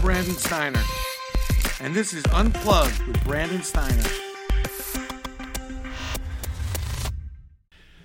Brandon 0.00 0.34
Steiner, 0.34 0.82
and 1.80 1.94
this 1.94 2.14
is 2.14 2.24
Unplugged 2.32 3.02
with 3.06 3.22
Brandon 3.24 3.62
Steiner. 3.62 4.02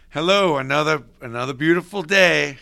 Hello, 0.10 0.58
another 0.58 1.04
another 1.22 1.54
beautiful 1.54 2.04
day 2.04 2.58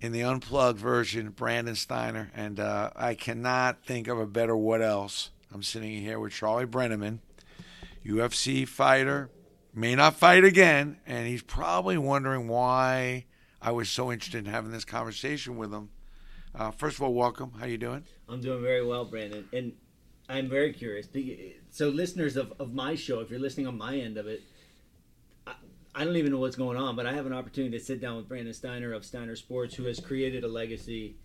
in 0.00 0.10
the 0.10 0.24
unplugged 0.24 0.80
version, 0.80 1.30
Brandon 1.30 1.76
Steiner, 1.76 2.32
and 2.34 2.58
uh, 2.58 2.90
I 2.96 3.14
cannot 3.14 3.84
think 3.84 4.08
of 4.08 4.18
a 4.18 4.26
better 4.26 4.56
what 4.56 4.82
else. 4.82 5.30
I'm 5.54 5.62
sitting 5.62 6.00
here 6.00 6.18
with 6.18 6.32
Charlie 6.32 6.66
Brenneman, 6.66 7.20
UFC 8.04 8.66
fighter, 8.66 9.30
may 9.72 9.94
not 9.94 10.16
fight 10.16 10.44
again, 10.44 10.98
and 11.06 11.28
he's 11.28 11.42
probably 11.42 11.96
wondering 11.96 12.48
why 12.48 13.26
I 13.60 13.70
was 13.70 13.88
so 13.88 14.10
interested 14.10 14.44
in 14.44 14.52
having 14.52 14.72
this 14.72 14.84
conversation 14.84 15.56
with 15.56 15.72
him. 15.72 15.90
Uh, 16.54 16.70
first 16.70 16.96
of 16.96 17.02
all, 17.02 17.14
welcome. 17.14 17.52
How 17.58 17.66
you 17.66 17.78
doing? 17.78 18.04
I'm 18.28 18.40
doing 18.40 18.62
very 18.62 18.84
well, 18.84 19.04
Brandon, 19.04 19.48
and 19.52 19.72
I'm 20.28 20.48
very 20.48 20.72
curious. 20.72 21.08
So, 21.70 21.88
listeners 21.88 22.36
of, 22.36 22.52
of 22.58 22.74
my 22.74 22.94
show, 22.94 23.20
if 23.20 23.30
you're 23.30 23.40
listening 23.40 23.66
on 23.66 23.78
my 23.78 23.96
end 23.96 24.18
of 24.18 24.26
it, 24.26 24.42
I, 25.46 25.54
I 25.94 26.04
don't 26.04 26.16
even 26.16 26.30
know 26.30 26.38
what's 26.38 26.56
going 26.56 26.76
on, 26.76 26.94
but 26.94 27.06
I 27.06 27.12
have 27.14 27.26
an 27.26 27.32
opportunity 27.32 27.78
to 27.78 27.84
sit 27.84 28.00
down 28.00 28.16
with 28.16 28.28
Brandon 28.28 28.52
Steiner 28.52 28.92
of 28.92 29.04
Steiner 29.04 29.34
Sports, 29.34 29.74
who 29.74 29.84
has 29.84 29.98
created 29.98 30.44
a 30.44 30.48
legacy 30.48 31.16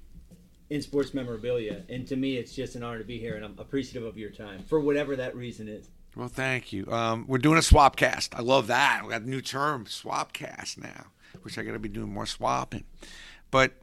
in 0.70 0.82
sports 0.82 1.14
memorabilia. 1.14 1.84
And 1.90 2.08
to 2.08 2.16
me, 2.16 2.38
it's 2.38 2.54
just 2.54 2.76
an 2.76 2.84
honor 2.84 3.00
to 3.00 3.06
be 3.06 3.20
here, 3.20 3.36
and 3.36 3.44
I'm 3.44 3.56
appreciative 3.58 4.04
of 4.04 4.18
your 4.18 4.30
time 4.30 4.64
for 4.64 4.80
whatever 4.80 5.16
that 5.18 5.36
reason 5.36 5.68
is. 5.68 5.90
Well, 6.16 6.30
thank 6.30 6.72
you. 6.74 6.92
Um, 6.92 7.26
we're 7.28 7.38
doing 7.38 7.58
a 7.58 7.62
swap 7.62 7.96
cast. 7.96 8.34
I 8.34 8.42
love 8.42 8.68
that. 8.68 9.02
We 9.04 9.12
got 9.12 9.22
a 9.22 9.30
new 9.30 9.42
term, 9.42 9.86
swap 9.86 10.34
cast 10.34 10.82
now, 10.82 11.08
which 11.44 11.58
I 11.58 11.64
got 11.64 11.74
to 11.74 11.80
be 11.80 11.90
doing 11.90 12.12
more 12.12 12.26
swapping. 12.26 12.86
But 13.52 13.74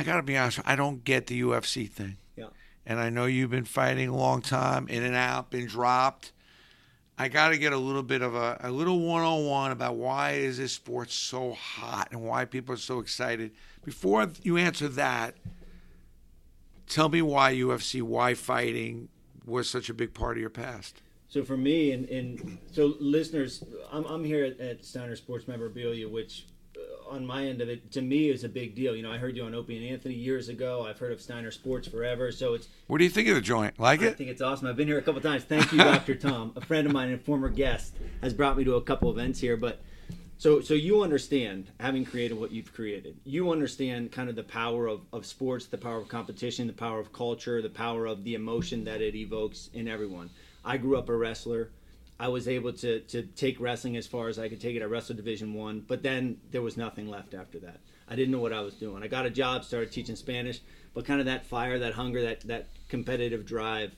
I 0.00 0.02
got 0.02 0.16
to 0.16 0.22
be 0.22 0.38
honest, 0.38 0.60
I 0.64 0.76
don't 0.76 1.04
get 1.04 1.26
the 1.26 1.42
UFC 1.42 1.86
thing. 1.86 2.16
Yeah. 2.34 2.46
And 2.86 2.98
I 2.98 3.10
know 3.10 3.26
you've 3.26 3.50
been 3.50 3.66
fighting 3.66 4.08
a 4.08 4.16
long 4.16 4.40
time, 4.40 4.88
in 4.88 5.02
and 5.02 5.14
out, 5.14 5.50
been 5.50 5.66
dropped. 5.66 6.32
I 7.18 7.28
got 7.28 7.50
to 7.50 7.58
get 7.58 7.74
a 7.74 7.76
little 7.76 8.02
bit 8.02 8.22
of 8.22 8.34
a, 8.34 8.58
a 8.62 8.70
little 8.70 9.00
one 9.00 9.22
on 9.22 9.44
one 9.44 9.72
about 9.72 9.96
why 9.96 10.30
is 10.32 10.56
this 10.56 10.72
sport 10.72 11.10
so 11.10 11.52
hot 11.52 12.08
and 12.12 12.22
why 12.22 12.46
people 12.46 12.74
are 12.74 12.78
so 12.78 12.98
excited. 12.98 13.50
Before 13.84 14.26
you 14.42 14.56
answer 14.56 14.88
that, 14.88 15.34
tell 16.88 17.10
me 17.10 17.20
why 17.20 17.52
UFC, 17.52 18.00
why 18.00 18.32
fighting 18.32 19.10
was 19.44 19.68
such 19.68 19.90
a 19.90 19.94
big 19.94 20.14
part 20.14 20.38
of 20.38 20.40
your 20.40 20.48
past. 20.48 21.02
So 21.28 21.44
for 21.44 21.58
me, 21.58 21.92
and, 21.92 22.08
and 22.08 22.56
so 22.72 22.94
listeners, 23.00 23.64
I'm, 23.92 24.06
I'm 24.06 24.24
here 24.24 24.46
at, 24.46 24.60
at 24.60 24.82
Steiner 24.82 25.14
Sports 25.14 25.46
Memorabilia, 25.46 26.08
which 26.08 26.46
on 27.10 27.26
my 27.26 27.44
end 27.44 27.60
of 27.60 27.68
it, 27.68 27.90
to 27.92 28.00
me, 28.00 28.30
is 28.30 28.44
a 28.44 28.48
big 28.48 28.74
deal. 28.74 28.94
You 28.94 29.02
know, 29.02 29.12
I 29.12 29.18
heard 29.18 29.36
you 29.36 29.44
on 29.44 29.54
Opie 29.54 29.76
and 29.76 29.86
Anthony 29.86 30.14
years 30.14 30.48
ago. 30.48 30.86
I've 30.88 30.98
heard 30.98 31.12
of 31.12 31.20
Steiner 31.20 31.50
Sports 31.50 31.88
forever. 31.88 32.30
So 32.32 32.54
it's. 32.54 32.68
What 32.86 32.98
do 32.98 33.04
you 33.04 33.10
think 33.10 33.28
of 33.28 33.34
the 33.34 33.40
joint? 33.40 33.78
Like 33.78 34.00
I 34.02 34.06
it? 34.06 34.10
I 34.10 34.12
think 34.14 34.30
it's 34.30 34.40
awesome. 34.40 34.68
I've 34.68 34.76
been 34.76 34.88
here 34.88 34.98
a 34.98 35.02
couple 35.02 35.20
times. 35.20 35.44
Thank 35.44 35.72
you, 35.72 35.78
Dr. 35.78 36.14
Tom. 36.14 36.52
A 36.56 36.60
friend 36.60 36.86
of 36.86 36.92
mine 36.92 37.10
and 37.10 37.20
former 37.20 37.48
guest 37.48 37.96
has 38.22 38.32
brought 38.32 38.56
me 38.56 38.64
to 38.64 38.76
a 38.76 38.82
couple 38.82 39.10
events 39.10 39.40
here, 39.40 39.56
but. 39.56 39.82
So, 40.38 40.62
so 40.62 40.72
you 40.72 41.02
understand, 41.02 41.70
having 41.80 42.02
created 42.02 42.38
what 42.38 42.50
you've 42.50 42.72
created, 42.72 43.18
you 43.24 43.52
understand 43.52 44.10
kind 44.10 44.30
of 44.30 44.36
the 44.36 44.42
power 44.42 44.86
of, 44.86 45.02
of 45.12 45.26
sports, 45.26 45.66
the 45.66 45.76
power 45.76 45.98
of 45.98 46.08
competition, 46.08 46.66
the 46.66 46.72
power 46.72 46.98
of 46.98 47.12
culture, 47.12 47.60
the 47.60 47.68
power 47.68 48.06
of 48.06 48.24
the 48.24 48.32
emotion 48.36 48.82
that 48.84 49.02
it 49.02 49.14
evokes 49.14 49.68
in 49.74 49.86
everyone. 49.86 50.30
I 50.64 50.78
grew 50.78 50.96
up 50.96 51.10
a 51.10 51.14
wrestler. 51.14 51.72
I 52.20 52.28
was 52.28 52.46
able 52.46 52.74
to 52.74 53.00
to 53.00 53.22
take 53.22 53.58
wrestling 53.58 53.96
as 53.96 54.06
far 54.06 54.28
as 54.28 54.38
I 54.38 54.48
could 54.48 54.60
take 54.60 54.76
it. 54.76 54.82
I 54.82 54.84
wrestled 54.84 55.16
Division 55.16 55.54
One, 55.54 55.82
but 55.88 56.02
then 56.02 56.36
there 56.50 56.60
was 56.60 56.76
nothing 56.76 57.08
left 57.08 57.32
after 57.32 57.58
that. 57.60 57.80
I 58.06 58.14
didn't 58.14 58.30
know 58.30 58.40
what 58.40 58.52
I 58.52 58.60
was 58.60 58.74
doing. 58.74 59.02
I 59.02 59.06
got 59.06 59.24
a 59.24 59.30
job, 59.30 59.64
started 59.64 59.90
teaching 59.90 60.16
Spanish, 60.16 60.60
but 60.92 61.06
kind 61.06 61.20
of 61.20 61.26
that 61.26 61.46
fire, 61.46 61.78
that 61.78 61.94
hunger, 61.94 62.20
that 62.22 62.40
that 62.42 62.68
competitive 62.88 63.46
drive 63.46 63.96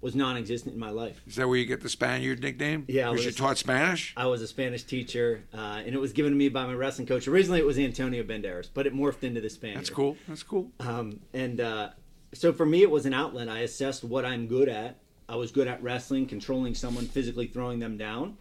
was 0.00 0.16
non-existent 0.16 0.74
in 0.74 0.80
my 0.80 0.90
life. 0.90 1.20
Is 1.26 1.36
that 1.36 1.46
where 1.46 1.58
you 1.58 1.66
get 1.66 1.82
the 1.82 1.88
Spaniard 1.88 2.40
nickname? 2.42 2.86
Yeah, 2.88 3.10
because 3.10 3.26
you 3.26 3.32
taught 3.32 3.58
Spanish. 3.58 4.14
I 4.16 4.26
was 4.26 4.42
a 4.42 4.48
Spanish 4.48 4.82
teacher, 4.82 5.44
uh, 5.54 5.82
and 5.84 5.94
it 5.94 6.00
was 6.00 6.12
given 6.12 6.32
to 6.32 6.38
me 6.38 6.48
by 6.48 6.66
my 6.66 6.74
wrestling 6.74 7.06
coach. 7.06 7.28
Originally, 7.28 7.60
it 7.60 7.66
was 7.66 7.78
Antonio 7.78 8.24
Banderas, 8.24 8.68
but 8.72 8.86
it 8.86 8.94
morphed 8.94 9.22
into 9.22 9.40
the 9.40 9.50
Spaniard. 9.50 9.78
That's 9.78 9.90
cool. 9.90 10.16
That's 10.26 10.42
cool. 10.42 10.72
Um, 10.80 11.20
and 11.34 11.60
uh, 11.60 11.90
so 12.32 12.52
for 12.52 12.66
me, 12.66 12.82
it 12.82 12.90
was 12.90 13.06
an 13.06 13.14
outlet. 13.14 13.48
I 13.48 13.60
assessed 13.60 14.02
what 14.02 14.24
I'm 14.24 14.46
good 14.48 14.68
at 14.68 14.96
I 15.30 15.36
was 15.36 15.52
good 15.52 15.68
at 15.68 15.80
wrestling, 15.80 16.26
controlling 16.26 16.74
someone, 16.74 17.06
physically 17.06 17.46
throwing 17.46 17.78
them 17.78 17.96
down. 17.96 18.36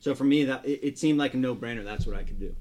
So 0.00 0.16
for 0.16 0.24
me, 0.24 0.44
that 0.44 0.64
it, 0.64 0.80
it 0.82 0.98
seemed 0.98 1.16
like 1.16 1.34
a 1.34 1.36
no-brainer. 1.36 1.84
That's 1.84 2.06
what 2.06 2.16
I 2.16 2.24
could 2.24 2.40
do. 2.40 2.56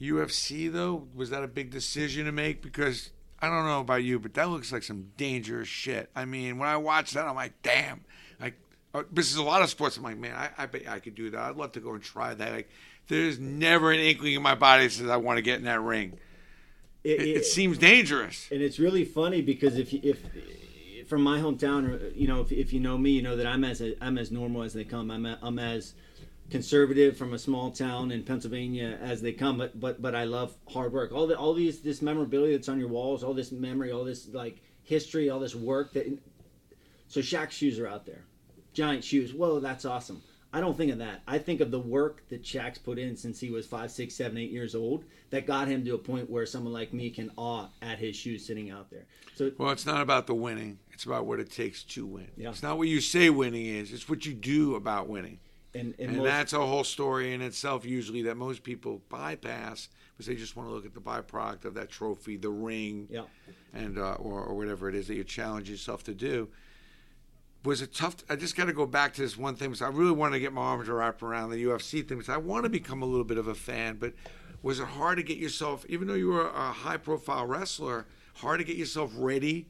UFC 0.00 0.72
though, 0.72 1.06
was 1.14 1.28
that 1.30 1.44
a 1.44 1.48
big 1.48 1.70
decision 1.70 2.24
to 2.24 2.32
make? 2.32 2.62
Because 2.62 3.10
I 3.42 3.48
don't 3.48 3.66
know 3.66 3.80
about 3.80 4.02
you, 4.04 4.18
but 4.18 4.32
that 4.34 4.48
looks 4.48 4.72
like 4.72 4.84
some 4.84 5.10
dangerous 5.18 5.68
shit. 5.68 6.08
I 6.16 6.24
mean, 6.24 6.56
when 6.56 6.66
I 6.66 6.78
watch 6.78 7.12
that, 7.12 7.26
I'm 7.26 7.34
like, 7.34 7.60
damn. 7.62 8.00
Like, 8.40 8.54
uh, 8.94 9.02
this 9.12 9.30
is 9.30 9.36
a 9.36 9.42
lot 9.42 9.60
of 9.60 9.68
sports. 9.68 9.98
I'm 9.98 10.02
like, 10.02 10.16
man, 10.16 10.34
I, 10.34 10.48
I 10.56 10.64
bet 10.64 10.88
I 10.88 11.00
could 11.00 11.14
do 11.14 11.28
that. 11.30 11.40
I'd 11.40 11.56
love 11.56 11.72
to 11.72 11.80
go 11.80 11.92
and 11.92 12.02
try 12.02 12.32
that. 12.32 12.52
Like, 12.52 12.70
there's 13.08 13.38
never 13.38 13.92
an 13.92 14.00
inkling 14.00 14.32
in 14.32 14.42
my 14.42 14.54
body 14.54 14.84
that 14.84 14.92
says 14.92 15.10
I 15.10 15.18
want 15.18 15.36
to 15.36 15.42
get 15.42 15.58
in 15.58 15.64
that 15.64 15.82
ring. 15.82 16.18
It, 17.04 17.20
it, 17.20 17.28
it, 17.36 17.44
seems 17.44 17.76
dangerous. 17.76 18.48
And 18.50 18.62
it's 18.62 18.78
really 18.78 19.04
funny 19.04 19.42
because 19.42 19.76
if 19.76 19.92
if 19.92 20.24
from 21.08 21.22
my 21.22 21.38
hometown, 21.38 22.14
you 22.14 22.28
know, 22.28 22.40
if, 22.40 22.52
if 22.52 22.72
you 22.72 22.80
know 22.80 22.98
me, 22.98 23.10
you 23.10 23.22
know 23.22 23.36
that 23.36 23.46
I'm 23.46 23.64
as 23.64 23.80
a, 23.80 23.96
I'm 24.04 24.18
as 24.18 24.30
normal 24.30 24.62
as 24.62 24.74
they 24.74 24.84
come. 24.84 25.10
I'm 25.10 25.26
a, 25.26 25.38
I'm 25.42 25.58
as 25.58 25.94
conservative 26.50 27.16
from 27.16 27.34
a 27.34 27.38
small 27.38 27.70
town 27.70 28.10
in 28.10 28.22
Pennsylvania 28.22 28.98
as 29.02 29.22
they 29.22 29.32
come. 29.32 29.58
But 29.58 29.78
but 29.80 30.00
but 30.00 30.14
I 30.14 30.24
love 30.24 30.54
hard 30.68 30.92
work. 30.92 31.12
All 31.12 31.26
the 31.26 31.36
all 31.36 31.54
these 31.54 31.80
this 31.80 32.02
memorabilia 32.02 32.56
that's 32.56 32.68
on 32.68 32.78
your 32.78 32.88
walls, 32.88 33.24
all 33.24 33.34
this 33.34 33.50
memory, 33.50 33.90
all 33.90 34.04
this 34.04 34.28
like 34.28 34.62
history, 34.82 35.30
all 35.30 35.40
this 35.40 35.54
work 35.54 35.92
that. 35.94 36.06
So 37.08 37.20
Shaq's 37.20 37.54
shoes 37.54 37.78
are 37.78 37.88
out 37.88 38.04
there, 38.04 38.24
giant 38.74 39.02
shoes. 39.02 39.32
Whoa, 39.32 39.60
that's 39.60 39.86
awesome. 39.86 40.22
I 40.52 40.60
don't 40.60 40.76
think 40.76 40.92
of 40.92 40.98
that. 40.98 41.22
I 41.26 41.38
think 41.38 41.60
of 41.60 41.70
the 41.70 41.78
work 41.78 42.26
that 42.30 42.42
Shaq's 42.42 42.78
put 42.78 42.98
in 42.98 43.16
since 43.16 43.38
he 43.38 43.50
was 43.50 43.66
five, 43.66 43.90
six, 43.90 44.14
seven, 44.14 44.38
eight 44.38 44.50
years 44.50 44.74
old 44.74 45.04
that 45.30 45.46
got 45.46 45.68
him 45.68 45.84
to 45.84 45.94
a 45.94 45.98
point 45.98 46.30
where 46.30 46.46
someone 46.46 46.72
like 46.72 46.94
me 46.94 47.10
can 47.10 47.30
awe 47.36 47.68
at 47.82 47.98
his 47.98 48.16
shoes 48.16 48.46
sitting 48.46 48.70
out 48.70 48.90
there. 48.90 49.04
So 49.34 49.52
well, 49.58 49.70
it's 49.70 49.84
not 49.84 50.00
about 50.00 50.26
the 50.26 50.34
winning; 50.34 50.78
it's 50.98 51.06
about 51.06 51.26
what 51.26 51.38
it 51.38 51.48
takes 51.48 51.84
to 51.84 52.04
win. 52.04 52.26
Yeah. 52.36 52.48
It's 52.48 52.60
not 52.60 52.76
what 52.76 52.88
you 52.88 53.00
say 53.00 53.30
winning 53.30 53.66
is; 53.66 53.92
it's 53.92 54.08
what 54.08 54.26
you 54.26 54.34
do 54.34 54.74
about 54.74 55.08
winning. 55.08 55.38
And, 55.72 55.94
and, 55.96 56.08
and 56.08 56.16
most, 56.16 56.26
that's 56.26 56.52
a 56.54 56.58
whole 56.58 56.82
story 56.82 57.32
in 57.32 57.40
itself, 57.40 57.84
usually 57.84 58.22
that 58.22 58.36
most 58.36 58.64
people 58.64 59.00
bypass 59.08 59.90
because 60.10 60.26
they 60.26 60.34
just 60.34 60.56
want 60.56 60.68
to 60.68 60.74
look 60.74 60.84
at 60.84 60.94
the 60.94 61.00
byproduct 61.00 61.66
of 61.66 61.74
that 61.74 61.88
trophy, 61.88 62.36
the 62.36 62.50
ring, 62.50 63.06
yeah. 63.08 63.22
and 63.72 63.96
uh, 63.96 64.14
or, 64.14 64.42
or 64.42 64.56
whatever 64.56 64.88
it 64.88 64.96
is 64.96 65.06
that 65.06 65.14
you 65.14 65.22
challenge 65.22 65.70
yourself 65.70 66.02
to 66.02 66.14
do 66.14 66.48
was 67.64 67.82
it 67.82 67.94
tough? 67.94 68.16
I 68.28 68.34
just 68.36 68.56
got 68.56 68.64
to 68.64 68.72
go 68.72 68.86
back 68.86 69.14
to 69.14 69.20
this 69.20 69.36
one 69.36 69.54
thing. 69.54 69.68
Because 69.68 69.82
I 69.82 69.88
really 69.88 70.12
want 70.12 70.32
to 70.32 70.40
get 70.40 70.52
my 70.52 70.62
arms 70.62 70.88
wrapped 70.88 71.22
around 71.22 71.50
the 71.50 71.62
UFC 71.64 72.06
thing. 72.06 72.18
Because 72.18 72.28
I 72.28 72.36
want 72.36 72.64
to 72.64 72.70
become 72.70 73.02
a 73.02 73.04
little 73.04 73.24
bit 73.24 73.36
of 73.36 73.48
a 73.48 73.54
fan. 73.54 73.96
But 73.96 74.14
was 74.62 74.80
it 74.80 74.86
hard 74.86 75.18
to 75.18 75.24
get 75.24 75.38
yourself, 75.38 75.84
even 75.88 76.08
though 76.08 76.14
you 76.14 76.28
were 76.28 76.48
a 76.48 76.72
high-profile 76.72 77.46
wrestler, 77.46 78.06
hard 78.36 78.60
to 78.60 78.64
get 78.64 78.76
yourself 78.76 79.12
ready 79.16 79.66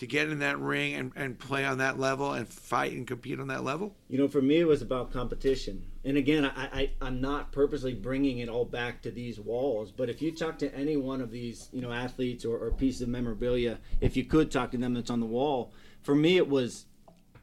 to 0.00 0.06
get 0.06 0.30
in 0.30 0.38
that 0.38 0.58
ring 0.58 0.94
and, 0.94 1.12
and 1.14 1.38
play 1.38 1.62
on 1.62 1.76
that 1.76 1.98
level 1.98 2.32
and 2.32 2.48
fight 2.48 2.92
and 2.92 3.06
compete 3.06 3.38
on 3.38 3.48
that 3.48 3.62
level? 3.62 3.94
You 4.08 4.16
know, 4.16 4.28
for 4.28 4.40
me, 4.40 4.56
it 4.56 4.64
was 4.64 4.80
about 4.80 5.12
competition. 5.12 5.84
And 6.06 6.16
again, 6.16 6.46
I, 6.46 6.50
I, 6.56 6.90
I'm 7.02 7.20
not 7.20 7.52
purposely 7.52 7.92
bringing 7.92 8.38
it 8.38 8.48
all 8.48 8.64
back 8.64 9.02
to 9.02 9.10
these 9.10 9.38
walls. 9.38 9.92
But 9.92 10.08
if 10.08 10.22
you 10.22 10.34
talk 10.34 10.58
to 10.60 10.74
any 10.74 10.96
one 10.96 11.20
of 11.20 11.30
these, 11.30 11.68
you 11.70 11.82
know, 11.82 11.92
athletes 11.92 12.46
or, 12.46 12.56
or 12.56 12.70
pieces 12.70 13.02
of 13.02 13.10
memorabilia, 13.10 13.78
if 14.00 14.16
you 14.16 14.24
could 14.24 14.50
talk 14.50 14.70
to 14.70 14.78
them 14.78 14.94
that's 14.94 15.10
on 15.10 15.20
the 15.20 15.26
wall, 15.26 15.70
for 16.00 16.14
me, 16.14 16.38
it 16.38 16.48
was 16.48 16.86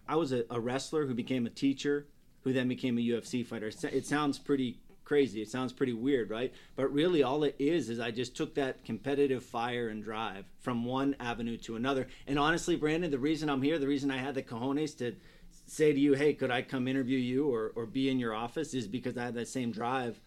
I 0.08 0.16
was 0.16 0.32
a, 0.32 0.44
a, 0.50 0.60
wrestler 0.60 1.06
who 1.06 1.14
became 1.14 1.46
a 1.46 1.52
teacher, 1.52 2.08
who 2.42 2.54
then 2.54 2.68
became 2.68 2.98
a 2.98 3.02
UFC 3.02 3.46
fighter. 3.46 3.70
It 3.84 4.08
sounds 4.08 4.40
pretty 4.40 4.80
crazy. 5.08 5.42
It 5.42 5.50
sounds 5.50 5.72
pretty 5.72 5.94
weird, 5.94 6.30
right? 6.30 6.54
But 6.76 6.92
really, 6.92 7.24
all 7.24 7.46
it 7.46 7.56
is 7.58 7.90
is 7.90 7.98
I 7.98 8.12
just 8.12 8.36
took 8.36 8.54
that 8.56 8.84
competitive 8.84 9.42
fire 9.42 9.88
and 9.88 10.04
drive 10.04 10.44
from 10.60 10.84
one 10.84 11.16
avenue 11.22 11.56
to 11.60 11.78
another. 11.78 12.08
And 12.28 12.38
honestly, 12.38 12.76
Brandon, 12.76 13.10
the 13.10 13.18
reason 13.18 13.50
I'm 13.50 13.62
here, 13.62 13.80
the 13.80 13.88
reason 13.88 14.12
I 14.12 14.18
had 14.18 14.36
the 14.36 14.44
cojones 14.44 14.98
to 14.98 15.16
say 15.66 15.94
to 15.94 16.00
you, 16.00 16.14
hey, 16.14 16.34
could 16.34 16.52
I 16.52 16.62
come 16.62 16.90
interview 16.90 17.18
you 17.18 17.48
or, 17.48 17.72
or 17.76 17.86
be 17.86 18.10
in 18.10 18.20
your 18.20 18.36
office 18.36 18.74
is 18.74 18.86
because 18.86 19.18
I 19.18 19.24
had 19.24 19.36
that 19.36 19.48
same 19.48 19.72
drive. 19.72 20.20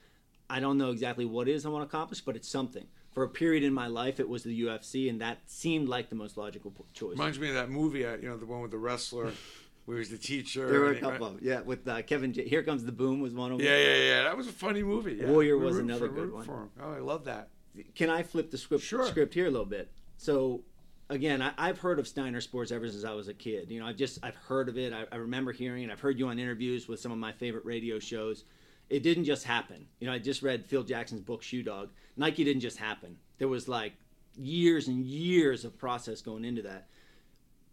I 0.49 0.61
don't 0.61 0.79
know 0.79 0.91
exactly 0.91 1.27
what 1.27 1.47
it 1.47 1.53
is 1.53 1.67
I 1.67 1.69
want 1.69 1.88
to 1.88 1.94
accomplish, 1.94 2.23
but 2.23 2.35
it's 2.35 2.49
something. 2.49 2.87
For 3.12 3.25
a 3.25 3.29
period 3.29 3.65
in 3.65 3.75
my 3.75 3.88
life, 3.88 4.19
it 4.19 4.29
was 4.29 4.44
the 4.44 4.62
UFC, 4.62 5.11
and 5.11 5.21
that 5.21 5.38
seemed 5.47 5.88
like 5.88 6.09
the 6.09 6.15
most 6.15 6.38
logical 6.38 6.73
choice. 6.94 7.19
Reminds 7.19 7.38
me 7.38 7.49
of 7.49 7.55
that 7.55 7.69
movie, 7.69 8.06
uh, 8.06 8.17
you 8.17 8.29
know, 8.29 8.37
the 8.38 8.47
one 8.47 8.62
with 8.62 8.71
the 8.71 8.79
wrestler 8.79 9.32
where 9.91 9.97
he 9.97 10.03
was 10.03 10.11
the 10.11 10.19
teacher. 10.19 10.71
There 10.71 10.79
were 10.79 10.93
a 10.93 11.01
couple 11.01 11.27
of 11.27 11.43
yeah, 11.43 11.63
with 11.63 11.89
uh, 11.89 12.01
Kevin. 12.03 12.33
J- 12.33 12.49
Here 12.49 12.63
comes 12.63 12.85
the 12.85 12.93
boom 12.93 13.21
was 13.21 13.35
one 13.35 13.51
of 13.51 13.59
them. 13.59 13.67
Yeah, 13.67 13.77
yeah, 13.77 13.97
yeah. 13.97 14.23
That 14.23 14.37
was 14.37 14.47
a 14.47 14.53
funny 14.53 14.85
movie. 14.85 15.15
Yeah. 15.15 15.27
Warrior 15.27 15.59
was 15.59 15.79
another 15.79 16.07
for, 16.07 16.15
good 16.15 16.33
one. 16.33 16.71
Oh, 16.81 16.93
I 16.93 17.01
love 17.01 17.25
that. 17.25 17.49
Can 17.97 18.09
I 18.09 18.23
flip 18.23 18.53
the 18.53 18.59
script 18.59 18.85
sure. 18.85 19.05
script 19.05 19.35
here 19.35 19.49
a 19.49 19.51
little 19.51 19.67
bit? 19.67 19.91
So 20.17 20.63
again, 21.09 21.43
I, 21.43 21.67
have 21.67 21.81
heard 21.81 21.99
of 21.99 22.07
Steiner 22.07 22.41
Sports 22.41 22.71
ever 22.71 22.89
since 22.89 23.05
I 23.05 23.15
was 23.15 23.27
a 23.27 23.35
kid. 23.35 23.69
You 23.69 23.81
know, 23.81 23.87
I've 23.87 23.97
just 23.97 24.21
I've 24.23 24.37
heard 24.37 24.69
of 24.69 24.79
it. 24.79 24.93
I, 24.93 25.07
I, 25.11 25.17
remember 25.17 25.51
hearing 25.51 25.83
it. 25.83 25.91
I've 25.91 25.99
heard 25.99 26.21
you 26.21 26.29
on 26.29 26.39
interviews 26.39 26.87
with 26.87 27.01
some 27.01 27.11
of 27.11 27.19
my 27.19 27.33
favorite 27.33 27.65
radio 27.65 27.99
shows. 27.99 28.45
It 28.91 29.03
didn't 29.03 29.25
just 29.25 29.43
happen. 29.43 29.87
You 29.99 30.07
know, 30.07 30.13
I 30.13 30.19
just 30.19 30.43
read 30.43 30.67
Phil 30.67 30.85
Jackson's 30.85 31.21
book 31.21 31.43
Shoe 31.43 31.65
Dog. 31.65 31.91
Nike 32.17 32.45
didn't 32.45 32.63
just 32.63 32.79
happen. 32.79 33.17
There 33.39 33.49
was 33.49 33.67
like 33.67 33.95
years 34.37 34.87
and 34.87 35.05
years 35.05 35.65
of 35.65 35.77
process 35.77 36.21
going 36.21 36.45
into 36.45 36.63
that. 36.63 36.87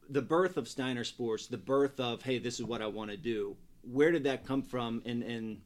The 0.09 0.21
birth 0.21 0.57
of 0.57 0.67
Steiner 0.67 1.03
Sports, 1.03 1.47
the 1.47 1.57
birth 1.57 1.99
of 1.99 2.21
hey, 2.21 2.39
this 2.39 2.59
is 2.59 2.65
what 2.65 2.81
I 2.81 2.87
want 2.87 3.11
to 3.11 3.17
do. 3.17 3.55
Where 3.81 4.11
did 4.11 4.23
that 4.23 4.45
come 4.45 4.61
from, 4.61 5.01
and 5.05 5.23
and 5.23 5.61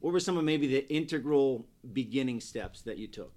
what 0.00 0.12
were 0.12 0.20
some 0.20 0.36
of 0.36 0.44
maybe 0.44 0.66
the 0.66 0.88
integral 0.92 1.66
beginning 1.92 2.40
steps 2.40 2.82
that 2.82 2.98
you 2.98 3.06
took? 3.06 3.32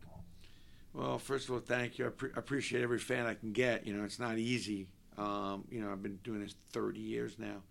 Well, 0.94 1.18
first 1.18 1.50
of 1.50 1.56
all, 1.56 1.60
thank 1.60 1.98
you. 1.98 2.06
I 2.06 2.10
pre- 2.10 2.30
appreciate 2.36 2.84
every 2.84 3.00
fan 3.00 3.26
I 3.26 3.34
can 3.34 3.52
get. 3.52 3.86
You 3.86 3.94
know, 3.94 4.04
it's 4.04 4.20
not 4.20 4.38
easy. 4.38 4.88
Um, 5.18 5.66
you 5.70 5.82
know, 5.82 5.92
I've 5.92 6.04
been 6.04 6.20
doing 6.24 6.42
this 6.42 6.56
30 6.72 7.00
years 7.00 7.38
now. 7.40 7.64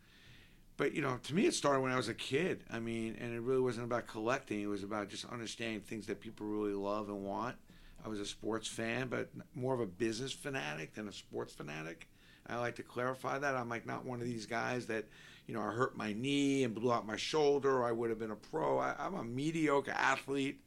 But, 0.77 0.95
you 0.95 1.03
know, 1.03 1.19
to 1.23 1.35
me, 1.35 1.47
it 1.47 1.55
started 1.55 1.81
when 1.81 1.93
I 1.93 1.97
was 1.97 2.09
a 2.09 2.15
kid. 2.15 2.65
I 2.71 2.81
mean, 2.81 3.17
and 3.21 3.33
it 3.33 3.41
really 3.41 3.61
wasn't 3.61 3.85
about 3.85 4.07
collecting, 4.09 4.61
it 4.61 4.67
was 4.67 4.83
about 4.83 5.09
just 5.09 5.25
understanding 5.27 5.81
things 5.81 6.07
that 6.07 6.21
people 6.21 6.47
really 6.47 6.73
love 6.73 7.09
and 7.09 7.23
want. 7.23 7.57
I 8.05 8.09
was 8.09 8.19
a 8.19 8.27
sports 8.27 8.67
fan, 8.67 9.07
but 9.07 9.31
more 9.55 9.75
of 9.75 9.81
a 9.81 9.87
business 9.87 10.33
fanatic 10.33 10.95
than 10.95 11.07
a 11.07 11.13
sports 11.13 11.55
fanatic. 11.55 12.09
I 12.47 12.59
like 12.59 12.77
to 12.77 12.83
clarify 12.83 13.39
that. 13.39 13.55
I'm 13.55 13.69
like 13.69 13.87
not 13.87 14.05
one 14.05 14.21
of 14.21 14.27
these 14.27 14.47
guys 14.47 14.87
that, 14.87 15.07
you 15.47 15.55
know, 15.55 15.61
I 15.61 15.71
hurt 15.73 15.97
my 15.97 16.13
knee 16.13 16.65
and 16.65 16.75
blew 16.75 16.93
out 16.93 17.07
my 17.07 17.17
shoulder, 17.17 17.71
or 17.79 17.85
I 17.85 17.93
would 17.93 18.11
have 18.11 18.19
been 18.19 18.31
a 18.31 18.37
pro. 18.37 18.79
I, 18.79 18.95
I'm 18.99 19.15
a 19.15 19.25
mediocre 19.25 19.93
athlete 19.93 20.61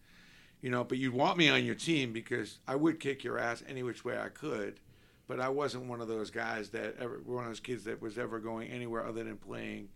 you 0.61 0.71
know, 0.71 0.83
but 0.83 0.97
you'd 0.97 1.13
want 1.13 1.37
me 1.37 1.47
on 1.47 1.63
your 1.63 1.75
team 1.75 2.11
because 2.11 2.57
I 2.67 2.75
would 2.75 2.99
kick 2.99 3.23
your 3.23 3.37
ass 3.37 3.61
any 3.67 3.83
which 3.83 4.03
way 4.03 4.17
I 4.17 4.29
could. 4.29 4.79
But 5.27 5.39
I 5.39 5.49
wasn't 5.49 5.85
one 5.85 6.01
of 6.01 6.07
those 6.07 6.31
guys 6.31 6.69
that 6.69 6.95
ever, 6.99 7.21
one 7.23 7.43
of 7.43 7.51
those 7.51 7.59
kids 7.59 7.83
that 7.83 8.01
was 8.01 8.17
ever 8.17 8.39
going 8.39 8.69
anywhere 8.69 9.05
other 9.05 9.23
than 9.23 9.37
playing 9.37 9.89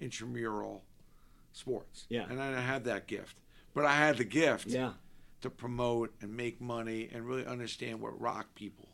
intramural 0.00 0.82
sports. 1.52 2.06
Yeah. 2.08 2.24
And 2.28 2.42
I 2.42 2.48
didn't 2.48 2.64
have 2.64 2.84
that 2.84 3.06
gift. 3.06 3.36
But 3.72 3.84
I 3.84 3.94
had 3.94 4.16
the 4.16 4.24
gift 4.24 4.66
Yeah. 4.66 4.94
to 5.42 5.50
promote 5.50 6.12
and 6.20 6.36
make 6.36 6.60
money 6.60 7.08
and 7.12 7.24
really 7.24 7.46
understand 7.46 8.00
what 8.00 8.20
rock 8.20 8.52
people. 8.56 8.85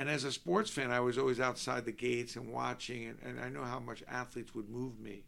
And 0.00 0.08
as 0.08 0.24
a 0.24 0.32
sports 0.32 0.70
fan, 0.70 0.90
I 0.90 1.00
was 1.00 1.18
always 1.18 1.40
outside 1.40 1.84
the 1.84 1.92
gates 1.92 2.34
and 2.34 2.50
watching, 2.50 3.06
and, 3.06 3.18
and 3.22 3.38
I 3.38 3.50
know 3.50 3.64
how 3.64 3.78
much 3.78 4.02
athletes 4.08 4.54
would 4.54 4.70
move 4.70 4.98
me. 4.98 5.24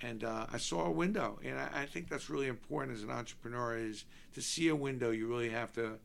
And 0.00 0.24
uh, 0.24 0.46
I 0.50 0.56
saw 0.56 0.86
a 0.86 0.90
window, 0.90 1.38
and 1.44 1.58
I, 1.58 1.68
I 1.82 1.84
think 1.84 2.08
that's 2.08 2.30
really 2.30 2.46
important 2.46 2.96
as 2.96 3.02
an 3.02 3.10
entrepreneur 3.10 3.76
is 3.76 4.06
to 4.32 4.40
see 4.40 4.68
a 4.68 4.74
window. 4.74 5.10
You 5.10 5.28
really 5.28 5.50
have 5.50 5.74
to 5.74 5.98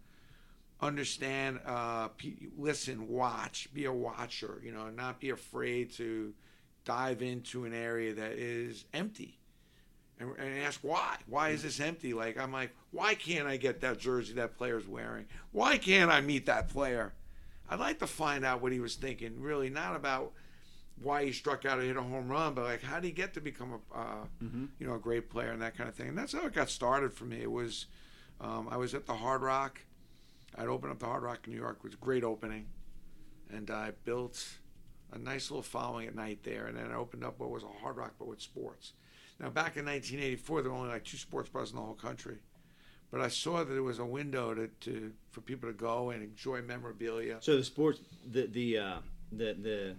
understand, 0.82 1.62
uh, 1.66 2.10
pe- 2.10 2.50
listen, 2.58 3.08
watch, 3.08 3.70
be 3.74 3.86
a 3.86 3.94
watcher. 3.94 4.62
You 4.62 4.74
know, 4.74 4.90
not 4.90 5.22
be 5.22 5.30
afraid 5.30 5.94
to 5.94 6.34
dive 6.84 7.22
into 7.22 7.64
an 7.64 7.74
area 7.74 8.14
that 8.16 8.34
is 8.34 8.84
empty 8.94 9.40
and, 10.20 10.32
and 10.38 10.60
ask 10.60 10.82
why. 10.82 11.16
Why 11.26 11.52
is 11.52 11.64
this 11.64 11.80
empty? 11.80 12.14
Like 12.14 12.38
I'm 12.38 12.52
like, 12.52 12.76
why 12.92 13.16
can't 13.16 13.48
I 13.48 13.56
get 13.56 13.80
that 13.80 13.98
jersey 13.98 14.34
that 14.34 14.58
player's 14.58 14.90
wearing? 14.90 15.28
Why 15.54 15.78
can't 15.78 16.12
I 16.12 16.20
meet 16.20 16.48
that 16.48 16.68
player? 16.68 17.14
I'd 17.70 17.80
like 17.80 18.00
to 18.00 18.08
find 18.08 18.46
out 18.46 18.62
what 18.62 18.72
he 18.72 18.80
was 18.80 18.96
thinking. 18.96 19.42
Really, 19.42 19.70
not 19.70 19.96
about 19.96 20.32
why 21.02 21.26
he 21.26 21.32
struck 21.32 21.66
out 21.66 21.78
or 21.80 21.84
hit 21.84 21.96
a 21.98 22.02
home 22.02 22.28
run, 22.30 22.54
but 22.54 22.64
like 22.64 22.82
how 22.82 22.96
did 22.96 23.06
he 23.06 23.12
get 23.12 23.34
to 23.36 23.42
become 23.42 23.80
a 23.94 23.98
uh, 23.98 24.26
you 24.80 24.88
know 24.88 24.96
a 24.96 25.00
great 25.00 25.30
player 25.30 25.52
and 25.52 25.62
that 25.62 25.78
kind 25.78 25.90
of 25.90 25.96
thing. 25.96 26.10
And 26.10 26.18
that's 26.18 26.34
how 26.34 26.46
it 26.46 26.54
got 26.54 26.70
started 26.70 27.14
for 27.14 27.26
me. 27.26 27.42
It 27.42 27.52
was 27.52 27.86
um, 28.42 28.68
I 28.72 28.78
was 28.78 28.94
at 28.94 29.06
the 29.06 29.14
Hard 29.14 29.42
Rock. 29.42 29.82
I'd 30.58 30.68
opened 30.68 30.92
up 30.92 31.00
the 31.00 31.06
Hard 31.06 31.24
Rock 31.24 31.42
in 31.46 31.54
New 31.54 31.60
York. 31.60 31.78
It 31.80 31.84
was 31.84 31.94
a 31.94 31.98
great 31.98 32.24
opening, 32.24 32.68
and 33.52 33.70
I 33.70 33.92
built 34.06 34.44
a 35.12 35.18
nice 35.18 35.52
little 35.52 35.64
following 35.64 36.08
at 36.08 36.16
night 36.16 36.40
there. 36.44 36.66
And 36.66 36.78
then 36.78 36.92
I 36.92 36.96
opened 36.96 37.24
up 37.24 37.40
what 37.40 37.50
was 37.50 37.64
a 37.64 37.68
Hard 37.82 37.98
Rock, 37.98 38.14
but 38.18 38.28
with 38.28 38.42
sports. 38.42 38.94
Now, 39.40 39.50
back 39.50 39.78
in 39.78 39.86
1984, 39.86 40.62
there 40.62 40.72
were 40.72 40.78
only 40.78 40.90
like 40.90 41.04
two 41.04 41.18
sports 41.18 41.50
bars 41.50 41.70
in 41.70 41.76
the 41.76 41.82
whole 41.82 41.94
country. 41.94 42.38
But 43.12 43.22
I 43.22 43.30
saw 43.30 43.60
that 43.64 43.72
there 43.74 43.84
was 43.84 44.00
a 44.00 44.06
window 44.06 44.54
to, 44.54 44.68
to 44.82 45.12
for 45.32 45.42
people 45.42 45.70
to 45.70 45.74
go 45.74 46.10
and 46.10 46.22
enjoy 46.22 46.62
memorabilia. 46.62 47.38
So 47.40 47.56
the 47.58 47.64
sports, 47.64 48.00
the 48.30 48.48
the 48.48 48.78
uh, 48.78 48.96
the 49.32 49.54
the, 49.54 49.96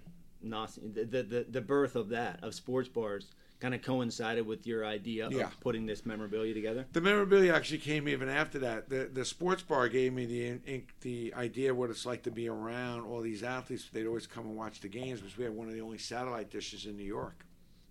the 1.05 1.22
the 1.22 1.46
the 1.50 1.60
birth 1.60 1.96
of 1.96 2.10
that 2.10 2.40
of 2.43 2.55
sports 2.55 2.88
bars 2.88 3.26
kind 3.60 3.75
of 3.75 3.82
coincided 3.82 4.46
with 4.46 4.69
your 4.69 4.87
idea 4.87 5.28
Yeah. 5.31 5.46
of 5.46 5.58
putting 5.58 5.84
this 5.84 6.06
memorabilia 6.06 6.55
together. 6.55 6.87
The 6.93 7.00
memorabilia 7.00 7.52
actually 7.52 7.78
came 7.78 8.08
even 8.08 8.28
after 8.28 8.58
that. 8.60 8.88
The 8.88 9.11
the 9.12 9.25
sports 9.25 9.62
bar 9.62 9.88
gave 9.88 10.12
me 10.12 10.26
the 10.26 10.46
in, 10.46 10.82
the 11.00 11.34
idea 11.34 11.70
of 11.72 11.76
what 11.76 11.90
it's 11.90 12.06
like 12.06 12.22
to 12.25 12.31
be 12.31 12.49
around 12.49 13.00
all 13.06 13.20
these 13.20 13.43
athletes. 13.43 13.88
They'd 13.93 14.06
always 14.06 14.26
come 14.26 14.44
and 14.46 14.54
watch 14.56 14.81
the 14.81 14.88
games 14.88 15.20
because 15.20 15.37
we 15.37 15.44
had 15.44 15.54
one 15.54 15.66
of 15.66 15.75
the 15.75 15.81
only 15.81 15.99
satellite 15.99 16.50
dishes 16.50 16.87
in 16.87 16.96
New 16.96 17.04
York. 17.04 17.44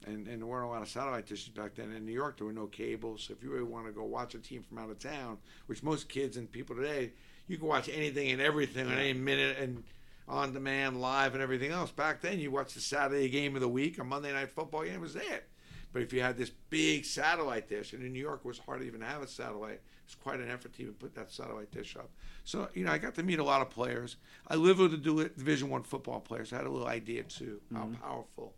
And, 0.07 0.27
and 0.27 0.42
there 0.42 0.48
weren't 0.48 0.65
a 0.65 0.69
lot 0.69 0.81
of 0.81 0.88
satellite 0.88 1.27
dishes 1.27 1.50
back 1.50 1.75
then. 1.75 1.92
In 1.92 2.06
New 2.06 2.13
York, 2.13 2.38
there 2.38 2.48
were 2.48 2.54
no 2.54 2.68
cables. 2.68 3.24
So 3.24 3.33
if 3.33 3.44
you 3.44 3.51
really 3.51 3.65
want 3.65 3.88
to 3.88 3.92
go 3.92 4.04
watch 4.06 4.36
a 4.36 4.39
team 4.39 4.63
from 4.63 4.77
out 4.77 4.89
of 4.89 5.00
town, 5.00 5.38
which 5.65 5.83
most 5.83 6.07
kids 6.07 6.38
and 6.38 6.50
people 6.51 6.75
today, 6.75 7.12
you 7.48 7.57
can 7.57 7.68
watch 7.68 7.89
anything 7.89 8.31
and 8.31 8.42
everything 8.42 8.88
on 8.88 8.94
any 8.94 9.13
minute 9.13 9.57
and 9.59 9.83
on 10.27 10.54
demand, 10.54 11.00
live, 11.01 11.33
and 11.33 11.44
everything 11.44 11.71
else. 11.71 11.92
Back 11.92 12.21
then, 12.21 12.39
you 12.39 12.51
watched 12.51 12.75
the 12.75 12.81
Saturday 12.81 13.30
game 13.30 13.56
of 13.56 13.62
the 13.62 13.68
week, 13.69 13.98
a 14.00 14.04
Monday 14.04 14.31
night 14.33 14.51
football 14.51 14.83
game 14.83 15.01
was 15.01 15.15
it. 15.15 15.48
But 15.94 16.01
if 16.01 16.12
you 16.13 16.21
had 16.21 16.38
this 16.38 16.51
big 16.69 17.06
satellite 17.06 17.69
dish, 17.69 17.94
and 17.94 18.04
in 18.04 18.12
New 18.13 18.19
York 18.19 18.42
it 18.44 18.48
was 18.48 18.59
hard 18.59 18.81
to 18.81 18.86
even 18.88 19.01
have 19.01 19.21
a 19.21 19.27
satellite, 19.27 19.81
It's 20.06 20.15
quite 20.15 20.39
an 20.39 20.50
effort 20.50 20.74
to 20.74 20.81
even 20.81 20.94
put 20.95 21.15
that 21.15 21.31
satellite 21.31 21.71
dish 21.71 21.95
up. 21.95 22.09
So 22.44 22.68
you 22.74 22.86
know, 22.86 22.92
I 22.92 22.98
got 22.98 23.15
to 23.15 23.24
meet 23.24 23.39
a 23.39 23.44
lot 23.44 23.62
of 23.62 23.69
players. 23.69 24.18
I 24.48 24.56
lived 24.56 24.80
with 24.80 24.92
the 24.92 25.30
Division 25.38 25.69
One 25.69 25.83
football 25.83 26.19
players. 26.19 26.51
I 26.54 26.57
had 26.57 26.65
a 26.65 26.69
little 26.69 26.88
idea 26.88 27.24
too 27.24 27.62
how 27.74 27.89
powerful 28.01 28.54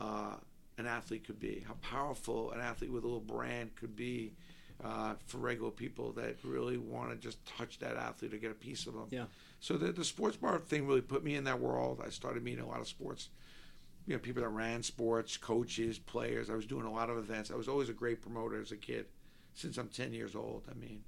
uh, 0.00 0.36
an 0.80 0.86
athlete 0.86 1.26
could 1.26 1.38
be, 1.38 1.64
how 1.66 1.74
powerful 1.74 2.50
an 2.52 2.60
athlete 2.60 2.90
with 2.90 3.04
a 3.04 3.06
little 3.06 3.20
brand 3.20 3.76
could 3.76 3.94
be 3.94 4.32
uh, 4.84 5.14
for 5.26 5.38
regular 5.38 5.70
people 5.70 6.12
that 6.12 6.36
really 6.42 6.78
want 6.78 7.10
to 7.10 7.16
just 7.16 7.44
touch 7.46 7.78
that 7.78 7.96
athlete 7.96 8.32
or 8.32 8.38
get 8.38 8.50
a 8.50 8.54
piece 8.54 8.86
of 8.86 8.94
them. 8.94 9.06
Yeah. 9.10 9.24
So 9.60 9.76
the 9.76 9.92
the 9.92 10.04
sports 10.04 10.36
bar 10.36 10.58
thing 10.58 10.86
really 10.86 11.02
put 11.02 11.22
me 11.22 11.34
in 11.34 11.44
that 11.44 11.60
world. 11.60 12.02
I 12.04 12.10
started 12.10 12.42
meeting 12.42 12.64
a 12.64 12.68
lot 12.68 12.80
of 12.80 12.88
sports, 12.88 13.28
you 14.06 14.14
know, 14.14 14.18
people 14.18 14.42
that 14.42 14.48
ran 14.48 14.82
sports, 14.82 15.36
coaches, 15.36 15.98
players. 15.98 16.48
I 16.48 16.54
was 16.54 16.66
doing 16.66 16.86
a 16.86 16.92
lot 16.92 17.10
of 17.10 17.18
events. 17.18 17.50
I 17.50 17.56
was 17.56 17.68
always 17.68 17.88
a 17.88 17.94
great 17.94 18.22
promoter 18.22 18.60
as 18.60 18.72
a 18.72 18.76
kid, 18.76 19.06
since 19.54 19.76
I'm 19.76 19.88
10 19.88 20.14
years 20.14 20.34
old. 20.34 20.64
I 20.70 20.74
mean, 20.74 21.02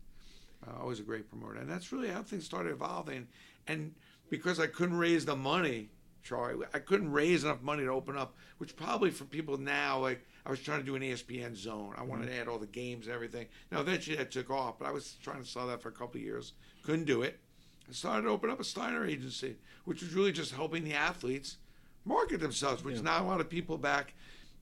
uh, 0.66 0.80
always 0.80 1.00
a 1.00 1.04
great 1.04 1.28
promoter, 1.28 1.58
and 1.58 1.70
that's 1.70 1.92
really 1.92 2.08
how 2.08 2.22
things 2.22 2.44
started 2.44 2.72
evolving. 2.72 3.28
And 3.66 3.94
because 4.28 4.60
I 4.60 4.66
couldn't 4.66 4.98
raise 4.98 5.24
the 5.24 5.36
money, 5.36 5.88
Charlie, 6.22 6.66
I 6.72 6.78
couldn't 6.78 7.12
raise 7.12 7.44
enough 7.44 7.62
money 7.62 7.84
to 7.84 7.90
open 7.90 8.16
up. 8.16 8.34
Which 8.58 8.76
probably 8.76 9.10
for 9.10 9.24
people 9.24 9.56
now, 9.58 9.98
like 9.98 10.24
I 10.46 10.50
was 10.50 10.60
trying 10.60 10.80
to 10.80 10.86
do 10.86 10.94
an 10.94 11.02
ESPN 11.02 11.56
zone. 11.56 11.94
I 11.96 12.02
wanted 12.02 12.26
to 12.26 12.32
mm-hmm. 12.32 12.42
add 12.42 12.48
all 12.48 12.58
the 12.58 12.66
games 12.66 13.06
and 13.06 13.14
everything. 13.14 13.46
Now 13.70 13.80
eventually 13.80 14.16
that 14.16 14.30
took 14.30 14.50
off, 14.50 14.78
but 14.78 14.86
I 14.86 14.92
was 14.92 15.16
trying 15.22 15.42
to 15.42 15.48
sell 15.48 15.66
that 15.68 15.82
for 15.82 15.88
a 15.88 15.92
couple 15.92 16.18
of 16.18 16.24
years. 16.24 16.52
Couldn't 16.84 17.04
do 17.04 17.22
it. 17.22 17.40
I 17.88 17.92
started 17.92 18.22
to 18.22 18.28
open 18.28 18.50
up 18.50 18.60
a 18.60 18.64
Steiner 18.64 19.04
agency, 19.04 19.56
which 19.84 20.02
was 20.02 20.14
really 20.14 20.32
just 20.32 20.54
helping 20.54 20.84
the 20.84 20.94
athletes 20.94 21.56
market 22.04 22.40
themselves, 22.40 22.84
which 22.84 22.96
Yeah. 22.96 23.02
not 23.02 23.22
a 23.22 23.24
lot 23.24 23.40
of 23.40 23.48
people 23.48 23.78
back 23.78 24.14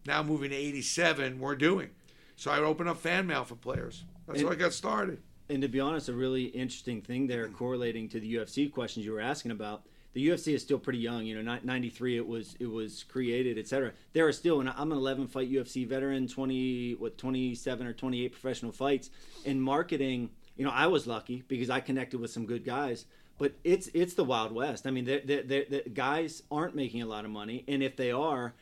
now 0.06 0.22
moving 0.22 0.50
to 0.50 0.56
87 0.56 1.38
were 1.38 1.56
doing. 1.56 1.90
So 2.36 2.50
I 2.50 2.58
would 2.58 2.66
open 2.66 2.88
up 2.88 2.98
fan 2.98 3.26
mail 3.26 3.44
for 3.44 3.54
players. 3.54 4.04
That's 4.26 4.40
And- 4.40 4.48
how 4.48 4.54
I 4.54 4.56
got 4.56 4.72
started. 4.72 5.22
And 5.50 5.62
to 5.62 5.68
be 5.68 5.80
honest, 5.80 6.08
a 6.08 6.12
really 6.12 6.44
interesting 6.44 7.02
thing 7.02 7.26
there, 7.26 7.46
mm-hmm. 7.46 7.56
correlating 7.56 8.08
to 8.10 8.20
the 8.20 8.34
UFC 8.34 8.68
questions 8.68 9.04
you 9.04 9.12
were 9.12 9.20
asking 9.20 9.50
about. 9.50 9.84
The 10.12 10.28
UFC 10.28 10.54
is 10.54 10.62
still 10.62 10.78
pretty 10.78 10.98
young. 10.98 11.24
You 11.24 11.36
know, 11.36 11.42
not 11.42 11.64
93 11.64 12.16
it 12.16 12.26
was 12.26 12.56
it 12.58 12.66
was 12.66 13.04
created, 13.04 13.58
etc. 13.58 13.92
There 14.12 14.26
are 14.26 14.32
still, 14.32 14.60
and 14.60 14.68
I'm 14.68 14.90
an 14.92 14.98
11 14.98 15.28
fight 15.28 15.50
UFC 15.50 15.86
veteran, 15.86 16.26
20 16.26 16.94
what 16.94 17.16
27 17.18 17.86
or 17.86 17.92
28 17.92 18.32
professional 18.32 18.72
fights. 18.72 19.10
In 19.44 19.60
marketing, 19.60 20.30
you 20.56 20.64
know, 20.64 20.72
I 20.72 20.88
was 20.88 21.06
lucky 21.06 21.44
because 21.46 21.70
I 21.70 21.80
connected 21.80 22.18
with 22.20 22.30
some 22.30 22.44
good 22.46 22.64
guys. 22.64 23.04
But 23.38 23.52
it's 23.64 23.88
it's 23.94 24.14
the 24.14 24.24
Wild 24.24 24.52
West. 24.52 24.86
I 24.86 24.90
mean, 24.90 25.04
the 25.04 25.20
the 25.20 25.66
the 25.84 25.90
guys 25.90 26.42
aren't 26.50 26.74
making 26.74 27.02
a 27.02 27.06
lot 27.06 27.24
of 27.24 27.30
money, 27.30 27.64
and 27.68 27.82
if 27.82 27.96
they 27.96 28.10
are, 28.10 28.54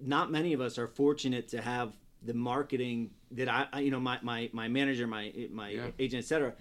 not 0.00 0.32
many 0.32 0.52
of 0.54 0.60
us 0.60 0.78
are 0.78 0.86
fortunate 0.88 1.48
to 1.48 1.60
have 1.60 1.92
the 2.24 2.34
marketing 2.34 3.10
that 3.32 3.48
I, 3.48 3.66
I- 3.72 3.80
you 3.80 3.90
know, 3.92 4.00
my, 4.00 4.18
my, 4.22 4.50
my 4.52 4.66
manager, 4.66 5.06
my 5.06 5.32
my 5.52 5.68
Yeah. 5.70 5.86
agent, 6.00 6.22
etc. 6.24 6.54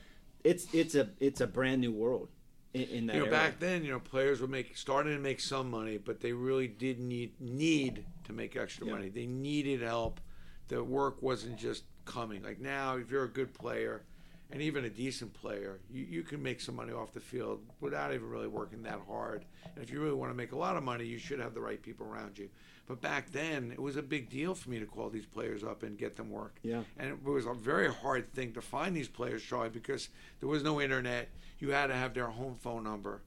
It's 0.43 0.67
it's 0.73 0.93
a 0.95 1.09
it's 1.19 1.41
a 1.41 1.47
brand 1.47 1.81
new 1.81 1.91
world 1.91 2.29
in, 2.73 2.81
in 2.83 3.07
that 3.07 3.15
You 3.15 3.25
know, 3.25 3.31
back 3.31 3.59
then, 3.59 3.83
you 3.83 3.91
know, 3.91 3.99
players 3.99 4.41
were 4.41 4.47
make 4.47 4.75
starting 4.77 5.13
to 5.15 5.19
make 5.21 5.39
some 5.39 5.69
money, 5.69 5.97
but 5.97 6.19
they 6.19 6.33
really 6.33 6.67
did 6.67 6.99
need 6.99 7.39
need 7.39 8.05
to 8.25 8.33
make 8.33 8.55
extra 8.55 8.85
Yeah. 8.85 8.93
money. 8.93 9.09
They 9.09 9.25
needed 9.25 9.81
help. 9.81 10.19
The 10.67 10.83
work 10.83 11.21
wasn't 11.21 11.57
just 11.57 11.83
coming. 12.05 12.43
Like 12.43 12.59
now, 12.59 12.97
if 12.97 13.09
you're 13.09 13.23
a 13.23 13.29
good 13.29 13.53
player, 13.53 14.03
and 14.51 14.61
even 14.61 14.85
a 14.85 14.89
decent 14.89 15.33
player, 15.33 15.79
you, 15.91 16.05
you 16.09 16.23
can 16.23 16.41
make 16.41 16.61
some 16.61 16.75
money 16.75 16.93
off 16.93 17.13
the 17.13 17.19
field 17.19 17.59
without 17.81 18.13
even 18.13 18.29
really 18.29 18.47
working 18.47 18.83
that 18.83 19.01
hard. 19.07 19.45
And 19.75 19.83
if 19.83 19.91
you 19.91 20.01
really 20.01 20.15
want 20.15 20.31
to 20.31 20.37
make 20.37 20.53
a 20.53 20.57
lot 20.57 20.77
of 20.77 20.83
money, 20.83 21.05
you 21.05 21.17
should 21.17 21.39
have 21.39 21.53
the 21.53 21.61
right 21.61 21.81
people 21.81 22.07
around 22.07 22.37
you. 22.37 22.49
But 22.87 23.01
back 23.01 23.31
then, 23.31 23.71
it 23.71 23.81
was 23.81 23.97
a 23.97 24.01
big 24.01 24.29
deal 24.29 24.55
for 24.55 24.69
me 24.69 24.79
to 24.79 24.85
call 24.85 25.09
these 25.09 25.25
players 25.25 25.63
up 25.63 25.83
and 25.83 25.97
get 25.97 26.15
them 26.15 26.31
work. 26.31 26.57
Yeah. 26.63 26.83
And 26.97 27.09
it 27.09 27.23
was 27.23 27.45
a 27.45 27.53
very 27.53 27.93
hard 27.93 28.33
thing 28.33 28.53
to 28.53 28.61
find 28.61 28.95
these 28.95 29.09
players, 29.09 29.43
Charlie, 29.43 29.69
because 29.69 30.07
there 30.39 30.47
was 30.47 30.63
no 30.63 30.79
internet. 30.79 31.27
You 31.59 31.71
had 31.71 31.87
to 31.87 31.95
have 31.95 32.13
their 32.13 32.27
home 32.27 32.55
phone 32.55 32.85
number, 32.85 33.23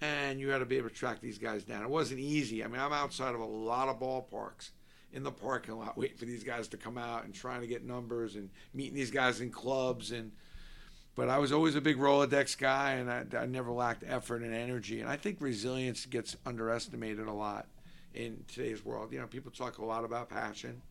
and 0.00 0.38
you 0.38 0.50
had 0.50 0.58
to 0.58 0.66
be 0.66 0.76
able 0.76 0.90
to 0.90 0.94
track 0.94 1.20
these 1.20 1.38
guys 1.38 1.64
down. 1.64 1.82
It 1.82 1.90
wasn't 1.90 2.20
easy. 2.20 2.62
I 2.62 2.68
mean, 2.68 2.80
I'm 2.80 2.92
outside 2.92 3.34
of 3.34 3.40
a 3.40 3.44
lot 3.44 3.88
of 3.88 3.98
ballparks 3.98 4.70
in 5.12 5.24
the 5.24 5.32
parking 5.32 5.76
lot 5.78 5.96
waiting 5.96 6.16
for 6.16 6.24
these 6.24 6.44
guys 6.44 6.68
to 6.68 6.76
come 6.76 6.98
out 6.98 7.24
and 7.24 7.34
trying 7.34 7.62
to 7.62 7.66
get 7.66 7.84
numbers 7.84 8.36
and 8.36 8.50
meeting 8.74 8.94
these 8.94 9.10
guys 9.10 9.40
in 9.40 9.50
clubs 9.50 10.12
and 10.12 10.32
but 11.16 11.28
I 11.28 11.38
was 11.38 11.52
always 11.52 11.76
a 11.76 11.80
big 11.80 11.98
Rolodex 11.98 12.58
guy, 12.58 12.92
and 12.92 13.10
I, 13.10 13.24
I 13.38 13.46
never 13.46 13.70
lacked 13.70 14.04
effort 14.06 14.42
and 14.42 14.54
energy. 14.54 15.00
And 15.00 15.08
I 15.08 15.16
think 15.16 15.40
resilience 15.40 16.06
gets 16.06 16.36
underestimated 16.44 17.26
a 17.26 17.32
lot 17.32 17.66
in 18.14 18.44
today's 18.48 18.84
world. 18.84 19.12
You 19.12 19.20
know, 19.20 19.26
people 19.26 19.50
talk 19.50 19.78
a 19.78 19.84
lot 19.84 20.04
about 20.04 20.28
passion. 20.28 20.82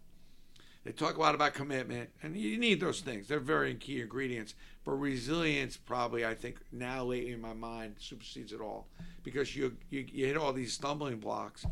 They 0.83 0.91
talk 0.91 1.15
a 1.15 1.19
lot 1.19 1.35
about 1.35 1.53
commitment, 1.53 2.09
and 2.21 2.35
you 2.35 2.57
need 2.57 2.81
those 2.81 2.99
things. 2.99 3.27
They're 3.27 3.39
very 3.39 3.73
key 3.75 4.01
ingredients. 4.01 4.53
But 4.83 4.93
resilience, 4.93 5.77
probably, 5.77 6.25
I 6.25 6.35
think 6.35 6.59
now 6.73 7.05
lately 7.05 7.31
in 7.31 7.39
my 7.39 7.53
mind, 7.53 7.95
supersedes 7.99 8.51
it 8.51 8.59
all 8.59 8.87
because 9.23 9.55
you 9.55 9.77
you, 9.89 10.05
you 10.11 10.25
hit 10.25 10.35
all 10.35 10.51
these 10.51 10.73
stumbling 10.73 11.19
blocks. 11.19 11.65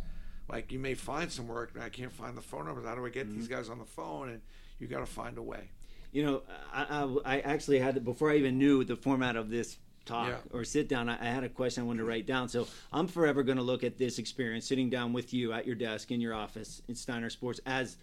Like 0.47 0.71
you 0.71 0.79
may 0.79 0.93
find 0.93 1.29
some 1.29 1.47
work, 1.47 1.71
and 1.73 1.83
I 1.83 1.89
can't 1.89 2.11
find 2.11 2.37
the 2.37 2.41
phone 2.41 2.65
numbers. 2.65 2.85
How 2.85 2.95
do 2.95 3.05
I 3.05 3.09
get 3.09 3.27
mm-hmm. 3.27 3.37
these 3.37 3.49
guys 3.49 3.69
on 3.69 3.79
the 3.79 3.85
phone? 3.85 4.29
And 4.29 4.41
you 4.79 4.87
got 4.87 4.99
to 4.99 5.05
find 5.05 5.37
a 5.37 5.43
way. 5.43 5.69
You 6.11 6.25
know, 6.25 6.41
I, 6.73 6.83
I, 7.25 7.35
I 7.35 7.39
actually 7.39 7.79
had 7.79 8.03
before 8.03 8.31
I 8.31 8.37
even 8.37 8.57
knew 8.57 8.83
the 8.83 8.95
format 8.95 9.35
of 9.35 9.49
this 9.49 9.77
talk 10.05 10.29
yeah. 10.29 10.37
or 10.51 10.63
sit 10.63 10.87
down, 10.89 11.09
I, 11.09 11.21
I, 11.21 11.25
had 11.25 11.43
a 11.43 11.49
question 11.49 11.83
I 11.83 11.87
wanted 11.87 11.99
to 11.99 12.05
write 12.05 12.25
down. 12.25 12.49
So 12.49 12.67
I'm 12.91 13.07
forever 13.07 13.43
going 13.43 13.57
to 13.57 13.63
look 13.63 13.83
at 13.83 13.97
this 13.97 14.19
experience 14.19 14.65
sitting 14.65 14.89
down 14.89 15.13
with 15.13 15.33
you 15.33 15.53
at 15.53 15.65
your 15.65 15.75
desk 15.75 16.11
in 16.11 16.19
your 16.19 16.33
office 16.33 16.81
in 16.87 16.95
Steiner 16.95 17.29
Sports 17.29 17.59
as 17.65 17.97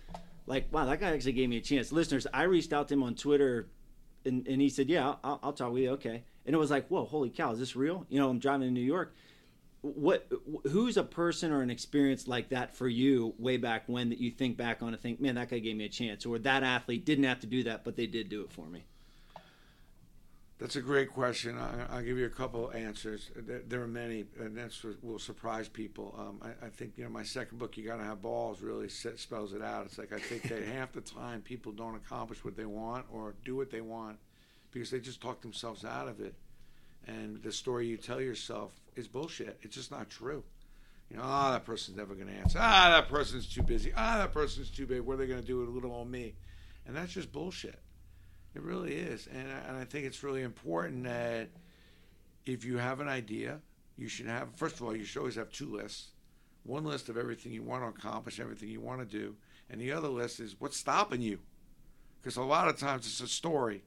like, 0.47 0.73
wow, 0.73 0.87
that 0.87 1.01
guy 1.01 1.13
actually 1.13 1.33
gave 1.33 1.49
me 1.49 1.59
a 1.59 1.61
chance. 1.61 1.93
Listeners, 1.93 2.27
I 2.33 2.45
reached 2.45 2.73
out 2.73 2.89
to 2.89 2.95
him 2.95 3.03
on 3.03 3.15
Twitter 3.15 3.69
and, 4.25 4.47
and 4.47 4.61
he 4.61 4.69
said, 4.69 4.89
yeah, 4.89 5.15
I'll, 5.23 5.41
I'll 5.43 5.53
talk 5.53 5.73
with 5.73 5.83
you. 5.83 5.91
Okay. 5.91 6.23
And 6.47 6.55
it 6.55 6.59
was 6.59 6.71
like, 6.71 6.89
whoa, 6.89 7.05
holy 7.05 7.31
cow, 7.31 7.53
is 7.53 7.59
this 7.59 7.77
real? 7.77 8.07
You 8.09 8.19
know, 8.19 8.31
I'm 8.31 8.39
driving 8.39 8.69
to 8.69 8.73
New 8.73 8.81
York. 8.81 9.15
What, 9.83 10.29
who's 10.65 10.97
a 10.97 11.05
person 11.05 11.53
or 11.53 11.63
an 11.63 11.71
experience 11.71 12.27
like 12.27 12.49
that 12.49 12.75
for 12.75 12.89
you 12.89 13.35
way 13.39 13.59
back 13.59 13.85
when 13.87 14.09
that 14.11 14.19
you 14.19 14.31
think 14.31 14.57
back 14.57 14.83
on 14.83 14.89
and 14.89 15.01
think, 15.01 15.21
man, 15.21 15.37
that 15.37 15.51
guy 15.51 15.61
gave 15.61 15.77
me 15.77 15.85
a 15.85 15.89
chance, 15.89 16.27
or 16.27 16.39
that 16.41 16.63
athlete 16.65 17.05
didn't 17.05 17.25
have 17.25 17.41
to 17.41 17.47
do 17.47 17.63
that, 17.63 17.85
but 17.85 17.95
they 17.95 18.07
did 18.07 18.29
do 18.29 18.43
it 18.43 18.51
for 18.51 18.67
me? 18.67 18.85
That's 20.59 20.75
a 20.75 20.81
great 20.81 21.11
question. 21.11 21.57
I, 21.57 21.97
will 21.97 22.03
give 22.03 22.19
you 22.19 22.27
a 22.27 22.31
couple 22.31 22.73
answers. 22.73 23.31
There, 23.37 23.63
there, 23.69 23.81
are 23.81 23.87
many, 23.87 24.25
and 24.41 24.57
that's 24.57 24.83
what 24.83 25.03
will 25.05 25.21
surprise 25.21 25.69
people. 25.69 26.17
Um, 26.19 26.41
I, 26.43 26.67
I, 26.67 26.69
think 26.69 26.95
you 26.97 27.05
know 27.05 27.11
my 27.11 27.23
second 27.23 27.59
book, 27.59 27.77
"You 27.77 27.87
Got 27.87 27.99
to 27.99 28.05
Have 28.05 28.23
Balls," 28.23 28.61
really 28.61 28.89
set, 28.89 29.21
spells 29.21 29.53
it 29.53 29.63
out. 29.63 29.87
It's 29.87 29.99
like 29.99 30.13
I 30.13 30.19
think 30.19 30.43
that 30.49 30.65
half 30.75 30.91
the 30.93 31.01
time 31.01 31.43
people 31.43 31.71
don't 31.71 31.95
accomplish 31.95 32.45
what 32.45 32.57
they 32.57 32.65
want 32.65 33.07
or 33.13 33.37
do 33.45 33.55
what 33.55 33.71
they 33.71 33.81
want 33.81 34.19
because 34.73 34.91
they 34.91 34.99
just 34.99 35.21
talk 35.21 35.43
themselves 35.43 35.85
out 35.85 36.09
of 36.09 36.21
it, 36.21 36.35
and 37.09 37.43
the 37.43 37.51
story 37.51 37.87
you 37.87 37.97
tell 37.97 38.21
yourself 38.21 38.73
is 38.95 39.09
bullshit. 39.09 39.59
It's 39.63 39.75
just 39.75 39.91
not 39.91 40.11
true. 40.11 40.45
You 41.11 41.17
know, 41.17 41.23
ah, 41.25 41.49
oh, 41.49 41.53
that 41.53 41.65
person's 41.65 41.97
never 41.97 42.15
going 42.15 42.29
to 42.29 42.35
answer. 42.35 42.59
Ah, 42.61 42.91
that 42.91 43.09
person's 43.09 43.49
too 43.53 43.63
busy. 43.63 43.93
Ah, 43.97 44.19
that 44.19 44.33
person's 44.33 44.71
too 44.71 44.87
big. 44.87 45.01
What 45.01 45.15
are 45.15 45.17
they 45.17 45.27
going 45.27 45.41
to 45.41 45.47
do 45.47 45.59
with 45.59 45.69
a 45.69 45.73
little 45.73 45.93
old 45.93 46.11
me? 46.11 46.35
And 46.87 46.95
that's 46.95 47.13
just 47.13 47.33
bullshit. 47.33 47.81
It 48.55 48.63
really 48.63 48.95
is, 48.95 49.29
and 49.29 49.47
I, 49.51 49.69
and 49.69 49.77
I 49.77 49.85
think 49.85 50.07
it's 50.07 50.23
really 50.23 50.43
important 50.43 51.05
that 51.05 51.49
if 52.47 52.65
you 52.65 52.79
have 52.79 53.01
an 53.01 53.09
idea, 53.09 53.61
you 53.97 54.09
should 54.09 54.27
have. 54.27 54.49
First 54.57 54.77
of 54.77 54.83
all, 54.83 54.97
you 54.97 55.05
should 55.05 55.19
always 55.19 55.37
have 55.37 55.51
two 55.51 55.71
lists. 55.71 56.09
One 56.65 56.85
list 56.85 57.09
of 57.09 57.17
everything 57.17 57.53
you 57.53 57.63
want 57.63 57.83
to 57.83 57.89
accomplish, 57.89 58.41
everything 58.41 58.69
you 58.69 58.81
want 58.81 59.01
to 59.01 59.07
do, 59.07 59.37
and 59.71 59.81
the 59.81 59.93
other 59.93 60.09
list 60.09 60.41
is 60.41 60.57
what's 60.59 60.77
stopping 60.77 61.21
you. 61.21 61.39
Because 62.21 62.37
a 62.37 62.43
lot 62.43 62.69
of 62.69 62.79
times 62.79 63.07
it's 63.07 63.21
a 63.21 63.29
story 63.29 63.85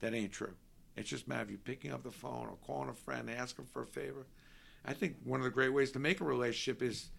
that 0.00 0.14
ain't 0.14 0.32
true. 0.32 0.54
It's 0.98 1.10
just 1.10 1.26
a 1.26 1.28
matter 1.28 1.42
of 1.42 1.50
you 1.50 1.58
picking 1.58 1.92
up 1.92 2.02
the 2.02 2.10
phone 2.10 2.48
or 2.48 2.56
calling 2.66 2.88
a 2.88 2.94
friend, 2.94 3.30
asking 3.30 3.66
for 3.66 3.82
a 3.82 3.86
favor. 3.86 4.26
I 4.84 4.92
think 4.92 5.16
one 5.24 5.40
of 5.40 5.44
the 5.44 5.50
great 5.50 5.72
ways 5.72 5.92
to 5.92 5.98
make 5.98 6.20
a 6.20 6.24
relationship 6.24 6.82
is 6.82 7.10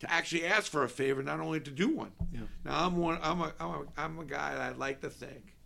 to 0.00 0.12
actually 0.12 0.44
ask 0.44 0.70
for 0.70 0.84
a 0.84 0.88
favor, 0.88 1.22
not 1.22 1.40
only 1.40 1.60
to 1.60 1.70
do 1.70 1.88
one. 1.88 2.12
Yeah. 2.32 2.40
Now 2.64 2.86
I'm 2.86 2.96
one. 2.96 3.18
I'm 3.22 3.40
a, 3.40 3.52
I'm 3.58 3.70
a, 3.70 3.84
I'm 3.96 4.18
a 4.18 4.24
guy 4.24 4.54
that 4.54 4.60
I'd 4.60 4.78
like 4.78 5.00
to 5.00 5.10
think 5.10 5.56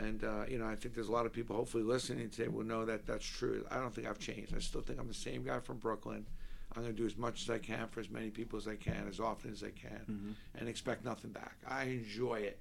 and 0.00 0.24
uh, 0.24 0.44
you 0.48 0.58
know, 0.58 0.66
I 0.66 0.74
think 0.74 0.94
there's 0.94 1.08
a 1.08 1.12
lot 1.12 1.26
of 1.26 1.32
people 1.32 1.56
hopefully 1.56 1.82
listening 1.82 2.30
today 2.30 2.48
will 2.48 2.64
know 2.64 2.84
that 2.84 3.06
that's 3.06 3.24
true. 3.24 3.64
I 3.70 3.76
don't 3.76 3.94
think 3.94 4.06
I've 4.06 4.18
changed. 4.18 4.54
I 4.54 4.58
still 4.58 4.80
think 4.80 4.98
I'm 4.98 5.08
the 5.08 5.14
same 5.14 5.42
guy 5.42 5.60
from 5.60 5.78
Brooklyn. 5.78 6.26
I'm 6.74 6.82
going 6.82 6.94
to 6.94 7.00
do 7.00 7.06
as 7.06 7.16
much 7.16 7.42
as 7.42 7.50
I 7.50 7.58
can 7.58 7.88
for 7.88 8.00
as 8.00 8.10
many 8.10 8.30
people 8.30 8.56
as 8.56 8.68
I 8.68 8.76
can, 8.76 9.06
as 9.08 9.18
often 9.18 9.50
as 9.50 9.64
I 9.64 9.70
can, 9.70 10.00
mm-hmm. 10.08 10.30
and 10.54 10.68
expect 10.68 11.04
nothing 11.04 11.32
back. 11.32 11.56
I 11.66 11.84
enjoy 11.84 12.36
it. 12.36 12.60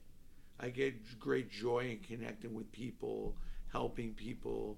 I 0.59 0.69
get 0.69 1.19
great 1.19 1.51
joy 1.51 1.91
in 1.91 1.99
connecting 1.99 2.53
with 2.55 2.71
people, 2.71 3.35
helping 3.71 4.13
people, 4.13 4.77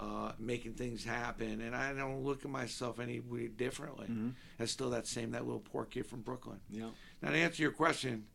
uh, 0.00 0.32
making 0.38 0.74
things 0.74 1.04
happen, 1.04 1.60
and 1.60 1.74
I 1.74 1.92
don't 1.92 2.24
look 2.24 2.44
at 2.44 2.50
myself 2.50 2.98
any 2.98 3.20
differently. 3.56 4.06
Mm-hmm. 4.06 4.30
As 4.58 4.70
still 4.70 4.90
that 4.90 5.06
same 5.06 5.32
that 5.32 5.44
little 5.44 5.60
poor 5.60 5.84
kid 5.84 6.06
from 6.06 6.20
Brooklyn. 6.20 6.60
Yeah. 6.70 6.88
Now 7.20 7.30
to 7.30 7.36
answer 7.36 7.62
your 7.62 7.72
question, 7.72 8.26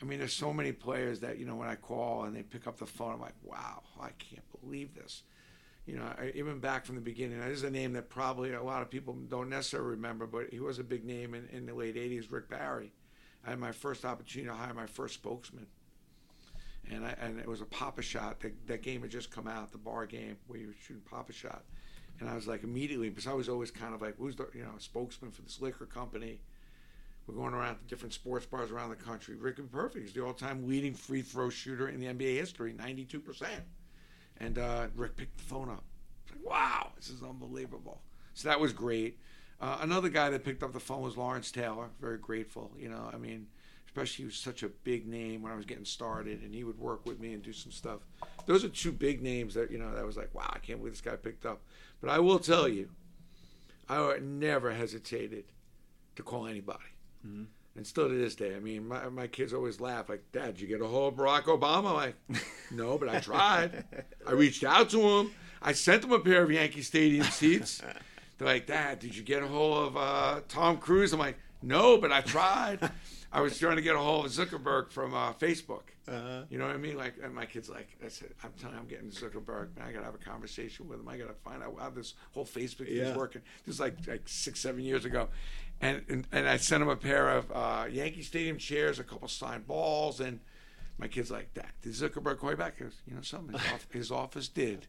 I 0.00 0.04
mean, 0.04 0.18
there's 0.18 0.32
so 0.32 0.52
many 0.52 0.72
players 0.72 1.20
that 1.20 1.38
you 1.38 1.46
know 1.46 1.56
when 1.56 1.68
I 1.68 1.76
call 1.76 2.24
and 2.24 2.36
they 2.36 2.42
pick 2.42 2.66
up 2.66 2.78
the 2.78 2.86
phone, 2.86 3.14
I'm 3.14 3.20
like, 3.20 3.34
wow, 3.42 3.82
I 4.00 4.10
can't 4.18 4.44
believe 4.60 4.94
this. 4.94 5.22
You 5.86 5.96
know, 5.96 6.04
I, 6.18 6.32
even 6.34 6.58
back 6.58 6.84
from 6.84 6.96
the 6.96 7.00
beginning, 7.00 7.38
this 7.40 7.58
is 7.58 7.62
a 7.62 7.70
name 7.70 7.92
that 7.92 8.10
probably 8.10 8.52
a 8.52 8.62
lot 8.62 8.82
of 8.82 8.90
people 8.90 9.14
don't 9.28 9.48
necessarily 9.48 9.90
remember, 9.90 10.26
but 10.26 10.48
he 10.50 10.58
was 10.58 10.80
a 10.80 10.84
big 10.84 11.04
name 11.04 11.34
in, 11.34 11.48
in 11.52 11.66
the 11.66 11.74
late 11.74 11.96
'80s. 11.96 12.30
Rick 12.30 12.50
Barry. 12.50 12.92
I 13.46 13.50
had 13.50 13.60
my 13.60 13.70
first 13.70 14.04
opportunity 14.04 14.50
to 14.50 14.56
hire 14.56 14.74
my 14.74 14.86
first 14.86 15.14
spokesman, 15.14 15.68
and 16.90 17.04
I, 17.04 17.14
and 17.20 17.38
it 17.38 17.46
was 17.46 17.60
a 17.60 17.66
Pop-A-Shot. 17.66 18.40
That, 18.40 18.66
that 18.66 18.82
game 18.82 19.02
had 19.02 19.10
just 19.10 19.30
come 19.30 19.48
out, 19.48 19.72
the 19.72 19.78
bar 19.78 20.06
game 20.06 20.36
where 20.46 20.58
you 20.58 20.68
were 20.68 20.74
shooting 20.80 21.02
Pop-A-Shot, 21.10 21.62
and 22.20 22.28
I 22.28 22.34
was 22.34 22.46
like 22.46 22.62
immediately 22.62 23.08
because 23.08 23.26
I 23.26 23.32
was 23.32 23.48
always 23.48 23.70
kind 23.70 23.94
of 23.94 24.02
like, 24.02 24.16
who's 24.18 24.36
the 24.36 24.48
you 24.54 24.62
know 24.62 24.70
spokesman 24.78 25.30
for 25.30 25.42
this 25.42 25.60
liquor 25.60 25.86
company 25.86 26.40
we're 27.26 27.34
going 27.34 27.54
around 27.54 27.76
to 27.76 27.84
different 27.88 28.14
sports 28.14 28.46
bars 28.46 28.70
around 28.70 28.90
the 28.90 28.96
country. 28.96 29.34
Ricky 29.34 29.62
Perfect 29.62 30.06
is 30.06 30.12
the 30.12 30.24
all-time 30.24 30.68
leading 30.68 30.94
free 30.94 31.22
throw 31.22 31.50
shooter 31.50 31.88
in 31.88 32.00
the 32.00 32.06
NBA 32.06 32.36
history, 32.36 32.72
92%. 32.72 33.46
And 34.38 34.58
uh, 34.58 34.86
Rick 34.94 35.16
picked 35.16 35.38
the 35.38 35.44
phone 35.44 35.68
up. 35.68 35.84
Like, 36.30 36.44
wow, 36.44 36.92
this 36.96 37.08
is 37.08 37.22
unbelievable. 37.22 38.02
So 38.34 38.48
that 38.48 38.60
was 38.60 38.72
great. 38.72 39.18
Uh, 39.60 39.78
another 39.80 40.08
guy 40.08 40.30
that 40.30 40.44
picked 40.44 40.62
up 40.62 40.72
the 40.72 40.80
phone 40.80 41.02
was 41.02 41.16
Lawrence 41.16 41.50
Taylor. 41.50 41.88
Very 42.00 42.18
grateful. 42.18 42.70
You 42.78 42.90
know, 42.90 43.10
I 43.12 43.16
mean, 43.16 43.46
especially 43.96 44.24
he 44.24 44.26
was 44.26 44.36
such 44.36 44.62
a 44.62 44.68
big 44.68 45.08
name 45.08 45.40
when 45.40 45.50
I 45.50 45.56
was 45.56 45.64
getting 45.64 45.86
started, 45.86 46.42
and 46.42 46.54
he 46.54 46.64
would 46.64 46.78
work 46.78 47.06
with 47.06 47.18
me 47.18 47.32
and 47.32 47.42
do 47.42 47.54
some 47.54 47.72
stuff. 47.72 48.00
Those 48.44 48.62
are 48.62 48.68
two 48.68 48.92
big 48.92 49.22
names 49.22 49.54
that 49.54 49.70
you 49.70 49.78
know 49.78 49.94
that 49.94 50.04
was 50.04 50.18
like, 50.18 50.34
wow, 50.34 50.50
I 50.52 50.58
can't 50.58 50.78
believe 50.78 50.92
this 50.92 51.00
guy 51.00 51.16
picked 51.16 51.46
up. 51.46 51.62
But 52.02 52.10
I 52.10 52.18
will 52.18 52.38
tell 52.38 52.68
you, 52.68 52.90
I 53.88 54.18
never 54.20 54.72
hesitated 54.72 55.44
to 56.16 56.22
call 56.22 56.46
anybody. 56.46 56.84
Mm-hmm. 57.26 57.44
And 57.76 57.86
still 57.86 58.08
to 58.08 58.14
this 58.14 58.34
day, 58.34 58.54
I 58.54 58.60
mean, 58.60 58.88
my, 58.88 59.08
my 59.08 59.26
kids 59.26 59.54
always 59.54 59.80
laugh 59.80 60.10
like, 60.10 60.24
"Dad, 60.30 60.54
did 60.54 60.60
you 60.60 60.68
get 60.68 60.82
a 60.82 60.86
hold 60.86 61.14
of 61.14 61.18
Barack 61.18 61.44
Obama?" 61.44 61.88
I'm 61.88 61.94
like, 61.94 62.16
no, 62.70 62.98
but 62.98 63.08
I 63.08 63.20
tried. 63.20 63.84
I 64.26 64.32
reached 64.32 64.64
out 64.64 64.90
to 64.90 65.00
him. 65.00 65.30
I 65.62 65.72
sent 65.72 66.04
him 66.04 66.12
a 66.12 66.20
pair 66.20 66.42
of 66.42 66.50
Yankee 66.50 66.82
Stadium 66.82 67.24
seats. 67.24 67.80
They're 68.38 68.46
like, 68.46 68.66
"Dad, 68.66 68.98
did 68.98 69.16
you 69.16 69.22
get 69.22 69.42
a 69.42 69.46
hold 69.46 69.88
of 69.88 69.96
uh, 69.96 70.40
Tom 70.48 70.76
Cruise?" 70.76 71.14
I'm 71.14 71.18
like, 71.18 71.38
no, 71.62 71.98
but 71.98 72.12
I 72.12 72.20
tried. 72.20 72.90
I 73.32 73.40
was 73.40 73.58
trying 73.58 73.76
to 73.76 73.82
get 73.82 73.96
a 73.96 73.98
hold 73.98 74.26
of 74.26 74.32
Zuckerberg 74.32 74.90
from 74.90 75.12
uh, 75.12 75.32
Facebook. 75.34 75.82
Uh-huh. 76.08 76.42
You 76.48 76.58
know 76.58 76.66
what 76.66 76.74
I 76.74 76.78
mean? 76.78 76.96
Like, 76.96 77.14
and 77.22 77.34
my 77.34 77.44
kid's 77.44 77.68
like, 77.68 77.88
I 78.04 78.08
said, 78.08 78.28
I'm 78.44 78.52
telling 78.60 78.76
you, 78.76 78.80
I'm 78.80 78.86
getting 78.86 79.10
Zuckerberg. 79.10 79.76
Man, 79.76 79.88
I 79.88 79.92
got 79.92 79.98
to 79.98 80.04
have 80.04 80.14
a 80.14 80.18
conversation 80.18 80.88
with 80.88 81.00
him. 81.00 81.08
I 81.08 81.18
got 81.18 81.28
to 81.28 81.34
find 81.34 81.62
out 81.62 81.74
how 81.78 81.90
this 81.90 82.14
whole 82.32 82.46
Facebook 82.46 82.86
yeah. 82.88 83.04
is 83.04 83.16
working. 83.16 83.42
This 83.66 83.74
is 83.74 83.80
like 83.80 83.96
like 84.06 84.22
six, 84.26 84.60
seven 84.60 84.82
years 84.82 85.04
ago 85.04 85.28
and, 85.80 86.02
and, 86.08 86.26
and 86.32 86.48
I 86.48 86.56
sent 86.56 86.82
him 86.82 86.88
a 86.88 86.96
pair 86.96 87.28
of 87.30 87.52
uh, 87.52 87.86
Yankee 87.90 88.22
Stadium 88.22 88.58
chairs, 88.58 88.98
a 88.98 89.04
couple 89.04 89.28
signed 89.28 89.66
balls, 89.66 90.20
and 90.20 90.40
my 90.98 91.08
kid's 91.08 91.30
like, 91.30 91.52
that 91.54 91.70
did 91.82 91.92
Zuckerberg 91.92 92.38
call 92.38 92.50
you 92.50 92.56
back?" 92.56 92.78
Goes, 92.78 92.94
you 93.06 93.14
know 93.14 93.22
something? 93.22 93.58
His, 93.58 93.72
off- 93.72 93.86
his, 93.92 94.10
office 94.10 94.48
did, 94.48 94.86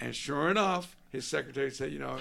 and 0.00 0.14
sure 0.14 0.50
enough, 0.50 0.96
his 1.10 1.26
secretary 1.26 1.70
said, 1.70 1.92
"You 1.92 2.00
know, 2.00 2.18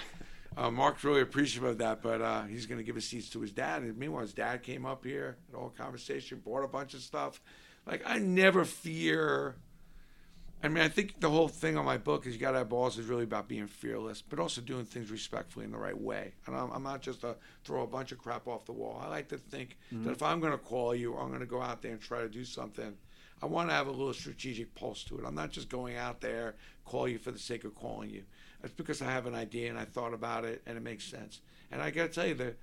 uh, 0.57 0.71
Mark's 0.71 1.03
really 1.03 1.21
appreciative 1.21 1.69
of 1.69 1.77
that, 1.77 2.01
but 2.01 2.21
uh, 2.21 2.43
he's 2.43 2.65
going 2.65 2.79
to 2.79 2.83
give 2.83 2.95
his 2.95 3.07
seats 3.07 3.29
to 3.29 3.41
his 3.41 3.51
dad." 3.51 3.83
And 3.83 3.97
meanwhile, 3.97 4.21
his 4.21 4.33
dad 4.33 4.63
came 4.63 4.85
up 4.85 5.05
here, 5.05 5.37
had 5.47 5.55
a 5.55 5.59
whole 5.59 5.69
conversation, 5.69 6.41
bought 6.43 6.63
a 6.63 6.67
bunch 6.67 6.93
of 6.93 7.01
stuff. 7.01 7.41
Like 7.85 8.01
I 8.05 8.17
never 8.17 8.65
fear 8.65 9.55
I 10.63 10.69
mean, 10.69 10.83
I 10.83 10.89
think 10.89 11.19
the 11.19 11.29
whole 11.29 11.47
thing 11.47 11.77
on 11.77 11.85
my 11.85 11.97
book 11.97 12.25
is 12.25 12.33
you 12.33 12.39
got 12.39 12.51
to 12.51 12.57
have 12.59 12.69
balls 12.69 12.97
is 12.97 13.05
really 13.05 13.25
about 13.25 13.47
being 13.47 13.67
fearless, 13.67 14.23
but 14.23 14.39
also 14.39 14.59
doing 14.59 14.85
things 14.85 15.11
respectfully 15.11 15.65
in 15.65 15.71
the 15.71 15.77
right 15.77 15.99
way. 15.99 16.33
And 16.47 16.55
I'm, 16.55 16.71
I'm 16.71 16.83
not 16.83 17.01
just 17.01 17.23
a 17.23 17.35
throw 17.63 17.83
a 17.83 17.87
bunch 17.87 18.11
of 18.11 18.17
crap 18.17 18.47
off 18.47 18.65
the 18.65 18.71
wall. 18.71 18.99
I 19.03 19.07
like 19.07 19.29
to 19.29 19.37
think 19.37 19.77
mm-hmm. 19.93 20.05
that 20.05 20.11
if 20.11 20.23
I'm 20.23 20.39
going 20.39 20.53
to 20.53 20.57
call 20.57 20.95
you 20.95 21.13
or 21.13 21.21
I'm 21.21 21.27
going 21.27 21.41
to 21.41 21.45
go 21.45 21.61
out 21.61 21.83
there 21.83 21.91
and 21.91 22.01
try 22.01 22.21
to 22.21 22.29
do 22.29 22.43
something, 22.43 22.97
I 23.41 23.45
want 23.45 23.69
to 23.69 23.75
have 23.75 23.85
a 23.85 23.91
little 23.91 24.13
strategic 24.13 24.73
pulse 24.73 25.03
to 25.05 25.19
it. 25.19 25.25
I'm 25.27 25.35
not 25.35 25.51
just 25.51 25.69
going 25.69 25.95
out 25.95 26.21
there 26.21 26.55
call 26.85 27.07
you 27.07 27.19
for 27.19 27.31
the 27.31 27.39
sake 27.39 27.63
of 27.63 27.75
calling 27.75 28.09
you. 28.09 28.23
It's 28.67 28.75
because 28.75 29.01
I 29.01 29.05
have 29.05 29.25
an 29.25 29.35
idea 29.35 29.69
and 29.69 29.79
I 29.79 29.85
thought 29.85 30.13
about 30.13 30.43
it 30.43 30.61
and 30.65 30.77
it 30.77 30.81
makes 30.81 31.05
sense. 31.05 31.41
And 31.71 31.81
I 31.81 31.89
got 31.89 32.03
to 32.03 32.09
tell 32.09 32.27
you 32.27 32.33
that 32.35 32.57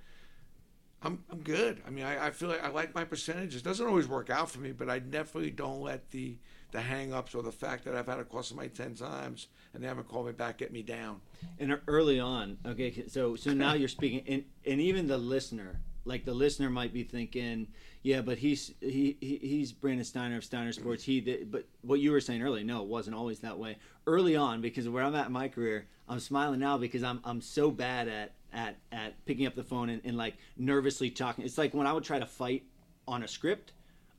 I'm 1.01 1.23
I'm 1.31 1.41
good. 1.41 1.81
I 1.85 1.89
mean, 1.89 2.05
I, 2.05 2.27
I 2.27 2.31
feel 2.31 2.49
like 2.49 2.63
I 2.63 2.69
like 2.69 2.93
my 2.93 3.03
percentages. 3.03 3.61
It 3.61 3.63
doesn't 3.63 3.85
always 3.85 4.07
work 4.07 4.29
out 4.29 4.49
for 4.49 4.59
me, 4.59 4.71
but 4.71 4.89
I 4.89 4.99
definitely 4.99 5.51
don't 5.51 5.81
let 5.81 6.11
the 6.11 6.37
the 6.71 6.81
hang-ups 6.81 7.33
or 7.33 7.41
the 7.41 7.51
fact 7.51 7.85
that 7.85 7.95
I've 7.95 8.05
had 8.05 8.15
to 8.15 8.23
call 8.23 8.43
somebody 8.43 8.69
10 8.69 8.95
times 8.95 9.47
and 9.73 9.81
they 9.81 9.87
haven't 9.87 10.09
called 10.09 10.25
me 10.25 10.33
back 10.33 10.57
get 10.57 10.73
me 10.73 10.81
down. 10.81 11.21
And 11.57 11.79
early 11.87 12.19
on, 12.19 12.57
okay, 12.65 13.05
so 13.07 13.35
so 13.35 13.53
now 13.53 13.73
you're 13.73 13.87
speaking, 13.87 14.23
and, 14.27 14.43
and 14.65 14.81
even 14.81 15.07
the 15.07 15.17
listener 15.17 15.79
like 16.05 16.23
the 16.23 16.33
listener 16.33 16.69
might 16.69 16.93
be 16.93 17.03
thinking, 17.03 17.67
yeah, 18.03 18.21
but 18.21 18.37
he's 18.37 18.73
he, 18.79 19.17
he 19.19 19.37
he's 19.41 19.71
Brandon 19.71 20.05
Steiner 20.05 20.37
of 20.37 20.43
Steiner 20.43 20.71
Sports. 20.71 21.03
He 21.03 21.19
did, 21.19 21.51
but 21.51 21.65
what 21.81 21.99
you 21.99 22.11
were 22.11 22.21
saying 22.21 22.43
earlier, 22.43 22.63
no, 22.63 22.81
it 22.83 22.87
wasn't 22.87 23.15
always 23.15 23.39
that 23.39 23.57
way. 23.57 23.77
Early 24.05 24.35
on, 24.35 24.61
because 24.61 24.87
where 24.87 25.03
I'm 25.03 25.15
at 25.15 25.27
in 25.27 25.33
my 25.33 25.47
career, 25.47 25.87
I'm 26.07 26.19
smiling 26.19 26.59
now 26.59 26.77
because 26.77 27.03
I'm 27.03 27.19
I'm 27.23 27.41
so 27.41 27.71
bad 27.71 28.07
at 28.07 28.33
at 28.53 28.77
at 28.91 29.25
picking 29.25 29.47
up 29.47 29.55
the 29.55 29.63
phone 29.63 29.89
and, 29.89 30.01
and 30.05 30.15
like 30.15 30.35
nervously 30.55 31.09
talking. 31.09 31.43
It's 31.43 31.57
like 31.57 31.73
when 31.73 31.87
I 31.87 31.93
would 31.93 32.03
try 32.03 32.19
to 32.19 32.27
fight 32.27 32.63
on 33.07 33.23
a 33.23 33.27
script. 33.27 33.71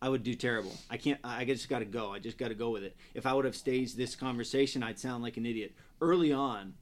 I 0.03 0.11
would 0.11 0.23
do 0.23 0.35
terrible. 0.35 0.73
I 0.91 0.99
can't. 0.99 1.19
I 1.25 1.47
just 1.47 1.71
got 1.71 1.79
to 1.79 1.87
go. 1.87 2.13
I 2.13 2.19
just 2.19 2.37
got 2.37 2.49
to 2.49 2.55
go 2.55 2.69
with 2.69 2.83
it. 2.83 2.95
If 3.15 3.25
I 3.25 3.33
would 3.33 3.47
have 3.47 3.57
staged 3.57 3.97
this 3.97 4.15
conversation, 4.15 4.83
I'd 4.83 4.99
sound 4.99 5.23
like 5.23 5.39
an 5.39 5.47
idiot. 5.47 5.75
Early 6.03 6.35
on, 6.35 6.75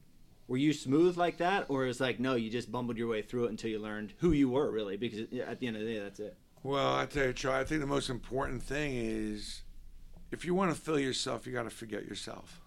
were 0.46 0.56
you 0.56 0.72
smooth 0.72 1.16
like 1.16 1.38
that, 1.38 1.66
or 1.68 1.86
is 1.86 2.00
like 2.00 2.20
no, 2.20 2.34
you 2.34 2.50
just 2.50 2.70
bumbled 2.70 2.98
your 2.98 3.08
way 3.08 3.22
through 3.22 3.46
it 3.46 3.50
until 3.50 3.70
you 3.70 3.78
learned 3.78 4.14
who 4.18 4.32
you 4.32 4.48
were 4.48 4.70
really? 4.70 4.96
Because 4.96 5.20
at 5.20 5.60
the 5.60 5.66
end 5.66 5.76
of 5.76 5.82
the 5.82 5.92
day, 5.92 5.98
that's 5.98 6.20
it. 6.20 6.36
Well, 6.62 6.94
I 6.94 7.06
tell 7.06 7.26
you, 7.26 7.32
Charlie, 7.32 7.60
I 7.60 7.64
think 7.64 7.80
the 7.80 7.86
most 7.86 8.08
important 8.08 8.62
thing 8.62 8.94
is 8.94 9.62
if 10.30 10.44
you 10.44 10.54
want 10.54 10.74
to 10.74 10.80
fill 10.80 10.98
yourself, 10.98 11.46
you 11.46 11.52
got 11.52 11.64
to 11.64 11.70
forget 11.70 12.06
yourself. 12.06 12.60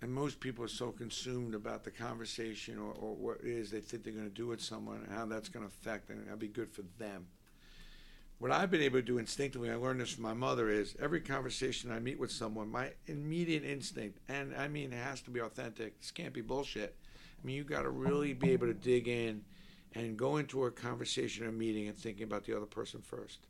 And 0.00 0.12
most 0.12 0.40
people 0.40 0.64
are 0.64 0.68
so 0.68 0.90
consumed 0.90 1.54
about 1.54 1.84
the 1.84 1.90
conversation 1.92 2.78
or, 2.78 2.92
or 2.92 3.14
what 3.14 3.38
it 3.40 3.46
is 3.46 3.70
they 3.70 3.80
think 3.80 4.02
they're 4.02 4.12
going 4.12 4.28
to 4.28 4.34
do 4.34 4.48
with 4.48 4.60
someone 4.60 5.04
and 5.04 5.12
how 5.12 5.26
that's 5.26 5.48
going 5.48 5.64
to 5.64 5.68
affect 5.68 6.10
and 6.10 6.24
that'll 6.24 6.38
be 6.38 6.48
good 6.48 6.72
for 6.72 6.82
them. 6.98 7.26
What 8.42 8.50
I've 8.50 8.72
been 8.72 8.82
able 8.82 8.98
to 8.98 9.06
do 9.06 9.18
instinctively, 9.18 9.70
I 9.70 9.76
learned 9.76 10.00
this 10.00 10.10
from 10.10 10.24
my 10.24 10.34
mother, 10.34 10.68
is 10.68 10.96
every 10.98 11.20
conversation 11.20 11.92
I 11.92 12.00
meet 12.00 12.18
with 12.18 12.32
someone, 12.32 12.68
my 12.68 12.90
immediate 13.06 13.64
instinct, 13.64 14.18
and 14.28 14.52
I 14.56 14.66
mean, 14.66 14.92
it 14.92 14.96
has 14.96 15.20
to 15.22 15.30
be 15.30 15.38
authentic. 15.38 16.00
This 16.00 16.10
can't 16.10 16.34
be 16.34 16.40
bullshit. 16.40 16.96
I 17.40 17.46
mean, 17.46 17.54
you 17.54 17.62
got 17.62 17.82
to 17.82 17.90
really 17.90 18.32
be 18.34 18.50
able 18.50 18.66
to 18.66 18.74
dig 18.74 19.06
in 19.06 19.44
and 19.94 20.16
go 20.16 20.38
into 20.38 20.64
a 20.64 20.72
conversation 20.72 21.46
or 21.46 21.52
meeting 21.52 21.86
and 21.86 21.96
thinking 21.96 22.24
about 22.24 22.44
the 22.44 22.56
other 22.56 22.66
person 22.66 23.00
first 23.00 23.46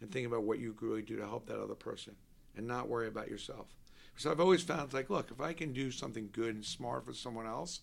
and 0.00 0.10
thinking 0.10 0.26
about 0.26 0.42
what 0.42 0.58
you 0.58 0.72
could 0.72 0.88
really 0.88 1.02
do 1.02 1.14
to 1.18 1.22
help 1.22 1.46
that 1.46 1.62
other 1.62 1.76
person 1.76 2.16
and 2.56 2.66
not 2.66 2.88
worry 2.88 3.06
about 3.06 3.28
yourself. 3.28 3.68
So 4.16 4.32
I've 4.32 4.40
always 4.40 4.64
found 4.64 4.82
it's 4.86 4.94
like, 4.94 5.08
look, 5.08 5.30
if 5.30 5.40
I 5.40 5.52
can 5.52 5.72
do 5.72 5.92
something 5.92 6.30
good 6.32 6.56
and 6.56 6.64
smart 6.64 7.06
for 7.06 7.12
someone 7.12 7.46
else, 7.46 7.82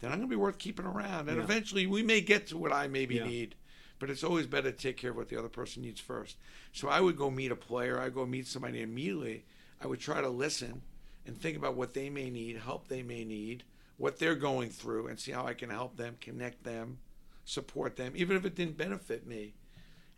then 0.00 0.12
I'm 0.12 0.18
going 0.18 0.28
to 0.28 0.36
be 0.36 0.38
worth 0.38 0.58
keeping 0.58 0.84
around. 0.84 1.30
And 1.30 1.38
Yeah. 1.38 1.44
eventually 1.44 1.86
we 1.86 2.02
may 2.02 2.20
get 2.20 2.48
to 2.48 2.58
what 2.58 2.70
I 2.70 2.86
maybe 2.86 3.14
Yeah. 3.14 3.24
need, 3.24 3.54
but 3.98 4.10
it's 4.10 4.24
always 4.24 4.46
better 4.46 4.70
to 4.70 4.76
take 4.76 4.96
care 4.96 5.10
of 5.10 5.16
what 5.16 5.28
the 5.28 5.38
other 5.38 5.48
person 5.48 5.82
needs 5.82 6.00
first. 6.00 6.36
So 6.72 6.88
I 6.88 7.00
would 7.00 7.16
go 7.16 7.30
meet 7.30 7.50
a 7.50 7.56
player, 7.56 8.00
I 8.00 8.08
go 8.08 8.26
meet 8.26 8.46
somebody 8.46 8.82
immediately. 8.82 9.44
I 9.82 9.86
would 9.86 10.00
try 10.00 10.20
to 10.20 10.28
listen 10.28 10.82
and 11.26 11.36
think 11.36 11.56
about 11.56 11.76
what 11.76 11.94
they 11.94 12.08
may 12.08 12.30
need, 12.30 12.56
help 12.58 12.88
they 12.88 13.02
may 13.02 13.24
need, 13.24 13.64
what 13.98 14.18
they're 14.18 14.34
going 14.34 14.70
through, 14.70 15.08
and 15.08 15.18
see 15.18 15.32
how 15.32 15.46
I 15.46 15.54
can 15.54 15.70
help 15.70 15.96
them, 15.96 16.16
connect 16.20 16.64
them, 16.64 16.98
support 17.44 17.96
them, 17.96 18.12
even 18.16 18.36
if 18.36 18.44
it 18.44 18.54
didn't 18.54 18.76
benefit 18.76 19.26
me. 19.26 19.54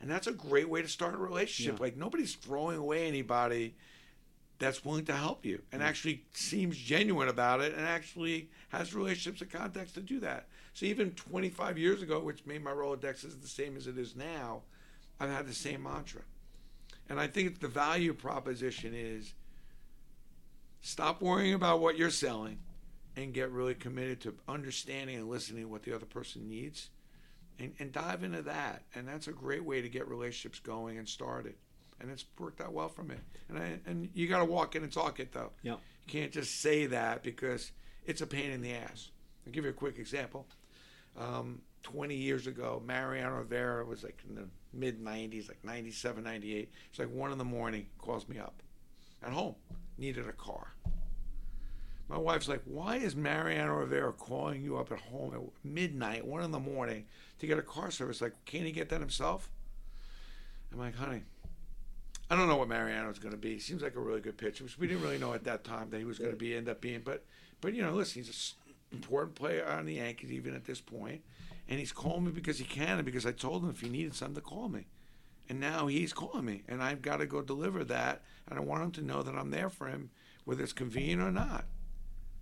And 0.01 0.11
that's 0.11 0.27
a 0.27 0.33
great 0.33 0.69
way 0.69 0.83
to 0.83 0.89
start 0.89 1.15
a 1.15 1.19
relationship. 1.19 1.79
Yeah. 1.79 1.83
Like 1.83 1.97
nobody's 1.97 2.35
throwing 2.35 2.79
away 2.79 3.09
anybody 3.09 3.75
that's 4.59 4.85
willing 4.85 5.05
to 5.05 5.15
help 5.15 5.45
you 5.45 5.63
and 5.73 5.83
mm. 5.83 5.85
actually 5.85 6.25
seems 6.33 6.77
genuine 6.77 7.29
about 7.29 7.61
it 7.61 7.75
and 7.75 7.85
actually 7.85 8.51
has 8.71 8.95
relationships 8.95 9.41
and 9.41 9.51
contacts 9.51 9.93
to 9.93 10.01
do 10.01 10.21
that. 10.21 10.47
So 10.79 10.87
even 10.87 11.11
25 11.11 11.77
years 11.77 12.03
ago, 12.03 12.21
which 12.21 12.47
made 12.47 12.63
my 12.63 12.71
Rolodex 12.71 13.25
is 13.25 13.37
the 13.39 13.49
same 13.49 13.77
as 13.77 13.89
it 13.89 13.99
is 13.99 14.15
now, 14.15 14.63
I've 15.19 15.29
had 15.29 15.49
the 15.49 15.53
same 15.53 15.83
mantra. 15.83 16.21
And 17.09 17.19
I 17.19 17.27
think 17.27 17.59
the 17.59 17.67
value 17.67 18.15
proposition 18.15 18.95
is 18.95 19.35
stop 20.81 21.21
worrying 21.21 21.55
about 21.55 21.81
what 21.81 21.99
you're 21.99 22.11
selling 22.11 22.61
and 23.17 23.35
get 23.35 23.51
really 23.51 23.75
committed 23.75 24.21
to 24.21 24.37
understanding 24.47 25.17
and 25.17 25.29
listening 25.29 25.65
to 25.65 25.69
what 25.69 25.83
the 25.83 25.93
other 25.93 26.07
person 26.07 26.49
needs 26.49 26.91
and, 27.59 27.73
and 27.81 27.91
dive 27.91 28.23
into 28.23 28.43
that. 28.43 28.85
And 28.95 29.09
that's 29.09 29.27
a 29.27 29.33
great 29.33 29.65
way 29.65 29.83
to 29.83 29.89
get 29.89 30.07
relationships 30.07 30.61
going 30.61 30.97
and 30.97 31.09
started. 31.09 31.57
And 32.01 32.09
it's 32.09 32.25
worked 32.39 32.61
out 32.61 32.73
well 32.73 32.89
for 32.89 33.03
me. 33.03 33.17
And 33.49 33.59
I, 33.59 33.81
and 33.85 34.11
you 34.15 34.29
got 34.29 34.39
to 34.39 34.45
walk 34.45 34.77
in 34.77 34.85
and 34.85 34.93
talk 34.93 35.19
it 35.19 35.33
though. 35.33 35.51
Yeah. 35.61 35.73
You 35.73 36.07
can't 36.07 36.31
just 36.31 36.61
say 36.61 36.87
that 36.87 37.25
because 37.25 37.73
it's 38.07 38.21
a 38.21 38.29
pain 38.29 38.53
in 38.53 38.63
the 38.63 38.75
ass. 38.75 39.11
I'll 39.45 39.53
give 39.53 39.65
you 39.65 39.71
a 39.71 39.75
quick 39.75 39.99
example. 39.99 40.47
Um, 41.17 41.63
20 41.83 42.15
years 42.15 42.47
ago, 42.47 42.83
Mariano 42.85 43.37
Rivera 43.37 43.85
was 43.85 44.03
like 44.03 44.23
in 44.29 44.35
the 44.35 44.49
mid 44.73 45.03
90s, 45.03 45.49
like 45.49 45.65
97, 45.65 46.23
98. 46.23 46.71
It's 46.91 46.99
like 46.99 47.11
one 47.11 47.33
in 47.33 47.39
the 47.39 47.45
morning, 47.45 47.87
calls 47.99 48.29
me 48.29 48.39
up 48.39 48.63
at 49.23 49.33
home, 49.33 49.55
needed 49.97 50.29
a 50.29 50.33
car. 50.33 50.75
My 52.09 52.17
wife's 52.17 52.49
like, 52.49 52.63
why 52.65 52.97
is 52.97 53.15
Mariano 53.15 53.75
Rivera 53.75 54.13
calling 54.13 54.63
you 54.63 54.79
up 54.79 54.91
at 54.91 54.99
home 54.99 55.35
at 55.35 55.41
midnight, 55.63 56.27
one 56.27 56.43
in 56.43 56.51
the 56.51 56.59
morning, 56.59 57.05
to 57.39 57.47
get 57.47 57.59
a 57.59 57.63
car 57.63 57.91
service? 57.91 58.23
Like, 58.23 58.33
can't 58.47 58.65
he 58.65 58.73
get 58.73 58.89
that 58.89 59.01
himself? 59.01 59.51
I'm 60.73 60.79
like, 60.79 60.97
honey, 60.97 61.23
I 62.31 62.37
don't 62.37 62.49
know 62.49 62.57
what 62.57 62.69
Mariano's 62.69 63.19
going 63.19 63.33
to 63.33 63.39
be. 63.39 63.59
Seems 63.59 63.83
like 63.83 63.97
a 63.97 64.01
really 64.01 64.21
good 64.21 64.39
pitcher, 64.39 64.65
which 64.65 64.79
we 64.79 64.87
didn't 64.87 65.03
really 65.03 65.19
know 65.19 65.35
at 65.35 65.45
that 65.45 65.65
time 65.65 65.91
that 65.91 65.99
he 65.99 66.05
was 66.05 66.19
going 66.19 66.31
to 66.31 66.37
be 66.37 66.57
end 66.57 66.69
up 66.69 66.81
being. 66.81 67.03
But, 67.05 67.25
but 67.61 67.75
you 67.75 67.83
know, 67.83 67.93
listen, 67.93 68.23
he's 68.23 68.55
an 68.67 68.68
important 68.93 69.35
player 69.35 69.67
on 69.67 69.87
the 69.87 69.95
Yankees 69.95 70.33
even 70.33 70.55
at 70.55 70.65
this 70.65 70.81
point, 70.81 71.23
and 71.69 71.79
he's 71.79 71.93
calling 71.93 72.25
me 72.25 72.31
because 72.31 72.59
he 72.59 72.65
can 72.65 72.99
and 72.99 73.05
because 73.05 73.27
I 73.27 73.33
told 73.33 73.63
him 73.63 73.71
if 73.71 73.81
he 73.81 73.89
needed 73.89 74.15
something 74.15 74.37
to 74.37 74.41
call 74.41 74.69
me, 74.69 74.87
and 75.49 75.61
now 75.61 75.87
he's 75.87 76.13
calling 76.13 76.45
me, 76.45 76.63
and 76.69 76.83
I've 76.83 77.03
got 77.03 77.19
to 77.19 77.27
go 77.27 77.43
deliver 77.43 77.85
that, 77.85 78.23
and 78.49 78.59
I 78.59 78.63
want 78.63 78.83
him 78.83 78.91
to 78.93 79.03
know 79.03 79.23
that 79.23 79.35
I'm 79.35 79.51
there 79.51 79.71
for 79.71 79.87
him, 79.87 80.11
whether 80.45 80.63
it's 80.63 80.73
convenient 80.73 81.23
or 81.23 81.33
not. 81.33 81.65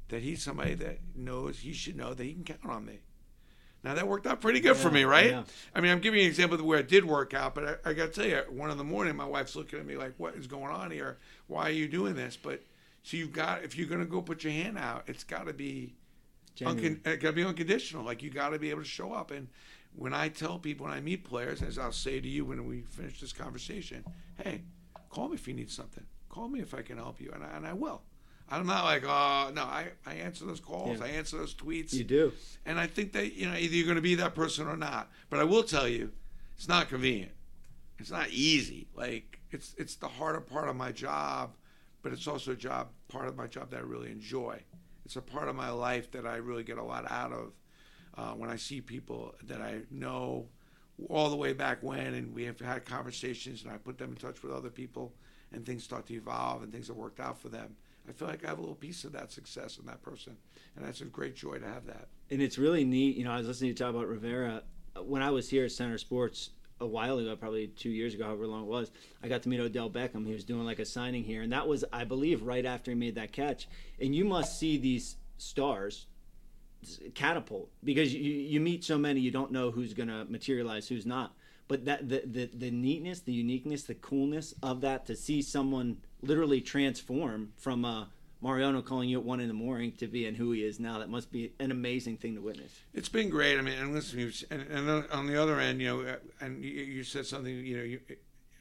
That 0.09 0.23
he's 0.23 0.43
somebody 0.43 0.75
that 0.75 0.99
knows 1.17 1.59
he 1.59 1.73
should 1.73 1.97
know 1.97 2.15
that 2.15 2.23
he 2.23 2.33
can 2.33 2.45
count 2.45 2.65
on 2.65 2.85
me. 2.85 3.01
Now 3.83 3.95
that 3.95 4.09
worked 4.09 4.27
out 4.27 4.41
pretty 4.41 4.61
good 4.61 4.77
for 4.77 4.91
me, 4.91 5.05
right? 5.05 5.31
yeah. 5.31 5.43
I 5.75 5.81
mean, 5.81 5.93
I'm 5.93 6.01
giving 6.01 6.19
you 6.19 6.25
an 6.27 6.31
example 6.31 6.59
of 6.59 6.65
where 6.65 6.81
it 6.81 6.89
did 6.89 7.05
work 7.05 7.35
out, 7.35 7.55
but 7.55 7.81
I, 7.85 7.91
I 7.91 7.93
got 7.93 8.13
to 8.13 8.21
tell 8.21 8.29
you, 8.29 8.43
one 8.51 8.71
in 8.71 8.79
the 8.79 8.85
morning, 8.85 9.15
my 9.15 9.25
wife's 9.25 9.55
looking 9.55 9.79
at 9.79 9.87
me 9.87 9.97
like, 9.97 10.15
"What 10.17 10.35
is 10.35 10.47
going 10.47 10.73
on 10.73 10.91
here? 10.91 11.19
Why 11.47 11.69
are 11.69 11.73
you 11.73 11.87
doing 11.87 12.15
this?" 12.15 12.37
But 12.37 12.63
so 13.05 13.17
you've 13.17 13.33
got, 13.33 13.63
if 13.63 13.77
you're 13.77 13.87
going 13.87 14.01
to 14.01 14.07
go 14.07 14.21
put 14.21 14.43
your 14.43 14.53
hand 14.53 14.77
out, 14.77 15.05
it's 15.07 15.23
got 15.23 15.47
to 15.47 15.53
be. 15.53 15.95
Uncon- 16.65 17.07
it 17.07 17.21
got 17.21 17.31
to 17.31 17.33
be 17.33 17.45
unconditional. 17.45 18.05
Like 18.05 18.23
you 18.23 18.31
got 18.31 18.51
to 18.51 18.59
be 18.59 18.71
able 18.71 18.83
to 18.83 18.89
show 18.89 19.13
up. 19.13 19.31
And 19.31 19.49
when 19.95 20.15
I 20.15 20.29
tell 20.29 20.59
people 20.59 20.87
when 20.87 20.95
I 20.95 21.01
meet 21.01 21.25
players, 21.25 21.63
as 21.63 21.79
I'll 21.79 21.93
say 21.93 22.21
to 22.21 22.29
you 22.29 22.45
when 22.45 22.67
we 22.67 22.83
finish 22.83 23.21
this 23.21 23.33
conversation, 23.33 24.05
"Hey, 24.43 24.63
call 25.11 25.29
me 25.29 25.35
if 25.35 25.47
you 25.47 25.55
need 25.55 25.71
something. 25.71 26.05
Call 26.29 26.49
me 26.49 26.61
if 26.61 26.75
I 26.75 26.83
can 26.83 26.97
help 26.99 27.21
you," 27.21 27.31
and 27.33 27.43
I, 27.45 27.49
and 27.57 27.67
I 27.67 27.73
will. 27.73 28.03
I'm 28.49 28.67
not 28.67 28.85
like, 28.85 29.03
oh 29.05 29.51
no, 29.55 29.63
I, 29.65 29.89
I 30.07 30.15
answer 30.15 30.45
those 30.45 30.61
calls, 30.61 31.01
Yeah. 31.01 31.07
I 31.07 31.09
answer 31.09 31.37
those 31.37 31.53
tweets. 31.53 31.93
You 31.93 32.05
do. 32.05 32.33
And 32.65 32.79
I 32.79 32.87
think 32.87 33.13
that, 33.15 33.33
you 33.35 33.49
know, 33.49 33.57
either 33.57 33.75
you're 33.75 33.87
going 33.87 33.97
to 33.97 34.03
be 34.03 34.15
that 34.17 34.37
person 34.37 34.69
or 34.69 34.77
not. 34.77 35.11
But 35.31 35.41
I 35.41 35.45
will 35.45 35.65
tell 35.65 35.89
you, 35.89 36.13
it's 36.57 36.69
not 36.69 36.89
convenient. 36.89 37.33
It's 37.99 38.11
not 38.11 38.29
easy. 38.31 38.87
Like, 38.95 39.41
it's 39.51 39.75
it's 39.79 39.97
the 39.97 40.07
harder 40.07 40.41
part 40.41 40.69
of 40.69 40.77
my 40.77 40.93
job, 40.93 41.57
but 42.03 42.13
it's 42.13 42.29
also 42.29 42.53
a 42.53 42.57
job, 42.57 42.89
part 43.09 43.27
of 43.27 43.37
my 43.37 43.47
job 43.49 43.71
that 43.71 43.79
I 43.79 43.83
really 43.83 44.13
enjoy. 44.13 44.61
It's 45.07 45.15
a 45.15 45.23
part 45.23 45.49
of 45.49 45.55
my 45.55 45.71
life 45.71 46.11
that 46.11 46.27
I 46.27 46.39
really 46.39 46.65
get 46.65 46.79
a 46.79 46.83
lot 46.83 47.09
out 47.09 47.33
of 47.33 47.53
uh, 48.19 48.33
when 48.33 48.51
I 48.51 48.57
see 48.57 48.81
people 48.81 49.37
that 49.45 49.63
I 49.63 49.83
know 49.89 50.49
all 51.09 51.31
the 51.31 51.37
way 51.37 51.53
back 51.53 51.81
when, 51.81 52.15
and 52.15 52.35
we 52.35 52.43
have 52.43 52.59
had 52.59 52.85
conversations, 52.85 53.63
and 53.63 53.71
I 53.71 53.77
put 53.77 53.99
them 53.99 54.11
in 54.11 54.17
touch 54.17 54.43
with 54.43 54.51
other 54.51 54.69
people, 54.69 55.15
and 55.53 55.65
things 55.65 55.85
start 55.85 56.07
to 56.07 56.15
evolve, 56.15 56.65
and 56.65 56.73
things 56.73 56.89
have 56.89 56.97
worked 56.97 57.21
out 57.21 57.41
for 57.41 57.49
them. 57.49 57.77
I 58.09 58.13
feel 58.13 58.27
like 58.27 58.45
I 58.45 58.49
have 58.49 58.59
a 58.59 58.61
little 58.61 58.75
piece 58.75 59.05
of 59.05 59.13
that 59.13 59.31
success 59.31 59.79
in 59.79 59.87
that 59.87 60.03
person, 60.03 60.37
and 60.75 60.85
that's 60.85 61.03
a 61.03 61.05
great 61.05 61.37
joy 61.37 61.59
to 61.59 61.67
have 61.67 61.87
that. 61.87 62.09
and 62.33 62.43
it's 62.43 62.59
really 62.59 62.85
neat. 62.85 63.17
You 63.17 63.23
know, 63.27 63.31
I 63.31 63.39
was 63.39 63.47
listening 63.47 63.75
to 63.77 63.85
you 63.85 63.87
talk 63.87 63.95
about 63.95 64.09
Rivera 64.09 64.65
when 65.05 65.23
I 65.23 65.31
was 65.31 65.49
here 65.49 65.67
at 65.67 65.71
Steiner 65.71 65.99
Sports 65.99 66.51
a 66.81 66.87
while 66.87 67.19
ago, 67.19 67.35
probably 67.37 67.69
two 67.69 67.91
years 67.91 68.15
ago, 68.15 68.25
however 68.25 68.47
long 68.47 68.63
it 68.63 68.69
was. 68.69 68.91
I 69.23 69.29
got 69.29 69.43
to 69.43 69.49
meet 69.49 69.61
Odell 69.61 69.91
Beckham. 69.91 70.27
He 70.27 70.33
was 70.33 70.45
doing 70.45 70.65
like 70.65 70.79
a 70.79 70.85
signing 70.85 71.25
here, 71.25 71.43
and 71.43 71.53
that 71.53 71.67
was, 71.67 71.85
I 71.93 72.05
believe, 72.05 72.43
right 72.43 72.65
after 72.65 72.91
he 72.91 72.95
made 72.95 73.15
that 73.15 73.33
catch. 73.33 73.69
And 74.01 74.15
you 74.15 74.25
must 74.25 74.59
see 74.59 74.77
these 74.77 75.17
stars 75.39 76.07
catapult 77.15 77.69
because 77.83 78.15
you 78.15 78.21
you 78.21 78.61
meet 78.61 78.85
so 78.85 78.99
many, 78.99 79.21
you 79.21 79.31
don't 79.31 79.51
know 79.51 79.71
who's 79.71 79.95
going 79.95 80.09
to 80.09 80.25
materialize, 80.27 80.89
who's 80.89 81.07
not. 81.07 81.35
But 81.69 81.85
that 81.87 82.09
the, 82.09 82.23
the 82.25 82.51
the 82.53 82.71
neatness, 82.71 83.21
the 83.21 83.33
uniqueness, 83.33 83.85
the 83.85 83.95
coolness 83.95 84.55
of 84.63 84.83
that 84.83 85.07
to 85.07 85.17
see 85.17 85.43
someone 85.43 85.99
literally 86.23 86.61
transform 86.61 87.53
from 87.57 87.85
uh, 87.85 88.07
Mariano 88.41 88.83
calling 88.83 89.09
you 89.09 89.19
at 89.19 89.25
one 89.25 89.41
in 89.41 89.49
the 89.49 89.55
morning 89.55 89.93
to 89.93 90.07
being 90.07 90.35
who 90.35 90.53
he 90.53 90.63
is 90.63 90.79
now, 90.79 90.99
that 90.99 91.09
must 91.09 91.33
be 91.33 91.53
an 91.59 91.71
amazing 91.71 92.19
thing 92.19 92.35
to 92.35 92.41
witness. 92.41 92.71
It's 92.93 93.09
been 93.09 93.31
great. 93.31 93.59
I 93.59 93.63
mean, 93.63 93.79
and 93.79 93.95
listen, 93.95 94.33
and, 94.51 94.63
and 94.63 95.11
on 95.11 95.27
the 95.27 95.41
other 95.41 95.59
end, 95.59 95.81
you 95.81 95.89
know, 95.89 96.01
uh, 96.03 96.17
and 96.41 96.63
you, 96.63 96.71
you 96.71 97.03
said 97.03 97.27
something. 97.27 97.55
You 97.55 97.77
know, 97.79 97.83
you, 97.83 98.01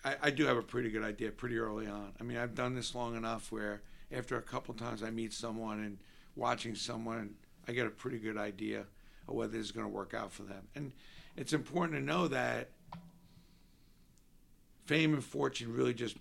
I, 0.04 0.16
I 0.24 0.30
do 0.32 0.46
have 0.46 0.58
a 0.58 0.62
pretty 0.62 0.90
good 0.90 1.04
idea 1.04 1.32
pretty 1.32 1.58
early 1.58 1.88
on. 1.88 2.14
I 2.20 2.24
mean, 2.24 2.38
I've 2.38 2.56
done 2.56 2.74
this 2.74 2.96
long 2.96 3.16
enough 3.18 3.52
where 3.52 3.82
after 4.12 4.38
a 4.38 4.42
couple 4.42 4.74
times 4.76 5.04
I 5.04 5.10
meet 5.10 5.34
someone 5.34 5.84
and 5.84 5.98
watching 6.36 6.76
someone, 6.76 7.36
I 7.68 7.74
get 7.74 7.86
a 7.86 7.92
pretty 7.92 8.20
good 8.20 8.38
idea 8.38 8.86
of 9.28 9.34
whether 9.34 9.58
it's 9.58 9.72
going 9.72 9.86
to 9.86 9.92
work 9.92 10.14
out 10.14 10.32
for 10.32 10.44
them. 10.44 10.68
And 10.76 10.94
it's 11.36 11.52
important 11.52 12.00
to 12.00 12.04
know 12.04 12.28
that 12.30 12.70
fame 14.86 15.14
and 15.14 15.24
fortune 15.24 15.74
really 15.74 15.94
just 15.94 16.16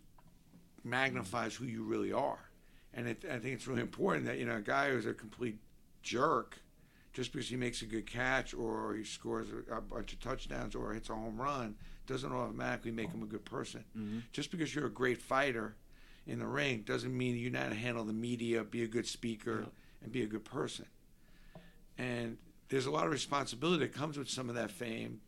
magnifies 0.83 1.55
who 1.55 1.67
you 1.67 1.85
really 1.85 2.12
are. 2.12 2.38
And 2.96 3.09
it, 3.09 3.24
I 3.24 3.38
think 3.38 3.54
it's 3.54 3.66
really 3.66 3.80
important 3.83 4.26
that 4.26 4.38
you 4.38 4.44
know 4.46 4.57
a 4.57 4.61
guy 4.61 4.90
who's 4.90 5.07
a 5.07 5.14
complete 5.14 5.59
jerk 6.02 6.59
just 7.12 7.33
because 7.33 7.48
he 7.48 7.57
makes 7.57 7.83
a 7.83 7.87
good 7.87 8.07
catch 8.07 8.54
or 8.54 8.94
he 8.94 9.04
scores 9.04 9.48
a, 9.70 9.76
a 9.76 9.80
bunch 9.80 10.12
of 10.12 10.20
touchdowns 10.20 10.74
or 10.74 10.92
hits 10.94 11.09
a 11.11 11.14
home 11.14 11.40
run 11.40 11.74
doesn't 12.07 12.33
automatically 12.33 12.90
make 12.90 13.11
him 13.11 13.22
a 13.22 13.26
good 13.26 13.44
person. 13.44 13.85
Mm-hmm. 13.96 14.18
Just 14.33 14.50
because 14.50 14.74
you're 14.74 14.87
a 14.87 14.90
great 14.90 15.18
fighter 15.22 15.74
in 16.26 16.38
the 16.38 16.46
ring 16.46 16.83
doesn't 16.87 17.16
mean 17.16 17.37
you 17.37 17.50
know 17.50 17.61
how 17.61 17.68
to 17.68 17.74
handle 17.74 18.04
the 18.04 18.12
media, 18.12 18.62
be 18.64 18.83
a 18.83 18.87
good 18.88 19.07
speaker, 19.07 19.61
Yeah. 19.61 19.68
and 20.02 20.12
be 20.12 20.22
a 20.22 20.26
good 20.26 20.44
person. 20.44 20.87
And 21.98 22.37
there's 22.68 22.87
a 22.87 22.90
lot 22.90 23.07
of 23.07 23.12
responsibility 23.12 23.80
that 23.85 23.92
comes 23.94 24.18
with 24.18 24.28
some 24.28 24.48
of 24.48 24.54
that 24.57 24.70
fame. 24.70 25.20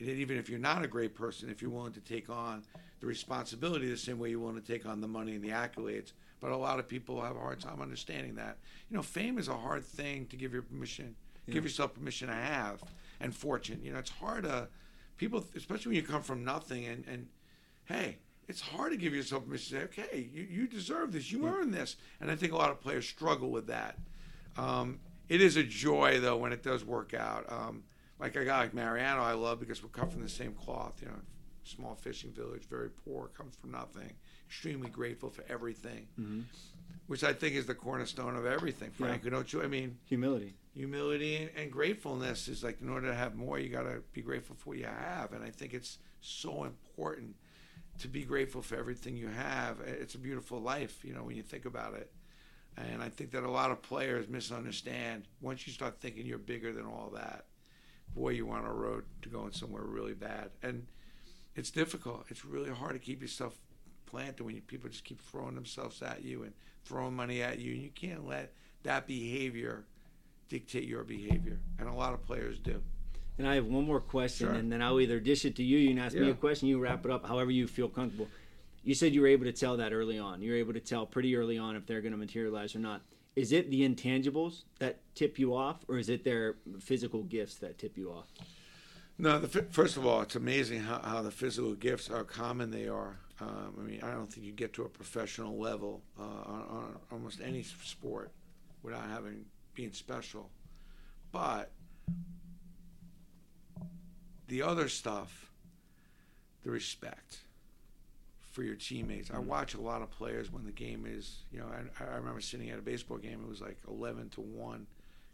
And 0.00 0.08
even 0.08 0.36
if 0.38 0.48
you're 0.48 0.58
not 0.58 0.84
a 0.84 0.88
great 0.88 1.14
person, 1.14 1.50
if 1.50 1.62
you're 1.62 1.70
willing 1.70 1.92
to 1.92 2.00
take 2.00 2.28
on 2.30 2.64
the 3.00 3.06
responsibility 3.06 3.88
the 3.88 3.96
same 3.96 4.18
way 4.18 4.30
you 4.30 4.40
want 4.40 4.62
to 4.64 4.72
take 4.72 4.86
on 4.86 5.00
the 5.00 5.08
money 5.08 5.34
and 5.34 5.42
the 5.42 5.50
accolades. 5.50 6.12
But 6.40 6.52
a 6.52 6.56
lot 6.56 6.78
of 6.78 6.88
people 6.88 7.20
have 7.20 7.36
a 7.36 7.40
hard 7.40 7.60
time 7.60 7.80
understanding 7.80 8.36
that. 8.36 8.58
You 8.90 8.96
know, 8.96 9.02
fame 9.02 9.38
is 9.38 9.48
a 9.48 9.56
hard 9.56 9.84
thing 9.84 10.26
to 10.26 10.36
give 10.36 10.52
your 10.52 10.62
permission, 10.62 11.16
give 11.50 11.64
yourself 11.64 11.94
permission 11.94 12.28
to 12.28 12.34
have, 12.34 12.82
and 13.20 13.34
fortune. 13.34 13.80
You 13.82 13.92
know, 13.92 13.98
it's 13.98 14.10
hard 14.10 14.44
to 14.44 14.68
people, 15.16 15.44
especially 15.56 15.90
when 15.90 15.96
you 15.96 16.02
come 16.02 16.22
from 16.22 16.44
nothing. 16.44 16.86
And 16.86 17.04
and 17.08 17.26
hey, 17.86 18.18
it's 18.46 18.60
hard 18.60 18.92
to 18.92 18.98
give 18.98 19.14
yourself 19.14 19.44
permission 19.44 19.78
to 19.78 19.88
say, 19.88 20.02
okay, 20.02 20.28
you, 20.32 20.46
you 20.48 20.66
deserve 20.66 21.12
this, 21.12 21.30
you 21.30 21.46
earned 21.46 21.74
this. 21.74 21.96
And 22.20 22.30
I 22.30 22.36
think 22.36 22.52
a 22.52 22.56
lot 22.56 22.70
of 22.70 22.80
players 22.80 23.06
struggle 23.06 23.50
with 23.50 23.66
that. 23.66 23.98
Um, 24.56 25.00
it 25.28 25.40
is 25.40 25.56
a 25.56 25.62
joy 25.62 26.20
though 26.20 26.36
when 26.36 26.52
it 26.52 26.62
does 26.62 26.84
work 26.84 27.14
out. 27.14 27.44
Um, 27.50 27.84
like 28.18 28.34
a 28.36 28.44
guy 28.44 28.58
like 28.58 28.74
Mariano, 28.74 29.22
I 29.22 29.32
love 29.32 29.60
because 29.60 29.82
we 29.82 29.88
come 29.90 30.08
from 30.08 30.22
the 30.22 30.28
same 30.28 30.52
cloth. 30.52 30.94
You 31.00 31.08
know, 31.08 31.20
small 31.62 31.94
fishing 31.94 32.32
village, 32.32 32.64
very 32.68 32.90
poor, 32.90 33.28
comes 33.28 33.54
from 33.56 33.70
nothing. 33.70 34.14
Extremely 34.48 34.88
grateful 34.90 35.30
for 35.30 35.44
everything, 35.48 36.06
Mm-hmm. 36.18 36.40
which 37.06 37.22
I 37.22 37.32
think 37.32 37.54
is 37.54 37.66
the 37.66 37.74
cornerstone 37.74 38.34
of 38.36 38.46
everything. 38.46 38.90
Yeah. 38.98 39.06
Frank, 39.06 39.30
don't 39.30 39.52
you? 39.52 39.62
I 39.62 39.66
mean, 39.66 39.98
Humility. 40.06 40.54
humility 40.74 41.36
and, 41.36 41.50
and 41.56 41.70
gratefulness 41.72 42.48
is 42.48 42.64
like 42.64 42.80
in 42.80 42.88
order 42.88 43.08
to 43.08 43.14
have 43.14 43.34
more, 43.34 43.58
you 43.58 43.68
got 43.68 43.82
to 43.82 44.02
be 44.12 44.22
grateful 44.22 44.56
for 44.56 44.70
what 44.70 44.78
you 44.78 44.86
have. 44.86 45.32
And 45.32 45.44
I 45.44 45.50
think 45.50 45.74
it's 45.74 45.98
so 46.20 46.64
important 46.64 47.34
to 48.00 48.08
be 48.08 48.24
grateful 48.24 48.62
for 48.62 48.76
everything 48.76 49.16
you 49.16 49.28
have. 49.28 49.80
It's 49.80 50.14
a 50.14 50.18
beautiful 50.18 50.60
life, 50.60 51.04
you 51.04 51.12
know, 51.14 51.24
when 51.24 51.36
you 51.36 51.42
think 51.42 51.64
about 51.64 51.94
it. 51.94 52.10
And 52.76 53.02
I 53.02 53.08
think 53.08 53.32
that 53.32 53.42
a 53.42 53.50
lot 53.50 53.70
of 53.70 53.82
players 53.82 54.28
misunderstand. 54.28 55.24
Once 55.40 55.66
you 55.66 55.72
start 55.72 56.00
thinking 56.00 56.24
you're 56.26 56.38
bigger 56.38 56.72
than 56.72 56.86
all 56.86 57.10
that, 57.14 57.44
boy, 58.14 58.30
you're 58.30 58.50
on 58.52 58.64
a 58.64 58.72
road 58.72 59.04
to 59.22 59.28
going 59.28 59.52
somewhere 59.52 59.82
really 59.82 60.14
bad. 60.14 60.50
And 60.62 60.86
it's 61.56 61.70
difficult. 61.72 62.24
It's 62.28 62.44
really 62.44 62.70
hard 62.70 62.92
to 62.92 62.98
keep 63.00 63.20
yourself 63.20 63.58
planted 64.08 64.44
when 64.44 64.54
you, 64.54 64.62
people 64.62 64.88
just 64.88 65.04
keep 65.04 65.20
throwing 65.20 65.54
themselves 65.54 66.02
at 66.02 66.24
you 66.24 66.42
and 66.42 66.52
throwing 66.84 67.14
money 67.14 67.42
at 67.42 67.58
you. 67.58 67.72
And 67.74 67.82
you 67.82 67.90
can't 67.90 68.26
let 68.26 68.52
that 68.82 69.06
behavior 69.06 69.84
dictate 70.48 70.84
your 70.84 71.04
behavior. 71.04 71.58
And 71.78 71.88
a 71.88 71.92
lot 71.92 72.14
of 72.14 72.24
players 72.24 72.58
do. 72.58 72.82
And 73.36 73.46
I 73.46 73.54
have 73.54 73.66
one 73.66 73.84
more 73.84 74.00
question, 74.00 74.48
Sure. 74.48 74.56
and 74.56 74.72
then 74.72 74.82
I'll 74.82 75.00
either 75.00 75.20
dish 75.20 75.44
it 75.44 75.54
to 75.56 75.62
you, 75.62 75.78
you 75.78 75.90
can 75.90 75.98
ask 75.98 76.16
me 76.16 76.28
a 76.28 76.34
question, 76.34 76.66
you 76.68 76.80
wrap 76.80 77.04
it 77.04 77.12
up 77.12 77.24
however 77.24 77.52
you 77.52 77.68
feel 77.68 77.88
comfortable. 77.88 78.26
You 78.82 78.94
said 78.94 79.14
you 79.14 79.20
were 79.20 79.28
able 79.28 79.44
to 79.44 79.52
tell 79.52 79.76
that 79.76 79.92
early 79.92 80.18
on. 80.18 80.42
You 80.42 80.50
were 80.50 80.56
able 80.56 80.72
to 80.72 80.80
tell 80.80 81.06
pretty 81.06 81.36
early 81.36 81.56
on 81.58 81.76
if 81.76 81.86
they're 81.86 82.00
going 82.00 82.12
to 82.12 82.18
materialize 82.18 82.74
or 82.74 82.80
not. 82.80 83.02
Is 83.36 83.52
it 83.52 83.70
the 83.70 83.88
intangibles 83.88 84.62
that 84.80 84.98
tip 85.14 85.38
you 85.38 85.54
off, 85.54 85.84
or 85.86 85.98
is 85.98 86.08
it 86.08 86.24
their 86.24 86.56
physical 86.80 87.22
gifts 87.22 87.56
that 87.56 87.78
tip 87.78 87.96
you 87.96 88.10
off? 88.10 88.26
No, 89.18 89.38
the, 89.38 89.62
first 89.70 89.96
of 89.96 90.04
all, 90.06 90.22
it's 90.22 90.34
amazing 90.34 90.80
how, 90.80 91.00
how 91.00 91.22
the 91.22 91.30
physical 91.30 91.74
gifts, 91.74 92.08
how 92.08 92.22
common 92.24 92.70
they 92.72 92.88
are. 92.88 93.18
Um, 93.40 93.74
I 93.78 93.82
mean, 93.82 94.00
I 94.02 94.10
don't 94.10 94.32
think 94.32 94.46
you 94.46 94.52
get 94.52 94.72
to 94.74 94.82
a 94.82 94.88
professional 94.88 95.58
level 95.58 96.02
uh, 96.18 96.22
on, 96.22 96.60
on 96.70 96.96
almost 97.12 97.40
any 97.40 97.62
sport 97.62 98.32
without 98.82 99.08
having 99.08 99.44
being 99.74 99.92
special. 99.92 100.50
But 101.30 101.70
the 104.48 104.62
other 104.62 104.88
stuff, 104.88 105.52
the 106.64 106.70
respect 106.70 107.38
for 108.50 108.64
your 108.64 108.74
teammates. 108.74 109.30
I 109.30 109.38
watch 109.38 109.74
a 109.74 109.80
lot 109.80 110.02
of 110.02 110.10
players 110.10 110.52
when 110.52 110.64
the 110.64 110.72
game 110.72 111.06
is, 111.06 111.44
you 111.52 111.60
know, 111.60 111.66
I, 111.66 112.04
I 112.04 112.16
remember 112.16 112.40
sitting 112.40 112.70
at 112.70 112.78
a 112.78 112.82
baseball 112.82 113.18
game. 113.18 113.40
It 113.40 113.48
was 113.48 113.60
like 113.60 113.76
eleven 113.86 114.30
to 114.30 114.40
one, 114.40 114.86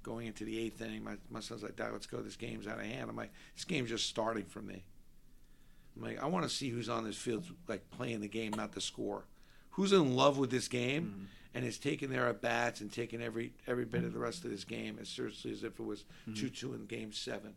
going 0.03 0.27
into 0.27 0.45
the 0.45 0.59
eighth 0.59 0.83
inning. 0.83 1.03
My 1.03 1.17
my 1.31 1.41
son's 1.41 1.63
like, 1.63 1.77
"Dad, 1.77 1.93
let's 1.93 2.07
go. 2.07 2.21
This 2.21 2.37
game's 2.37 2.67
out 2.67 2.79
of 2.79 2.85
hand." 2.85 3.09
I'm 3.09 3.17
like, 3.17 3.33
"This 3.55 3.65
game's 3.65 3.89
just 3.89 4.07
starting 4.07 4.45
for 4.45 4.61
me." 4.61 4.85
I'm 5.97 6.03
like, 6.03 6.23
I 6.23 6.27
want 6.27 6.45
to 6.45 6.55
see 6.55 6.71
who's 6.71 6.89
on 6.89 7.05
this 7.05 7.17
field, 7.17 7.45
like 7.69 7.91
playing 7.91 8.21
the 8.21 8.29
game, 8.29 8.53
not 8.57 8.73
the 8.73 8.81
score. 8.81 9.27
Who's 9.71 9.93
in 9.93 10.15
love 10.15 10.39
with 10.39 10.51
this 10.51 10.69
game 10.69 11.03
mm-hmm. 11.03 11.25
and 11.55 11.65
is 11.65 11.79
taking 11.79 12.11
their 12.11 12.29
at 12.29 12.41
bats 12.41 12.81
and 12.81 12.93
taking 12.93 13.21
every 13.21 13.55
every 13.67 13.85
bit 13.85 14.05
of 14.05 14.13
the 14.13 14.21
rest 14.21 14.45
of 14.45 14.51
this 14.51 14.65
game 14.65 14.99
as 15.01 15.09
seriously 15.09 15.53
as 15.53 15.65
if 15.65 15.79
it 15.79 15.85
was 15.85 16.05
mm-hmm. 16.29 16.35
two 16.35 16.49
two 16.49 16.75
in 16.75 16.87
game 16.87 17.13
seven. 17.13 17.55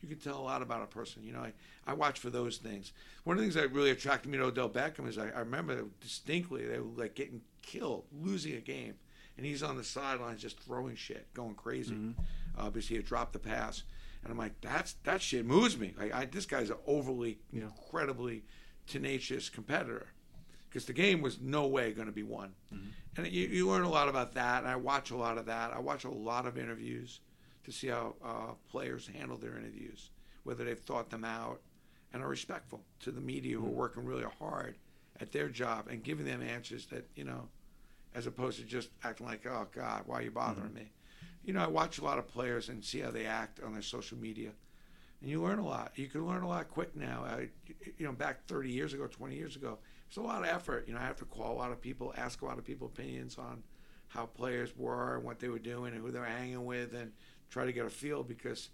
You 0.00 0.08
can 0.08 0.18
tell 0.18 0.38
a 0.38 0.42
lot 0.42 0.60
about 0.60 0.82
a 0.82 0.86
person. 0.86 1.22
You 1.22 1.32
know, 1.32 1.40
I, 1.40 1.52
I 1.86 1.94
watch 1.94 2.18
for 2.18 2.28
those 2.28 2.58
things. 2.58 2.92
One 3.24 3.36
of 3.36 3.38
the 3.38 3.44
things 3.44 3.54
that 3.54 3.72
really 3.72 3.90
attracted 3.90 4.30
me 4.30 4.36
to 4.36 4.44
Odell 4.44 4.68
Beckham 4.68 5.08
is 5.08 5.16
I, 5.16 5.28
I 5.28 5.40
remember 5.40 5.84
distinctly 6.00 6.66
they 6.66 6.78
were 6.78 7.02
like 7.02 7.14
getting 7.14 7.40
killed, 7.62 8.04
losing 8.12 8.54
a 8.54 8.60
game, 8.60 8.94
and 9.36 9.46
he's 9.46 9.62
on 9.62 9.76
the 9.76 9.84
sidelines 9.84 10.42
just 10.42 10.60
throwing 10.60 10.94
shit, 10.94 11.32
going 11.32 11.54
crazy. 11.54 11.94
Mm-hmm. 11.94 12.20
Obviously, 12.58 12.96
he 12.96 13.02
dropped 13.02 13.32
the 13.32 13.38
pass, 13.38 13.82
and 14.24 14.32
I'm 14.32 14.38
like, 14.38 14.60
that's 14.60 14.94
that 15.04 15.20
shit 15.20 15.44
moves 15.44 15.78
me. 15.78 15.94
Like, 15.98 16.12
I, 16.12 16.24
this 16.24 16.46
guy's 16.46 16.70
an 16.70 16.76
overly, 16.86 17.38
Yeah. 17.52 17.64
incredibly 17.64 18.44
tenacious 18.86 19.48
competitor 19.48 20.08
because 20.68 20.86
the 20.86 20.92
game 20.92 21.22
was 21.22 21.40
no 21.40 21.66
way 21.66 21.92
going 21.92 22.06
to 22.06 22.12
be 22.12 22.22
won. 22.22 22.52
Mm-hmm. 22.74 22.86
And 23.16 23.32
you, 23.32 23.46
you 23.46 23.68
learn 23.68 23.82
a 23.82 23.88
lot 23.88 24.08
about 24.08 24.34
that. 24.34 24.62
And 24.62 24.68
I 24.68 24.76
watch 24.76 25.10
a 25.10 25.16
lot 25.16 25.38
of 25.38 25.46
that. 25.46 25.72
I 25.72 25.78
watch 25.78 26.04
a 26.04 26.10
lot 26.10 26.46
of 26.46 26.58
interviews 26.58 27.20
to 27.64 27.70
see 27.70 27.88
how 27.88 28.14
uh, 28.24 28.54
players 28.68 29.06
handle 29.06 29.36
their 29.36 29.56
interviews, 29.56 30.10
whether 30.42 30.64
they've 30.64 30.78
thought 30.78 31.10
them 31.10 31.24
out 31.24 31.60
and 32.12 32.22
are 32.22 32.28
respectful 32.28 32.82
to 33.00 33.10
the 33.10 33.20
media 33.20 33.56
who 33.56 33.66
are 33.66 33.68
mm-hmm. 33.68 33.76
working 33.76 34.04
really 34.04 34.24
hard 34.38 34.76
at 35.20 35.32
their 35.32 35.48
job 35.48 35.86
and 35.88 36.02
giving 36.02 36.26
them 36.26 36.42
answers 36.42 36.86
that, 36.86 37.08
you 37.14 37.24
know, 37.24 37.48
as 38.14 38.26
opposed 38.26 38.58
to 38.58 38.64
just 38.64 38.88
acting 39.02 39.26
like, 39.26 39.46
oh, 39.46 39.66
God, 39.74 40.02
why 40.06 40.18
are 40.18 40.22
you 40.22 40.30
bothering 40.30 40.68
mm-hmm. 40.68 40.76
me? 40.76 40.92
You 41.44 41.52
know, 41.52 41.60
I 41.60 41.66
watch 41.66 41.98
a 41.98 42.04
lot 42.04 42.18
of 42.18 42.26
players 42.26 42.68
and 42.68 42.84
see 42.84 43.00
how 43.00 43.10
they 43.10 43.26
act 43.26 43.60
on 43.62 43.72
their 43.72 43.82
social 43.82 44.18
media. 44.18 44.50
And 45.20 45.30
you 45.30 45.42
learn 45.42 45.58
a 45.58 45.66
lot. 45.66 45.92
You 45.96 46.06
can 46.06 46.26
learn 46.26 46.42
a 46.42 46.48
lot 46.48 46.68
quick 46.68 46.94
now. 46.96 47.24
I, 47.26 47.48
you 47.98 48.06
know, 48.06 48.12
back 48.12 48.46
30 48.46 48.70
years 48.70 48.92
ago, 48.92 49.06
20 49.06 49.34
years 49.34 49.56
ago, 49.56 49.78
it's 50.06 50.16
a 50.16 50.22
lot 50.22 50.42
of 50.42 50.48
effort. 50.48 50.84
You 50.86 50.94
know, 50.94 51.00
I 51.00 51.04
have 51.04 51.16
to 51.16 51.24
call 51.24 51.52
a 51.52 51.58
lot 51.58 51.72
of 51.72 51.80
people, 51.80 52.14
ask 52.16 52.42
a 52.42 52.44
lot 52.44 52.58
of 52.58 52.64
people 52.64 52.86
opinions 52.86 53.38
on 53.38 53.62
how 54.08 54.26
players 54.26 54.76
were 54.76 55.16
and 55.16 55.24
what 55.24 55.40
they 55.40 55.48
were 55.48 55.58
doing 55.58 55.92
and 55.92 56.02
who 56.02 56.10
they 56.10 56.18
were 56.18 56.26
hanging 56.26 56.64
with, 56.64 56.94
and 56.94 57.12
try 57.50 57.64
to 57.64 57.72
get 57.72 57.84
a 57.84 57.90
feel 57.90 58.22
because 58.22 58.70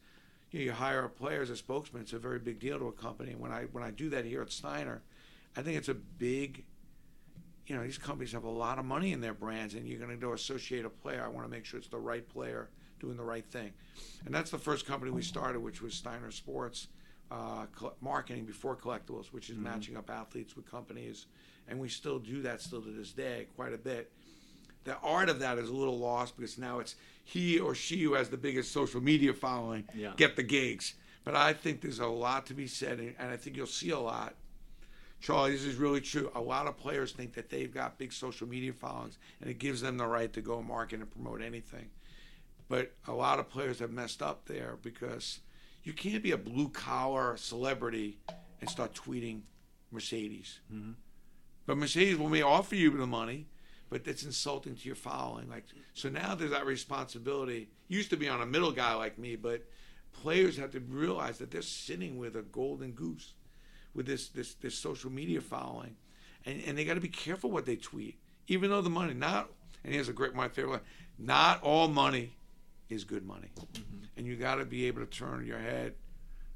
you, 0.51 0.59
know, 0.59 0.65
you 0.67 0.73
hire 0.73 1.05
a 1.05 1.09
player 1.09 1.41
as 1.41 1.51
a 1.51 1.57
spokesman. 1.57 2.03
It's 2.03 2.13
a 2.13 2.19
very 2.19 2.39
big 2.39 2.59
deal 2.59 2.79
to 2.79 2.89
a 2.89 2.93
company. 2.93 3.33
And 3.33 3.41
when 3.41 3.53
I 3.53 3.65
when 3.73 3.85
I 3.85 3.91
do 3.91 4.11
that 4.11 4.25
here 4.25 4.43
at 4.43 4.51
Steiner, 4.51 5.03
I 5.57 5.63
think 5.63 5.77
it's 5.77 5.89
a 5.89 5.95
big. 5.95 6.65
You 7.71 7.77
know, 7.77 7.85
these 7.85 7.99
companies 7.99 8.33
have 8.33 8.43
a 8.43 8.51
lot 8.51 8.81
of 8.81 8.85
money 8.85 9.13
in 9.13 9.21
their 9.21 9.33
brands, 9.33 9.75
and 9.75 9.87
you're 9.87 10.01
going 10.01 10.11
to 10.11 10.17
go 10.17 10.33
associate 10.33 10.85
a 10.85 10.91
player. 10.91 11.23
I 11.25 11.29
want 11.29 11.47
to 11.47 11.51
make 11.51 11.65
sure 11.65 11.79
it's 11.79 11.87
the 11.87 11.99
right 12.01 12.29
player 12.29 12.69
doing 12.99 13.17
the 13.17 13.23
right 13.23 13.47
thing, 13.47 13.71
and 14.27 14.35
that's 14.35 14.51
the 14.51 14.59
first 14.59 14.87
company 14.87 15.13
we 15.13 15.23
started, 15.23 15.61
which 15.61 15.81
was 15.81 15.95
Steiner 15.95 16.33
Sports 16.33 16.89
uh, 17.31 17.67
marketing 18.01 18.45
before 18.45 18.75
collectibles, 18.75 19.27
which 19.27 19.51
is 19.51 19.57
matching 19.57 19.97
up 19.97 20.11
athletes 20.11 20.57
with 20.57 20.69
companies, 20.69 21.27
and 21.69 21.79
we 21.79 21.89
still 21.89 22.19
do 22.19 22.43
that 22.43 22.61
still 22.61 22.83
to 22.83 22.91
this 22.91 23.13
day 23.13 23.47
quite 23.55 23.73
a 23.73 23.79
bit. 23.79 24.11
The 24.83 24.97
art 24.97 25.29
of 25.29 25.39
that 25.39 25.57
is 25.57 25.69
a 25.69 25.73
little 25.73 25.97
lost 25.97 26.37
because 26.37 26.59
now 26.59 26.81
it's 26.81 26.97
he 27.23 27.61
or 27.61 27.77
she 27.77 28.03
who 28.03 28.15
has 28.15 28.31
the 28.31 28.37
biggest 28.37 28.73
social 28.73 29.01
media 29.01 29.33
following 29.33 29.85
Yeah. 29.95 30.15
get 30.17 30.35
the 30.35 30.43
gigs. 30.43 30.95
But 31.23 31.37
I 31.37 31.53
think 31.53 31.83
there's 31.83 32.01
a 32.01 32.07
lot 32.09 32.47
to 32.47 32.55
be 32.55 32.67
said, 32.67 32.99
and 32.99 33.31
I 33.31 33.37
think 33.37 33.57
you'll 33.57 33.67
see 33.67 33.91
a 33.91 33.99
lot. 34.01 34.35
Charlie, 35.21 35.53
this 35.53 35.65
is 35.65 35.77
really 35.77 36.01
true. 36.01 36.31
A 36.35 36.41
lot 36.41 36.67
of 36.67 36.77
players 36.79 37.13
think 37.13 37.35
that 37.35 37.51
they've 37.51 37.73
got 37.73 37.99
big 37.99 38.13
social 38.13 38.49
media 38.49 38.73
followings, 38.73 39.19
and 39.41 39.51
it 39.51 39.59
gives 39.59 39.83
them 39.83 39.99
the 39.99 40.07
right 40.07 40.33
to 40.33 40.41
go 40.41 40.63
market 40.63 41.01
and 41.01 41.11
promote 41.11 41.43
anything. 41.43 41.91
But 42.69 42.93
a 43.07 43.13
lot 43.13 43.39
of 43.39 43.51
players 43.51 43.81
have 43.81 43.91
messed 43.91 44.23
up 44.23 44.47
there 44.47 44.79
because 44.81 45.41
you 45.83 45.93
can't 45.93 46.23
be 46.23 46.33
a 46.33 46.39
blue 46.39 46.69
collar 46.69 47.37
celebrity 47.37 48.19
and 48.61 48.71
start 48.71 48.95
tweeting 48.95 49.43
Mercedes. 49.91 50.61
Mm-hmm. 50.73 50.93
But 51.67 51.79
Mercedes 51.79 52.17
will 52.17 52.29
may 52.29 52.43
offer 52.43 52.75
you 52.75 52.97
the 52.97 53.07
money, 53.07 53.47
but 53.91 54.05
that's 54.05 54.23
insulting 54.25 54.77
to 54.77 54.87
your 54.87 54.95
following. 54.95 55.49
Like 55.49 55.65
so 55.95 56.09
now 56.09 56.35
there's 56.35 56.53
that 56.53 56.67
responsibility. 56.67 57.69
Used 57.89 58.11
to 58.11 58.17
be 58.17 58.29
on 58.29 58.41
a 58.41 58.47
middle 58.47 58.73
guy 58.73 58.95
like 58.95 59.19
me, 59.19 59.37
but 59.37 59.65
players 60.13 60.57
have 60.57 60.71
to 60.73 60.81
realize 60.81 61.39
that 61.39 61.51
they're 61.51 61.63
sitting 61.63 62.19
with 62.19 62.37
a 62.37 62.43
golden 62.43 62.93
goose, 62.93 63.35
with 63.95 64.07
this 64.07 64.29
this 64.29 64.55
this 64.55 64.75
social 64.75 65.11
media 65.11 65.41
following, 65.41 65.97
and 66.45 66.63
and 66.67 66.77
they 66.77 66.85
got 66.85 66.95
to 66.95 67.01
be 67.01 67.09
careful 67.09 67.51
what 67.51 67.67
they 67.67 67.77
tweet. 67.77 68.19
Even 68.49 68.71
though 68.71 68.83
the 68.83 68.91
money 68.91 69.15
not 69.15 69.51
and 69.85 69.95
here's 69.95 70.09
a 70.09 70.13
great 70.13 70.35
my 70.35 70.49
favorite 70.49 70.73
line, 70.73 70.81
not 71.19 71.63
all 71.63 71.89
money 71.89 72.33
is 72.89 73.05
good 73.05 73.25
money, 73.25 73.51
mm-hmm. 73.59 74.05
and 74.17 74.27
you 74.27 74.37
got 74.37 74.57
to 74.57 74.65
be 74.65 74.87
able 74.87 75.01
to 75.01 75.07
turn 75.07 75.47
your 75.47 75.59
head 75.59 75.95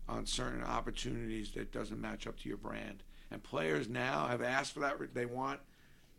on 0.09 0.27
certain 0.27 0.63
opportunities 0.63 1.53
that 1.53 1.73
doesn't 1.73 2.01
match 2.01 2.27
up 2.27 2.39
to 2.41 2.49
your 2.49 2.59
brand. 2.59 3.03
And 3.31 3.43
players 3.43 3.89
now 3.89 4.27
have 4.27 4.43
asked 4.43 4.73
for 4.73 4.81
that. 4.81 4.97
They 5.15 5.27
want 5.27 5.61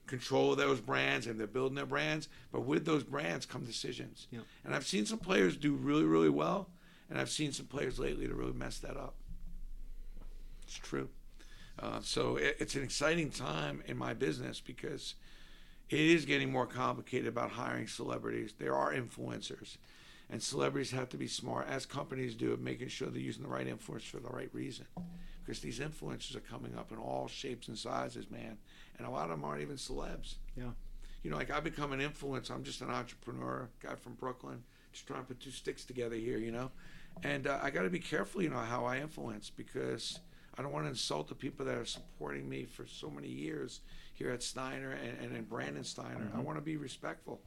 control 0.08 0.52
of 0.52 0.58
those 0.58 0.80
brands 0.80 1.28
and 1.28 1.40
they're 1.40 1.48
building 1.48 1.76
their 1.76 1.86
brands. 1.86 2.30
But 2.52 2.62
with 2.62 2.86
those 2.86 3.04
brands 3.04 3.46
come 3.46 3.64
decisions. 3.64 4.28
Yeah. 4.32 4.42
And 4.64 4.76
I've 4.76 4.86
seen 4.86 5.06
some 5.06 5.20
players 5.20 5.58
do 5.58 5.74
really, 5.74 6.04
really 6.04 6.30
well, 6.30 6.70
and 7.10 7.20
I've 7.20 7.30
seen 7.30 7.52
some 7.52 7.66
players 7.68 8.00
lately 8.00 8.28
to 8.28 8.34
really 8.34 8.54
mess 8.54 8.80
that 8.80 8.98
up. 8.98 9.16
It's 10.66 10.78
true. 10.78 11.10
Uh, 11.80 12.00
so 12.02 12.38
it, 12.38 12.58
it's 12.60 12.76
an 12.76 12.84
exciting 12.84 13.30
time 13.30 13.84
in 13.88 13.98
my 13.98 14.14
business 14.14 14.62
because 14.62 15.16
it 15.90 16.00
is 16.00 16.26
getting 16.26 16.52
more 16.52 16.66
complicated 16.66 17.28
about 17.28 17.52
hiring 17.52 17.88
celebrities. 17.88 18.54
There 18.58 18.76
are 18.76 18.94
influencers, 18.94 19.78
and 20.30 20.42
celebrities 20.42 20.92
have 20.92 21.10
to 21.10 21.18
be 21.18 21.28
smart, 21.28 21.68
as 21.70 21.86
companies 21.86 22.34
do, 22.34 22.54
of 22.54 22.60
making 22.60 22.88
sure 22.88 23.10
they're 23.10 23.22
using 23.22 23.44
the 23.44 23.50
right 23.50 23.68
influence 23.68 24.04
for 24.04 24.18
the 24.18 24.30
right 24.30 24.50
reason. 24.54 24.86
Because 25.44 25.60
these 25.60 25.80
influencers 25.80 26.36
are 26.36 26.40
coming 26.40 26.76
up 26.76 26.92
in 26.92 26.98
all 26.98 27.28
shapes 27.28 27.68
and 27.68 27.78
sizes, 27.78 28.32
man, 28.32 28.58
and 28.98 29.08
a 29.08 29.12
lot 29.12 29.26
of 29.26 29.32
them 29.32 29.44
aren't 29.44 29.62
even 29.62 29.76
celebs. 29.76 30.36
Yeah. 30.58 30.72
You 31.22 31.32
know, 31.32 31.38
like 31.38 31.52
I 31.52 31.60
become 31.60 31.92
an 31.92 32.02
influence. 32.02 32.50
I'm 32.50 32.64
just 32.64 32.82
an 32.82 32.90
entrepreneur, 32.90 33.70
guy 33.82 33.96
from 33.96 34.14
Brooklyn, 34.14 34.64
just 34.92 35.06
trying 35.08 35.22
to 35.22 35.26
put 35.26 35.40
two 35.40 35.52
sticks 35.52 35.84
together 35.84 36.16
here. 36.16 36.38
You 36.38 36.52
know, 36.52 36.72
and 37.24 37.48
uh, 37.48 37.60
I 37.62 37.70
got 37.70 37.84
to 37.84 37.90
be 37.90 38.00
careful, 38.00 38.42
you 38.42 38.50
know, 38.50 38.58
how 38.58 38.86
I 38.86 38.98
influence 38.98 39.52
because 39.56 40.20
I 40.58 40.62
don't 40.62 40.72
want 40.72 40.86
to 40.86 40.90
insult 40.90 41.28
the 41.28 41.36
people 41.36 41.66
that 41.66 41.78
are 41.78 41.86
supporting 41.86 42.48
me 42.50 42.66
for 42.66 42.86
so 42.86 43.10
many 43.10 43.28
years 43.28 43.82
here 44.14 44.32
at 44.32 44.42
Steiner 44.42 44.92
and, 44.92 45.18
and 45.22 45.36
in 45.36 45.44
Brandon 45.44 45.84
Steiner. 45.84 46.30
I 46.34 46.38
mm-hmm. 46.38 46.44
want 46.44 46.58
to 46.58 46.62
be 46.62 46.78
respectful, 46.78 47.42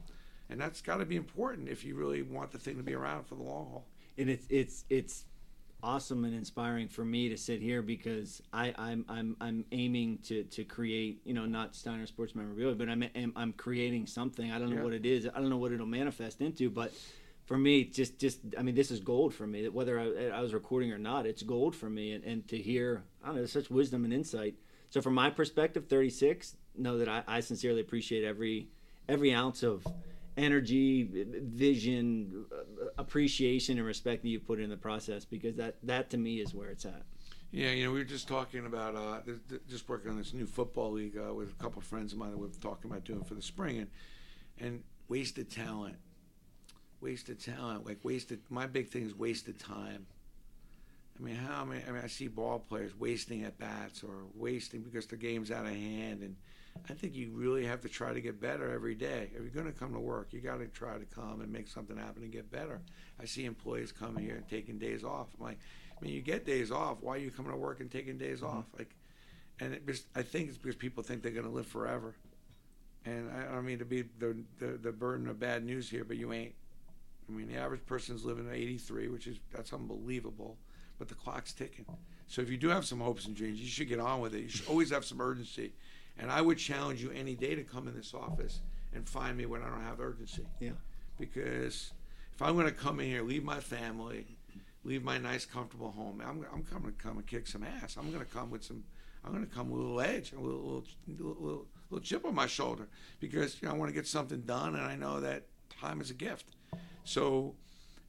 and 0.49 0.59
that's 0.59 0.81
got 0.81 0.97
to 0.97 1.05
be 1.05 1.15
important 1.15 1.69
if 1.69 1.83
you 1.83 1.95
really 1.95 2.21
want 2.21 2.51
the 2.51 2.59
thing 2.59 2.77
to 2.77 2.83
be 2.83 2.93
around 2.93 3.25
for 3.25 3.35
the 3.35 3.43
long 3.43 3.67
haul. 3.71 3.85
and 4.17 4.29
it's 4.29 4.45
it's 4.49 4.85
it's 4.89 5.25
awesome 5.81 6.25
and 6.25 6.35
inspiring 6.35 6.89
for 6.89 7.05
me 7.05 7.29
to 7.29 7.37
sit 7.37 7.61
here 7.61 7.81
because 7.81 8.41
I 8.51 8.73
I'm 8.77 9.05
I'm 9.07 9.37
I'm 9.39 9.65
aiming 9.71 10.19
to 10.25 10.43
to 10.43 10.63
create 10.65 11.21
you 11.23 11.33
know 11.33 11.45
not 11.45 11.73
Steiner 11.75 12.05
Sports 12.05 12.35
Memorabilia 12.35 12.75
but 12.75 12.89
I'm 12.89 13.03
I'm, 13.15 13.33
I'm 13.35 13.53
creating 13.53 14.05
something 14.05 14.51
I 14.51 14.59
don't 14.59 14.69
know 14.71 14.77
Yeah. 14.77 14.83
what 14.83 14.93
it 14.93 15.05
is 15.05 15.25
I 15.33 15.39
don't 15.39 15.49
know 15.49 15.57
what 15.57 15.71
it'll 15.71 15.85
manifest 15.85 16.41
into 16.41 16.69
but 16.69 16.91
for 17.49 17.57
me 17.57 17.83
just 17.83 18.19
just 18.19 18.37
I 18.55 18.61
mean 18.61 18.75
this 18.75 18.91
is 18.91 18.99
gold 18.99 19.33
for 19.33 19.47
me 19.47 19.67
whether 19.69 19.99
I, 19.99 20.37
I 20.37 20.41
was 20.41 20.53
recording 20.53 20.91
or 20.91 20.99
not 20.99 21.25
it's 21.25 21.41
gold 21.41 21.75
for 21.75 21.89
me 21.89 22.13
and, 22.13 22.23
and 22.23 22.47
to 22.49 22.57
hear 22.57 23.03
I 23.23 23.29
don't 23.29 23.37
know 23.37 23.45
such 23.47 23.71
wisdom 23.71 24.03
and 24.03 24.13
insight 24.13 24.53
so 24.91 25.01
from 25.01 25.15
my 25.15 25.31
perspective 25.31 25.87
36 25.87 26.55
know 26.77 26.99
that 26.99 27.09
I, 27.09 27.23
I 27.27 27.39
sincerely 27.39 27.81
appreciate 27.81 28.23
every 28.23 28.69
every 29.07 29.33
ounce 29.33 29.63
of 29.63 29.83
energy, 30.37 31.09
vision, 31.43 32.45
uh, 32.51 32.85
appreciation, 32.99 33.79
and 33.79 33.85
respect 33.85 34.21
that 34.21 34.29
you 34.29 34.39
put 34.39 34.59
in 34.59 34.69
the 34.69 34.77
process 34.77 35.25
because 35.25 35.55
that 35.55 35.75
that 35.81 36.11
to 36.11 36.17
me 36.17 36.39
is 36.39 36.53
where 36.53 36.69
it's 36.69 36.85
at. 36.85 37.01
Yeah, 37.51 37.71
you 37.71 37.83
know, 37.83 37.91
we 37.91 37.97
were 37.97 38.05
just 38.05 38.27
talking 38.27 38.67
about 38.67 38.95
uh, 38.95 39.21
th- 39.25 39.39
th- 39.49 39.61
just 39.67 39.89
working 39.89 40.11
on 40.11 40.17
this 40.17 40.35
new 40.35 40.45
football 40.45 40.91
league 40.91 41.17
uh, 41.17 41.33
with 41.33 41.51
a 41.51 41.55
couple 41.55 41.79
of 41.79 41.85
friends 41.85 42.13
of 42.13 42.19
mine 42.19 42.29
that 42.29 42.37
we 42.37 42.45
were 42.45 42.53
talking 42.61 42.91
about 42.91 43.05
doing 43.05 43.23
for 43.23 43.33
the 43.33 43.41
spring, 43.41 43.79
and 43.79 43.87
and 44.59 44.83
wasted 45.07 45.49
talent, 45.49 45.95
wasted 47.01 47.39
talent, 47.39 47.85
like 47.85 47.99
wasted. 48.03 48.41
My 48.49 48.67
big 48.67 48.89
thing 48.89 49.05
is 49.05 49.15
wasted 49.15 49.59
time. 49.59 50.05
I 51.19 51.23
mean, 51.23 51.35
how 51.35 51.65
many? 51.65 51.83
I 51.87 51.91
mean, 51.91 52.01
I 52.03 52.07
see 52.07 52.27
ball 52.27 52.59
players 52.59 52.97
wasting 52.97 53.43
at 53.43 53.57
bats 53.59 54.03
or 54.03 54.25
wasting 54.35 54.81
because 54.81 55.05
the 55.07 55.17
game's 55.17 55.51
out 55.51 55.65
of 55.65 55.73
hand, 55.73 56.21
and 56.21 56.35
I 56.89 56.93
think 56.93 57.15
you 57.15 57.31
really 57.33 57.65
have 57.65 57.81
to 57.81 57.89
try 57.89 58.13
to 58.13 58.21
get 58.21 58.39
better 58.39 58.71
every 58.71 58.95
day. 58.95 59.29
If 59.33 59.41
you're 59.41 59.49
going 59.49 59.65
to 59.65 59.77
come 59.77 59.93
to 59.93 59.99
work, 59.99 60.29
you 60.31 60.39
got 60.39 60.59
to 60.59 60.67
try 60.67 60.97
to 60.97 61.05
come 61.05 61.41
and 61.41 61.51
make 61.51 61.67
something 61.67 61.97
happen 61.97 62.23
and 62.23 62.31
get 62.31 62.49
better. 62.49 62.81
I 63.19 63.25
see 63.25 63.45
employees 63.45 63.91
coming 63.91 64.23
here 64.23 64.35
and 64.35 64.47
taking 64.47 64.77
days 64.77 65.03
off. 65.03 65.27
I'm 65.37 65.45
like, 65.45 65.59
I 65.97 66.05
mean, 66.05 66.13
you 66.13 66.21
get 66.21 66.45
days 66.45 66.71
off. 66.71 66.97
Why 67.01 67.15
are 67.15 67.19
you 67.19 67.31
coming 67.31 67.51
to 67.51 67.57
work 67.57 67.81
and 67.81 67.91
taking 67.91 68.17
days 68.17 68.39
mm-hmm. 68.39 68.59
off? 68.59 68.65
Like, 68.77 68.95
and 69.59 69.73
it 69.73 69.85
just, 69.85 70.05
I 70.15 70.21
think 70.21 70.47
it's 70.47 70.57
because 70.57 70.75
people 70.75 71.03
think 71.03 71.21
they're 71.21 71.33
going 71.33 71.45
to 71.45 71.51
live 71.51 71.67
forever. 71.67 72.15
And 73.05 73.29
I, 73.31 73.49
I 73.49 73.55
don't 73.55 73.65
mean 73.65 73.79
to 73.79 73.85
be 73.85 74.03
the, 74.19 74.37
the 74.59 74.77
the 74.81 74.91
burden 74.91 75.27
of 75.27 75.39
bad 75.39 75.65
news 75.65 75.89
here, 75.89 76.03
but 76.03 76.17
you 76.17 76.31
ain't. 76.33 76.53
I 77.29 77.31
mean, 77.31 77.47
the 77.47 77.57
average 77.57 77.85
person's 77.85 78.25
living 78.25 78.47
at 78.47 78.55
83, 78.55 79.07
which 79.07 79.27
is 79.27 79.37
that's 79.53 79.73
unbelievable. 79.73 80.57
But 80.97 81.07
the 81.07 81.15
clock's 81.15 81.53
ticking. 81.53 81.85
So 82.27 82.41
if 82.41 82.49
you 82.49 82.57
do 82.57 82.67
have 82.69 82.85
some 82.85 82.99
hopes 82.99 83.25
and 83.25 83.35
dreams, 83.35 83.59
you 83.59 83.67
should 83.67 83.87
get 83.87 83.99
on 83.99 84.19
with 84.19 84.35
it. 84.35 84.41
You 84.41 84.49
should 84.49 84.67
always 84.67 84.91
have 84.91 85.05
some 85.05 85.21
urgency. 85.21 85.71
And 86.17 86.29
I 86.29 86.41
would 86.41 86.57
challenge 86.57 87.01
you 87.01 87.11
any 87.11 87.35
day 87.35 87.55
to 87.55 87.63
come 87.63 87.87
in 87.87 87.95
this 87.95 88.13
office 88.13 88.59
and 88.93 89.07
find 89.07 89.37
me 89.37 89.45
when 89.45 89.61
I 89.61 89.69
don't 89.69 89.83
have 89.83 90.01
urgency. 90.01 90.45
Yeah. 90.59 90.71
Because 91.17 91.91
if 92.33 92.41
I'm 92.41 92.55
going 92.55 92.65
to 92.65 92.73
come 92.73 92.99
in 92.99 93.07
here, 93.07 93.23
leave 93.23 93.43
my 93.43 93.59
family, 93.59 94.25
leave 94.83 95.03
my 95.03 95.17
nice, 95.17 95.45
comfortable 95.45 95.91
home, 95.91 96.21
I'm, 96.25 96.45
I'm 96.53 96.63
coming 96.63 96.91
to 96.91 96.97
come 96.97 97.17
and 97.17 97.25
kick 97.25 97.47
some 97.47 97.63
ass. 97.63 97.97
I'm 97.97 98.11
going 98.11 98.25
to 98.25 98.31
come 98.31 98.49
with 98.49 98.63
some, 98.63 98.83
I'm 99.23 99.31
going 99.31 99.45
to 99.45 99.53
come 99.53 99.69
with 99.69 99.81
a 99.81 99.83
little 99.83 100.01
edge, 100.01 100.33
a 100.33 100.39
little, 100.39 100.59
little, 100.59 100.83
little, 101.17 101.67
little, 101.89 102.03
chip 102.03 102.25
on 102.25 102.35
my 102.35 102.47
shoulder 102.47 102.87
because 103.19 103.61
you 103.61 103.67
know 103.67 103.73
I 103.73 103.77
want 103.77 103.89
to 103.89 103.93
get 103.93 104.07
something 104.07 104.41
done, 104.41 104.75
and 104.75 104.85
I 104.85 104.95
know 104.95 105.19
that 105.19 105.43
time 105.81 106.01
is 106.01 106.09
a 106.09 106.13
gift. 106.13 106.55
So 107.09 107.55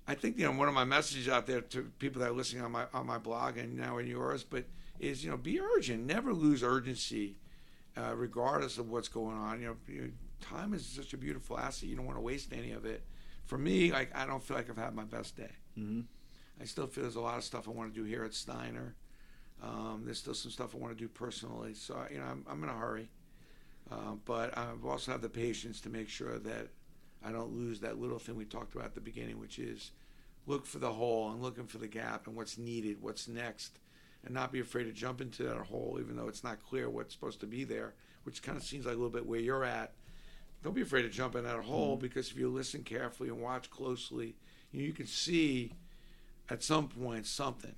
I 0.06 0.14
think 0.14 0.36
you 0.38 0.44
know 0.44 0.52
one 0.52 0.68
of 0.68 0.74
my 0.74 0.84
messages 0.84 1.26
out 1.26 1.46
there 1.46 1.62
to 1.62 1.90
people 1.98 2.20
that 2.20 2.28
are 2.28 2.34
listening 2.34 2.62
on 2.62 2.72
my 2.72 2.84
on 2.92 3.06
my 3.06 3.16
blog 3.16 3.56
and 3.56 3.74
now 3.74 3.96
in 3.96 4.06
yours, 4.06 4.44
but 4.44 4.64
is 4.98 5.24
you 5.24 5.30
know 5.30 5.38
be 5.38 5.58
urgent, 5.58 6.04
never 6.04 6.34
lose 6.34 6.62
urgency, 6.62 7.36
uh, 7.96 8.14
regardless 8.14 8.76
of 8.76 8.90
what's 8.90 9.08
going 9.08 9.38
on. 9.38 9.60
You 9.62 9.68
know, 9.68 9.76
you- 9.88 10.12
time 10.42 10.74
is 10.74 10.84
such 10.84 11.14
a 11.14 11.16
beautiful 11.16 11.58
asset. 11.58 11.88
You 11.88 11.96
don't 11.96 12.04
want 12.04 12.18
to 12.18 12.22
waste 12.22 12.52
any 12.52 12.72
of 12.72 12.84
it. 12.84 13.02
For 13.46 13.56
me, 13.56 13.90
like 13.90 14.14
I 14.14 14.26
don't 14.26 14.42
feel 14.42 14.56
like 14.58 14.68
I've 14.68 14.76
had 14.76 14.94
my 14.94 15.04
best 15.04 15.34
day. 15.34 15.52
Mhm. 15.78 16.04
I 16.60 16.64
still 16.64 16.86
feel 16.86 17.04
there's 17.04 17.16
a 17.16 17.20
lot 17.22 17.38
of 17.38 17.44
stuff 17.44 17.68
I 17.68 17.70
want 17.70 17.94
to 17.94 17.98
do 18.00 18.04
here 18.06 18.24
at 18.24 18.34
Steiner. 18.34 18.96
Um, 19.62 20.02
there's 20.04 20.18
still 20.18 20.34
some 20.34 20.50
stuff 20.50 20.74
I 20.74 20.78
want 20.78 20.92
to 20.96 21.02
do 21.04 21.08
personally. 21.08 21.72
So 21.72 22.06
you 22.10 22.18
know, 22.18 22.24
I'm, 22.24 22.44
I'm 22.46 22.62
in 22.64 22.68
a 22.68 22.78
hurry, 22.78 23.08
uh, 23.90 24.16
but 24.26 24.56
I've 24.58 24.84
also 24.84 25.12
have 25.12 25.22
the 25.22 25.30
patience 25.30 25.80
to 25.82 25.88
make 25.88 26.10
sure 26.10 26.38
that 26.38 26.68
I 27.24 27.32
don't 27.32 27.54
lose 27.54 27.80
that 27.80 28.00
little 28.00 28.18
thing 28.18 28.36
we 28.36 28.44
talked 28.44 28.74
about 28.74 28.86
at 28.86 28.94
the 28.94 29.00
beginning, 29.00 29.38
which 29.38 29.58
is 29.58 29.92
look 30.46 30.66
for 30.66 30.78
the 30.78 30.92
hole 30.92 31.30
and 31.30 31.42
looking 31.42 31.66
for 31.66 31.78
the 31.78 31.86
gap 31.86 32.26
and 32.26 32.36
what's 32.36 32.58
needed, 32.58 33.00
what's 33.00 33.28
next, 33.28 33.78
and 34.24 34.34
not 34.34 34.52
be 34.52 34.60
afraid 34.60 34.84
to 34.84 34.92
jump 34.92 35.20
into 35.20 35.42
that 35.44 35.66
hole, 35.66 35.98
even 36.00 36.16
though 36.16 36.28
it's 36.28 36.44
not 36.44 36.64
clear 36.64 36.88
what's 36.88 37.14
supposed 37.14 37.40
to 37.40 37.46
be 37.46 37.64
there, 37.64 37.94
which 38.24 38.42
kind 38.42 38.56
of 38.56 38.64
seems 38.64 38.86
like 38.86 38.94
a 38.94 38.98
little 38.98 39.10
bit 39.10 39.26
where 39.26 39.40
you're 39.40 39.64
at. 39.64 39.92
Don't 40.62 40.74
be 40.74 40.82
afraid 40.82 41.02
to 41.02 41.08
jump 41.08 41.36
in 41.36 41.44
that 41.44 41.60
hole 41.60 41.96
mm-hmm. 41.96 42.02
because 42.02 42.30
if 42.30 42.38
you 42.38 42.48
listen 42.48 42.82
carefully 42.82 43.28
and 43.28 43.40
watch 43.40 43.70
closely, 43.70 44.36
you, 44.72 44.82
you 44.82 44.92
can 44.92 45.06
see 45.06 45.72
at 46.50 46.62
some 46.62 46.88
point 46.88 47.26
something 47.26 47.74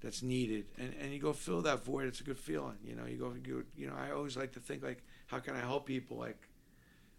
that's 0.00 0.22
needed, 0.22 0.66
and, 0.78 0.94
and 1.00 1.12
you 1.12 1.18
go 1.18 1.32
fill 1.32 1.62
that 1.62 1.84
void. 1.84 2.06
It's 2.06 2.20
a 2.20 2.24
good 2.24 2.38
feeling, 2.38 2.76
you 2.84 2.94
know. 2.94 3.06
You 3.06 3.16
go, 3.16 3.34
you, 3.44 3.64
you 3.76 3.86
know. 3.88 3.94
I 3.96 4.12
always 4.12 4.36
like 4.36 4.52
to 4.52 4.60
think 4.60 4.82
like, 4.82 5.02
how 5.26 5.38
can 5.38 5.56
I 5.56 5.60
help 5.60 5.86
people? 5.86 6.16
Like, 6.18 6.48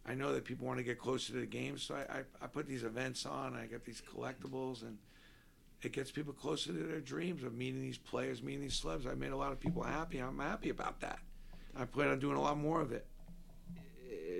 I 0.07 0.13
know 0.13 0.33
that 0.33 0.45
people 0.45 0.65
want 0.65 0.77
to 0.79 0.83
get 0.83 0.97
closer 0.97 1.33
to 1.33 1.39
the 1.39 1.45
game, 1.45 1.77
so 1.77 1.95
I, 1.95 2.19
I, 2.19 2.21
I 2.41 2.47
put 2.47 2.67
these 2.67 2.83
events 2.83 3.25
on. 3.25 3.55
I 3.55 3.65
get 3.65 3.83
these 3.83 4.01
collectibles, 4.01 4.83
and 4.83 4.97
it 5.81 5.91
gets 5.91 6.11
people 6.11 6.31
closer 6.33 6.71
to 6.71 6.79
their 6.79 7.01
dreams 7.01 7.43
of 7.43 7.53
meeting 7.53 7.81
these 7.81 7.97
players, 7.97 8.41
meeting 8.41 8.61
these 8.61 8.79
celebs. 8.79 9.05
I 9.05 9.15
made 9.15 9.31
a 9.31 9.37
lot 9.37 9.51
of 9.51 9.59
people 9.59 9.83
happy. 9.83 10.19
I'm 10.19 10.39
happy 10.39 10.69
about 10.69 11.01
that. 11.01 11.19
I 11.75 11.85
plan 11.85 12.07
on 12.09 12.19
doing 12.19 12.37
a 12.37 12.41
lot 12.41 12.57
more 12.57 12.79
of 12.81 12.93
it. 12.93 13.05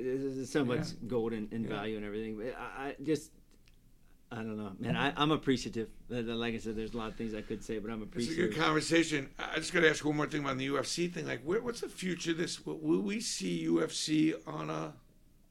There's 0.02 0.50
so 0.50 0.64
much 0.64 0.78
Yeah. 0.80 1.08
gold 1.08 1.34
and, 1.34 1.52
and 1.52 1.64
Yeah. 1.66 1.70
value 1.70 1.98
and 1.98 2.06
everything. 2.06 2.38
But 2.38 2.56
I, 2.58 2.88
I 2.90 2.96
just, 3.04 3.32
I 4.32 4.38
don't 4.38 4.58
know, 4.58 4.72
man. 4.80 4.96
I, 4.96 5.12
I'm 5.18 5.32
appreciative. 5.32 5.90
Uh, 6.12 6.22
Like 6.22 6.54
I 6.56 6.60
said, 6.60 6.76
there's 6.78 6.94
a 6.94 6.98
lot 6.98 7.10
of 7.10 7.16
things 7.18 7.34
I 7.34 7.42
could 7.42 7.64
say, 7.64 7.80
but 7.80 7.92
I'm 7.92 8.02
appreciative. 8.04 8.46
It's 8.46 8.56
a 8.56 8.58
good 8.58 8.64
conversation. 8.66 9.30
I 9.38 9.56
just 9.58 9.74
got 9.74 9.82
to 9.82 9.90
ask 9.90 10.04
one 10.06 10.16
more 10.16 10.28
thing 10.28 10.42
about 10.44 10.58
the 10.58 10.68
UFC 10.68 11.12
thing. 11.14 11.28
Like, 11.28 11.42
where, 11.44 11.62
what's 11.62 11.82
the 11.82 11.90
future 11.90 12.32
of 12.32 12.38
this? 12.38 12.66
Will 12.66 13.02
we 13.02 13.20
see 13.20 13.66
UFC 13.68 14.34
on 14.48 14.70
a 14.70 14.94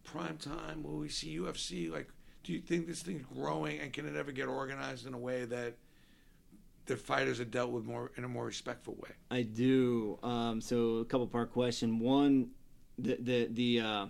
prime 0.07 0.39
time? 0.39 0.83
Will 0.83 0.97
we 0.97 1.09
see 1.09 1.37
UFC? 1.37 1.91
Like, 1.91 2.09
do 2.45 2.53
you 2.53 2.61
think 2.61 2.87
this 2.87 3.03
thing's 3.03 3.25
growing 3.35 3.79
and 3.81 3.93
can 3.93 4.07
it 4.07 4.17
ever 4.17 4.33
get 4.33 4.49
organized 4.49 5.07
in 5.07 5.13
a 5.15 5.19
way 5.19 5.45
that 5.45 5.75
the 6.87 6.97
fighters 6.97 7.41
are 7.41 7.45
dealt 7.45 7.73
with 7.73 7.85
more 7.85 8.13
in 8.17 8.25
a 8.25 8.29
more 8.29 8.47
respectful 8.47 8.95
way? 8.95 9.11
I 9.31 9.43
do. 9.43 10.19
Um, 10.23 10.61
so 10.61 10.99
a 10.99 11.05
couple 11.05 11.27
part 11.27 11.53
question. 11.53 11.99
One, 11.99 12.51
the 12.99 13.17
the 13.21 13.49
the 13.51 13.81
uh, 13.81 14.07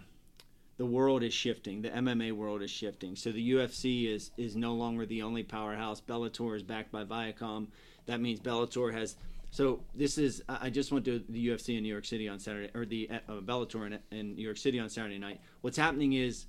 the 0.76 0.86
world 0.86 1.22
is 1.22 1.32
shifting. 1.32 1.82
The 1.82 1.88
MMA 1.88 2.32
world 2.32 2.62
is 2.62 2.70
shifting. 2.70 3.16
So 3.16 3.32
the 3.32 3.52
UFC 3.52 4.12
is 4.14 4.30
is 4.36 4.54
no 4.54 4.74
longer 4.74 5.06
the 5.06 5.22
only 5.22 5.42
powerhouse. 5.42 6.00
Bellator 6.00 6.54
is 6.54 6.62
backed 6.62 6.92
by 6.92 7.04
Viacom. 7.04 7.68
That 8.06 8.20
means 8.20 8.40
Bellator 8.40 8.92
has. 8.92 9.16
So 9.56 9.80
this 9.94 10.18
is. 10.18 10.42
I 10.50 10.68
just 10.68 10.92
went 10.92 11.06
to 11.06 11.24
the 11.30 11.48
UFC 11.48 11.78
in 11.78 11.82
New 11.82 11.88
York 11.88 12.04
City 12.04 12.28
on 12.28 12.38
Saturday, 12.38 12.68
or 12.74 12.84
the 12.84 13.08
uh, 13.10 13.40
Bellator 13.40 13.86
in, 13.86 13.98
in 14.10 14.34
New 14.34 14.42
York 14.42 14.58
City 14.58 14.78
on 14.78 14.90
Saturday 14.90 15.16
night. 15.16 15.40
What's 15.62 15.78
happening 15.78 16.12
is, 16.12 16.44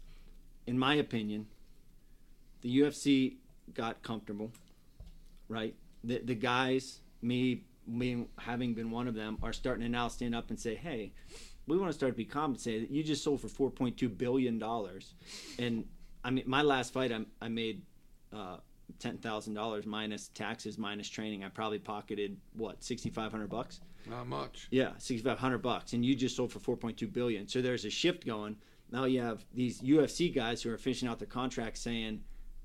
in 0.65 0.78
my 0.78 0.96
opinion, 0.96 1.48
the 2.60 2.80
UFC 2.80 3.38
got 3.74 4.04
comfortable, 4.04 4.52
right? 5.48 5.74
The 6.04 6.20
the 6.20 6.36
guys, 6.36 7.00
me 7.22 7.63
me 7.88 8.26
having 8.39 8.74
been 8.74 8.91
one 8.91 9.08
of 9.08 9.15
them, 9.15 9.38
are 9.41 9.54
starting 9.54 9.84
to 9.84 9.89
now 9.89 10.10
stand 10.10 10.36
up 10.36 10.50
and 10.50 10.60
say, 10.60 10.76
"Hey, 10.76 11.13
we 11.65 11.78
want 11.78 11.89
to 11.89 11.98
start 11.98 12.12
to 12.12 12.17
be 12.17 12.26
compensated. 12.26 12.89
You 12.91 13.04
just 13.04 13.24
sold 13.24 13.39
for 13.39 13.48
four 13.48 13.70
point 13.72 13.96
two 13.96 14.10
billion 14.10 14.60
dollars, 14.60 15.13
and 15.58 15.86
I 16.26 16.32
mean, 16.32 16.43
my 16.46 16.62
last 16.62 16.91
fight, 16.91 17.13
I, 17.13 17.22
I 17.41 17.48
made 17.48 17.84
uh, 18.34 18.58
ten 18.99 19.17
thousand 19.17 19.53
dollars 19.53 19.86
minus 19.86 20.29
taxes 20.29 20.77
minus 20.77 21.10
training, 21.10 21.43
I 21.43 21.49
probably 21.49 21.79
pocketed 21.79 22.38
what 22.53 22.83
sixty 22.83 23.10
five 23.10 23.31
hundred 23.31 23.49
bucks. 23.49 23.81
Not 24.10 24.27
much. 24.27 24.67
Yeah, 24.71 24.91
sixty 24.97 25.23
five 25.27 25.39
hundred 25.39 25.60
bucks, 25.60 25.93
and 25.93 26.05
you 26.05 26.15
just 26.15 26.36
sold 26.36 26.51
for 26.51 26.60
four 26.60 26.77
point 26.77 26.97
two 26.97 27.07
billion. 27.07 27.47
So 27.47 27.62
there's 27.62 27.86
a 27.86 27.89
shift 27.89 28.25
going. 28.25 28.57
Now 28.91 29.05
you 29.05 29.21
have 29.21 29.43
these 29.53 29.81
UFC 29.81 30.33
guys 30.33 30.62
who 30.62 30.71
are 30.71 30.77
finishing 30.77 31.10
out 31.10 31.19
their 31.19 31.27
contracts 31.27 31.81
saying, 31.81 32.21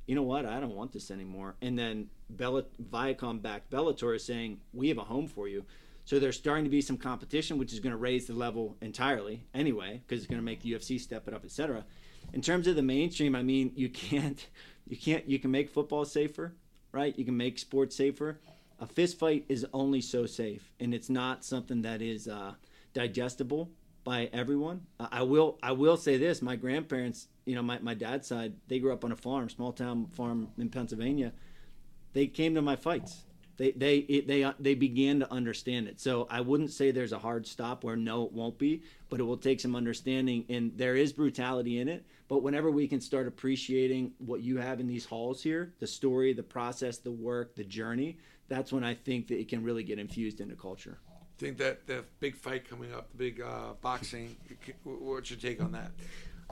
you 0.06 0.14
know 0.14 0.22
what, 0.22 0.46
I 0.46 0.60
don't 0.60 0.74
want 0.74 0.92
this 0.92 1.10
anymore. 1.10 1.56
And 1.62 1.78
then 1.78 2.08
Bella, 2.30 2.64
Viacom 2.90 3.42
backed 3.42 3.70
Bellator 3.70 4.14
is 4.14 4.24
saying, 4.24 4.60
we 4.72 4.88
have 4.88 4.98
a 4.98 5.04
home 5.04 5.26
for 5.26 5.48
you. 5.48 5.64
So 6.04 6.18
there's 6.18 6.36
starting 6.36 6.64
to 6.64 6.70
be 6.70 6.80
some 6.80 6.96
competition, 6.96 7.58
which 7.58 7.72
is 7.72 7.80
going 7.80 7.92
to 7.92 7.96
raise 7.96 8.26
the 8.26 8.34
level 8.34 8.76
entirely 8.80 9.44
anyway, 9.54 10.00
because 10.06 10.22
it's 10.22 10.28
going 10.28 10.40
to 10.40 10.44
make 10.44 10.60
the 10.62 10.72
UFC 10.72 11.00
step 11.00 11.28
it 11.28 11.34
up, 11.34 11.44
etc. 11.44 11.84
In 12.32 12.40
terms 12.40 12.66
of 12.66 12.76
the 12.76 12.82
mainstream, 12.82 13.36
I 13.36 13.42
mean, 13.42 13.72
you 13.76 13.88
can't, 13.88 14.44
you 14.92 14.98
can't, 14.98 15.26
you 15.26 15.38
can 15.38 15.50
make 15.50 15.70
football 15.70 16.04
safer, 16.04 16.52
right? 16.92 17.18
You 17.18 17.24
can 17.24 17.34
make 17.34 17.58
sports 17.58 17.96
safer. 17.96 18.38
A 18.78 18.86
fist 18.86 19.18
fight 19.18 19.46
is 19.48 19.64
only 19.72 20.02
so 20.02 20.26
safe, 20.26 20.70
and 20.78 20.92
it's 20.92 21.08
not 21.08 21.46
something 21.46 21.80
that 21.80 22.02
is 22.02 22.28
uh, 22.28 22.52
digestible 22.92 23.70
by 24.04 24.28
everyone. 24.34 24.82
I 25.00 25.22
will, 25.22 25.58
I 25.62 25.72
will 25.72 25.96
say 25.96 26.18
this: 26.18 26.42
my 26.42 26.56
grandparents, 26.56 27.28
you 27.46 27.54
know, 27.54 27.62
my, 27.62 27.78
my 27.78 27.94
dad's 27.94 28.28
side, 28.28 28.52
they 28.68 28.80
grew 28.80 28.92
up 28.92 29.02
on 29.02 29.12
a 29.12 29.16
farm, 29.16 29.48
small 29.48 29.72
town 29.72 30.08
farm 30.12 30.48
in 30.58 30.68
Pennsylvania. 30.68 31.32
They 32.12 32.26
came 32.26 32.54
to 32.56 32.60
my 32.60 32.76
fights 32.76 33.22
they 33.56 33.72
they 33.72 33.96
it, 33.98 34.26
they 34.26 34.44
uh, 34.44 34.52
they 34.58 34.74
began 34.74 35.20
to 35.20 35.32
understand 35.32 35.88
it. 35.88 36.00
So 36.00 36.26
I 36.30 36.40
wouldn't 36.40 36.70
say 36.70 36.90
there's 36.90 37.12
a 37.12 37.18
hard 37.18 37.46
stop 37.46 37.84
where 37.84 37.96
no, 37.96 38.24
it 38.24 38.32
won't 38.32 38.58
be, 38.58 38.82
but 39.08 39.20
it 39.20 39.24
will 39.24 39.36
take 39.36 39.60
some 39.60 39.76
understanding. 39.76 40.44
And 40.48 40.72
there 40.76 40.96
is 40.96 41.12
brutality 41.12 41.80
in 41.80 41.88
it. 41.88 42.04
But 42.28 42.42
whenever 42.42 42.70
we 42.70 42.88
can 42.88 43.00
start 43.00 43.26
appreciating 43.26 44.12
what 44.18 44.40
you 44.40 44.56
have 44.56 44.80
in 44.80 44.86
these 44.86 45.04
halls 45.04 45.42
here, 45.42 45.74
the 45.80 45.86
story, 45.86 46.32
the 46.32 46.42
process, 46.42 46.98
the 46.98 47.10
work, 47.10 47.54
the 47.54 47.64
journey, 47.64 48.18
that's 48.48 48.72
when 48.72 48.84
I 48.84 48.94
think 48.94 49.28
that 49.28 49.38
it 49.38 49.48
can 49.48 49.62
really 49.62 49.82
get 49.82 49.98
infused 49.98 50.40
into 50.40 50.54
culture. 50.54 50.98
Think 51.38 51.58
that 51.58 51.86
the 51.86 52.04
big 52.20 52.36
fight 52.36 52.68
coming 52.68 52.92
up, 52.92 53.10
the 53.10 53.18
big 53.18 53.40
uh, 53.40 53.74
boxing. 53.80 54.36
What's 54.84 55.30
your 55.30 55.38
take 55.38 55.60
on 55.62 55.72
that? 55.72 55.90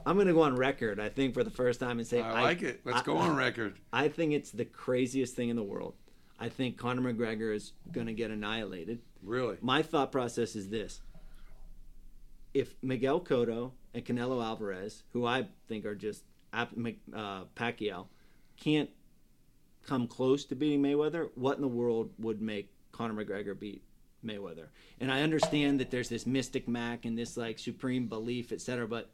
I'm 0.06 0.16
going 0.16 0.26
to 0.26 0.32
go 0.32 0.42
on 0.42 0.56
record. 0.56 0.98
I 0.98 1.08
think 1.08 1.34
for 1.34 1.44
the 1.44 1.50
first 1.50 1.80
time 1.80 1.98
and 1.98 2.06
say 2.06 2.20
I 2.20 2.42
like 2.42 2.62
I, 2.62 2.68
it. 2.68 2.80
Let's 2.84 3.00
I, 3.00 3.04
go 3.04 3.16
on 3.16 3.36
record. 3.36 3.78
I 3.92 4.08
think 4.08 4.32
it's 4.32 4.50
the 4.50 4.64
craziest 4.64 5.34
thing 5.36 5.48
in 5.48 5.56
the 5.56 5.62
world. 5.62 5.94
I 6.40 6.48
think 6.48 6.78
Conor 6.78 7.12
McGregor 7.12 7.54
is 7.54 7.74
going 7.92 8.06
to 8.06 8.14
get 8.14 8.30
annihilated. 8.30 9.00
Really? 9.22 9.58
My 9.60 9.82
thought 9.82 10.10
process 10.10 10.56
is 10.56 10.70
this. 10.70 11.02
If 12.54 12.74
Miguel 12.82 13.20
Cotto 13.20 13.72
and 13.92 14.04
Canelo 14.04 14.42
Alvarez, 14.42 15.02
who 15.12 15.26
I 15.26 15.46
think 15.68 15.84
are 15.84 15.94
just 15.94 16.24
uh, 16.54 16.64
Pacquiao, 17.54 18.06
can't 18.56 18.88
come 19.86 20.06
close 20.06 20.46
to 20.46 20.56
beating 20.56 20.82
Mayweather, 20.82 21.28
what 21.34 21.56
in 21.56 21.62
the 21.62 21.68
world 21.68 22.10
would 22.18 22.40
make 22.40 22.72
Conor 22.90 23.22
McGregor 23.22 23.58
beat 23.58 23.84
Mayweather? 24.24 24.68
And 24.98 25.12
I 25.12 25.20
understand 25.20 25.78
that 25.80 25.90
there's 25.90 26.08
this 26.08 26.26
mystic 26.26 26.66
Mac 26.66 27.04
and 27.04 27.18
this 27.18 27.36
like 27.36 27.58
supreme 27.58 28.06
belief, 28.06 28.50
etc. 28.50 28.88
But 28.88 29.10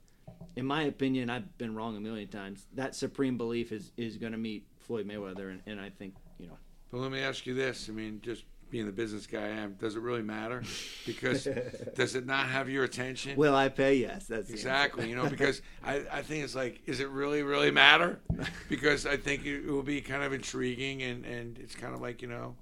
in 0.54 0.64
my 0.64 0.84
opinion, 0.84 1.28
I've 1.28 1.58
been 1.58 1.74
wrong 1.74 1.96
a 1.96 2.00
million 2.00 2.28
times. 2.28 2.66
That 2.74 2.94
supreme 2.94 3.36
belief 3.36 3.72
is 3.72 3.92
is 3.96 4.16
going 4.16 4.32
to 4.32 4.38
meet 4.38 4.66
Floyd 4.78 5.06
Mayweather, 5.08 5.50
and, 5.50 5.60
and 5.66 5.80
I 5.80 5.90
think 5.90 6.14
you 6.38 6.46
know 6.46 6.58
but 6.90 6.98
let 6.98 7.10
me 7.10 7.20
ask 7.20 7.46
you 7.46 7.54
this: 7.54 7.88
I 7.88 7.92
mean, 7.92 8.20
just 8.22 8.44
being 8.70 8.86
the 8.86 8.92
business 8.92 9.26
guy 9.26 9.42
I 9.42 9.48
am, 9.48 9.74
does 9.74 9.96
it 9.96 10.00
really 10.00 10.22
matter? 10.22 10.62
Because 11.06 11.46
does 11.94 12.14
it 12.14 12.26
not 12.26 12.46
have 12.46 12.68
your 12.68 12.84
attention? 12.84 13.36
Will 13.36 13.54
I 13.54 13.68
pay? 13.68 13.96
Yes, 13.96 14.26
that's 14.26 14.50
exactly. 14.50 15.08
You 15.08 15.16
know, 15.16 15.28
because 15.28 15.62
I, 15.84 16.02
I 16.12 16.22
think 16.22 16.44
it's 16.44 16.54
like, 16.54 16.82
is 16.86 17.00
it 17.00 17.08
really 17.08 17.42
really 17.42 17.70
matter? 17.70 18.20
Because 18.68 19.06
I 19.06 19.16
think 19.16 19.46
it, 19.46 19.66
will 19.66 19.82
be 19.82 20.00
kind 20.00 20.22
of 20.22 20.32
intriguing, 20.32 21.02
and 21.02 21.24
and 21.24 21.58
it's 21.58 21.74
kind 21.74 21.94
of 21.94 22.00
like 22.00 22.22
you 22.22 22.28
know, 22.28 22.56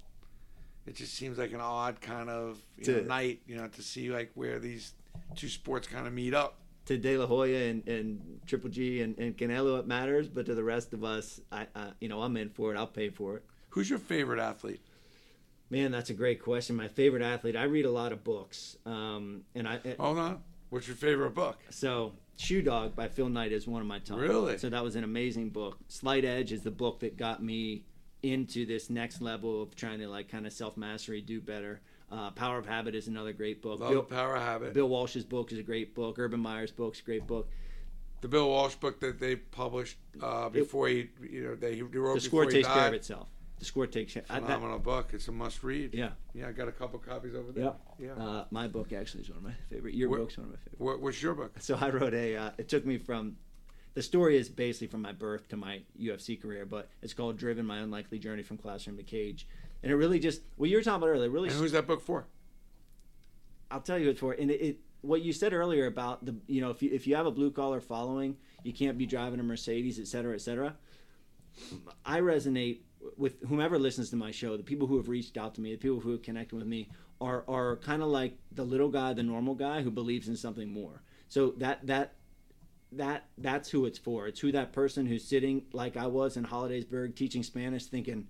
it 0.85 0.95
just 0.95 1.13
seems 1.13 1.37
like 1.37 1.53
an 1.53 1.61
odd 1.61 2.01
kind 2.01 2.29
of 2.29 2.61
know, 2.85 3.01
night, 3.01 3.41
you 3.47 3.55
know, 3.55 3.67
to 3.67 3.81
see 3.81 4.11
like 4.11 4.31
where 4.35 4.59
these 4.59 4.93
two 5.35 5.49
sports 5.49 5.87
kind 5.87 6.07
of 6.07 6.13
meet 6.13 6.33
up. 6.33 6.59
To 6.85 6.99
De 6.99 7.17
La 7.17 7.25
Hoya 7.25 7.71
and, 7.71 7.87
and 7.87 8.41
Triple 8.45 8.69
G 8.69 9.01
and, 9.01 9.17
and 9.17 9.35
Canelo, 9.35 9.79
it 9.79 9.87
matters, 9.87 10.27
but 10.27 10.45
to 10.45 10.53
the 10.53 10.63
rest 10.63 10.93
of 10.93 11.03
us, 11.03 11.41
I, 11.51 11.65
I 11.75 11.87
you 11.99 12.07
know, 12.07 12.21
I'm 12.21 12.37
in 12.37 12.49
for 12.49 12.71
it. 12.71 12.77
I'll 12.77 12.85
pay 12.85 13.09
for 13.09 13.37
it. 13.37 13.43
Who's 13.75 13.89
your 13.89 13.99
favorite 13.99 14.39
athlete? 14.39 14.79
Man, 15.69 15.91
that's 15.91 16.09
a 16.09 16.13
great 16.13 16.41
question. 16.41 16.77
My 16.77 16.87
favorite 16.87 17.21
athlete. 17.21 17.57
I 17.57 17.63
read 17.63 17.83
a 17.83 17.91
lot 17.91 18.13
of 18.13 18.23
books, 18.23 18.77
um, 18.85 19.41
and 19.53 19.67
I. 19.67 19.81
Hold 19.99 20.17
on. 20.17 20.43
What's 20.69 20.87
your 20.87 20.95
favorite 20.95 21.31
book? 21.31 21.57
So, 21.71 22.13
Shoe 22.37 22.61
Dog 22.61 22.95
by 22.95 23.09
Phil 23.09 23.27
Knight 23.27 23.51
is 23.51 23.67
one 23.67 23.81
of 23.81 23.87
my 23.87 23.99
top. 23.99 24.17
Really? 24.17 24.57
So 24.57 24.69
that 24.69 24.81
was 24.81 24.95
an 24.95 25.03
amazing 25.03 25.49
book. 25.49 25.77
Slight 25.89 26.23
Edge 26.23 26.53
is 26.53 26.61
the 26.61 26.71
book 26.71 27.01
that 27.01 27.17
got 27.17 27.43
me 27.43 27.83
into 28.23 28.65
this 28.65 28.89
next 28.89 29.21
level 29.21 29.63
of 29.63 29.75
trying 29.75 29.99
to 29.99 30.07
like 30.07 30.29
kind 30.29 30.47
of 30.47 30.53
self 30.53 30.77
mastery, 30.77 31.19
do 31.19 31.41
better. 31.41 31.81
Uh, 32.09 32.31
Power 32.31 32.57
of 32.57 32.65
Habit 32.65 32.95
is 32.95 33.09
another 33.09 33.33
great 33.33 33.61
book. 33.61 33.81
Love 33.81 33.91
Bill, 33.91 34.03
Power 34.03 34.37
of 34.37 34.41
Habit. 34.41 34.73
Bill 34.73 34.87
Walsh's 34.87 35.25
book 35.25 35.51
is 35.51 35.59
a 35.59 35.63
great 35.63 35.93
book. 35.93 36.17
Urban 36.17 36.39
Meyer's 36.39 36.71
book 36.71 36.93
is 36.93 37.01
a 37.01 37.03
great 37.03 37.27
book. 37.27 37.49
The 38.21 38.29
Bill 38.29 38.47
Walsh 38.47 38.75
book 38.75 39.01
that 39.01 39.19
they 39.19 39.35
published 39.35 39.97
uh, 40.21 40.47
before 40.47 40.87
it, 40.87 41.09
he, 41.21 41.35
you 41.35 41.43
know, 41.43 41.55
they 41.55 41.81
wrote. 41.81 42.15
The 42.15 42.21
score 42.21 42.45
takes 42.45 42.69
care 42.69 42.87
of 42.87 42.93
itself 42.93 43.27
the 43.65 43.69
score 43.69 43.87
takes 43.87 44.15
a 44.15 44.21
phenomenal 44.21 44.77
that, 44.77 44.83
book. 44.83 45.09
It's 45.13 45.27
a 45.27 45.31
must 45.31 45.63
read. 45.63 45.93
Yeah, 45.93 46.11
yeah. 46.33 46.47
I 46.47 46.51
got 46.51 46.67
a 46.67 46.71
couple 46.71 46.99
copies 46.99 47.33
over 47.33 47.51
there. 47.51 47.73
Yeah, 47.99 48.07
yeah. 48.17 48.23
Uh, 48.23 48.45
my 48.51 48.67
book 48.67 48.93
actually 48.93 49.23
is 49.23 49.29
one 49.29 49.39
of 49.39 49.43
my 49.43 49.53
favorite. 49.69 49.95
Your 49.95 50.09
book's 50.09 50.37
one 50.37 50.45
of 50.45 50.51
my 50.51 50.57
favorite. 50.57 50.79
What, 50.79 51.01
what's 51.01 51.21
your 51.21 51.33
book? 51.33 51.53
So 51.59 51.75
I 51.75 51.89
wrote 51.89 52.13
a. 52.13 52.37
Uh, 52.37 52.49
it 52.57 52.69
took 52.69 52.85
me 52.85 52.97
from. 52.97 53.37
The 53.95 54.03
story 54.03 54.37
is 54.37 54.49
basically 54.49 54.87
from 54.87 55.01
my 55.01 55.13
birth 55.13 55.47
to 55.49 55.57
my 55.57 55.81
UFC 55.99 56.39
career, 56.39 56.65
but 56.65 56.89
it's 57.01 57.13
called 57.13 57.37
"Driven: 57.37 57.65
My 57.65 57.79
Unlikely 57.79 58.19
Journey 58.19 58.43
from 58.43 58.57
Classroom 58.57 58.97
to 58.97 59.03
Cage," 59.03 59.47
and 59.81 59.91
it 59.91 59.95
really 59.95 60.19
just 60.19 60.41
what 60.57 60.69
you 60.69 60.77
were 60.77 60.83
talking 60.83 61.01
about 61.01 61.09
earlier. 61.09 61.29
Really, 61.29 61.49
and 61.49 61.57
who's 61.57 61.71
that 61.71 61.87
book 61.87 62.01
for? 62.01 62.27
I'll 63.71 63.81
tell 63.81 63.97
you 63.97 64.07
what 64.07 64.19
for. 64.19 64.33
And 64.33 64.51
it, 64.51 64.61
it 64.61 64.79
what 65.01 65.21
you 65.21 65.33
said 65.33 65.53
earlier 65.53 65.87
about 65.87 66.25
the 66.25 66.35
you 66.47 66.61
know 66.61 66.69
if 66.69 66.83
you 66.83 66.91
if 66.93 67.07
you 67.07 67.15
have 67.15 67.25
a 67.25 67.31
blue 67.31 67.51
collar 67.51 67.81
following, 67.81 68.37
you 68.63 68.73
can't 68.73 68.97
be 68.97 69.05
driving 69.05 69.39
a 69.39 69.43
Mercedes, 69.43 69.97
et 69.97 70.07
cetera, 70.07 70.35
et 70.35 70.41
cetera. 70.41 70.75
I 72.05 72.19
resonate 72.19 72.79
with 73.17 73.41
whomever 73.47 73.77
listens 73.79 74.09
to 74.09 74.15
my 74.15 74.31
show, 74.31 74.57
the 74.57 74.63
people 74.63 74.87
who 74.87 74.97
have 74.97 75.09
reached 75.09 75.37
out 75.37 75.55
to 75.55 75.61
me, 75.61 75.71
the 75.71 75.77
people 75.77 75.99
who 75.99 76.11
have 76.11 76.21
connected 76.21 76.55
with 76.55 76.67
me, 76.67 76.89
are 77.21 77.43
are 77.47 77.77
kind 77.77 78.01
of 78.01 78.09
like 78.09 78.37
the 78.51 78.63
little 78.63 78.89
guy, 78.89 79.13
the 79.13 79.23
normal 79.23 79.55
guy 79.55 79.81
who 79.81 79.91
believes 79.91 80.27
in 80.27 80.35
something 80.35 80.71
more. 80.71 81.01
So 81.27 81.53
that 81.57 81.85
that 81.87 82.13
that 82.91 83.25
that's 83.37 83.69
who 83.69 83.85
it's 83.85 83.97
for. 83.97 84.27
It's 84.27 84.39
who 84.39 84.51
that 84.51 84.73
person 84.73 85.05
who's 85.05 85.23
sitting 85.23 85.63
like 85.73 85.97
I 85.97 86.07
was 86.07 86.37
in 86.37 86.45
Hollidaysburg 86.45 87.15
teaching 87.15 87.43
Spanish, 87.43 87.85
thinking, 87.85 88.27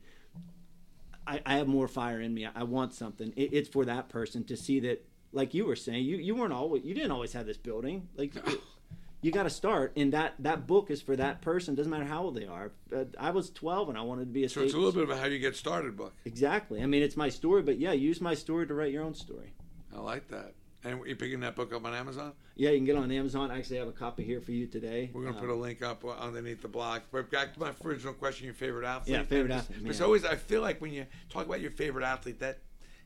I, 1.27 1.41
I 1.45 1.57
have 1.57 1.67
more 1.67 1.87
fire 1.87 2.19
in 2.21 2.33
me. 2.33 2.47
I 2.53 2.63
want 2.63 2.93
something. 2.93 3.33
It, 3.35 3.53
it's 3.53 3.69
for 3.69 3.85
that 3.85 4.09
person 4.09 4.43
to 4.45 4.57
see 4.57 4.79
that, 4.81 5.05
like 5.31 5.53
you 5.53 5.65
were 5.65 5.75
saying, 5.75 6.05
you 6.05 6.17
you 6.17 6.35
weren't 6.35 6.53
always 6.53 6.83
you 6.83 6.93
didn't 6.93 7.11
always 7.11 7.33
have 7.33 7.45
this 7.45 7.57
building. 7.57 8.07
Like 8.15 8.33
you 9.25 9.31
got 9.31 9.43
to 9.43 9.49
start 9.49 9.91
and 9.95 10.13
that 10.13 10.35
that 10.37 10.67
book 10.67 10.91
is 10.91 11.01
for 11.01 11.15
that 11.15 11.41
person 11.41 11.73
doesn't 11.73 11.89
matter 11.89 12.05
how 12.05 12.23
old 12.25 12.35
they 12.35 12.45
are. 12.45 12.71
Uh, 12.95 13.05
i 13.19 13.31
was 13.31 13.49
12 13.49 13.89
and 13.89 13.97
i 13.97 14.01
wanted 14.01 14.25
to 14.25 14.31
be 14.31 14.43
a 14.43 14.49
so 14.49 14.61
it's 14.61 14.75
a 14.75 14.77
little 14.77 14.91
bit 14.91 15.03
of 15.03 15.09
a 15.09 15.17
how 15.17 15.25
you 15.25 15.39
get 15.39 15.55
started 15.55 15.97
book. 15.97 16.13
Exactly. 16.25 16.81
I 16.81 16.85
mean 16.85 17.01
it's 17.01 17.17
my 17.17 17.29
story 17.29 17.63
but 17.63 17.79
yeah 17.79 17.91
use 17.91 18.21
my 18.21 18.35
story 18.35 18.67
to 18.67 18.73
write 18.75 18.93
your 18.93 19.03
own 19.03 19.15
story. 19.15 19.53
I 19.93 19.99
like 19.99 20.27
that. 20.27 20.53
And 20.83 21.03
you're 21.07 21.15
picking 21.15 21.39
that 21.39 21.55
book 21.55 21.73
up 21.73 21.83
on 21.85 21.95
amazon? 21.95 22.33
Yeah 22.55 22.69
you 22.69 22.77
can 22.77 22.85
get 22.85 22.95
it 22.97 22.99
on 22.99 23.11
amazon. 23.11 23.49
I 23.49 23.57
actually 23.57 23.77
have 23.77 23.87
a 23.87 23.93
copy 23.93 24.23
here 24.23 24.41
for 24.41 24.51
you 24.51 24.67
today. 24.67 25.09
We're 25.11 25.23
going 25.23 25.33
to 25.33 25.39
um, 25.39 25.45
put 25.47 25.51
a 25.51 25.57
link 25.57 25.81
up 25.81 26.05
underneath 26.05 26.61
the 26.61 26.67
blog 26.67 27.01
but 27.11 27.31
back 27.31 27.55
to 27.55 27.59
my 27.59 27.71
original 27.83 28.13
question 28.13 28.45
your 28.45 28.53
favorite 28.53 28.85
athlete. 28.85 29.15
Yeah 29.15 29.23
favorite 29.23 29.51
athlete 29.51 29.79
it's 29.85 30.01
always 30.01 30.23
i 30.23 30.35
feel 30.35 30.61
like 30.61 30.79
when 30.81 30.93
you 30.93 31.07
talk 31.31 31.47
about 31.47 31.61
your 31.61 31.71
favorite 31.71 32.05
athlete 32.05 32.39
that 32.41 32.59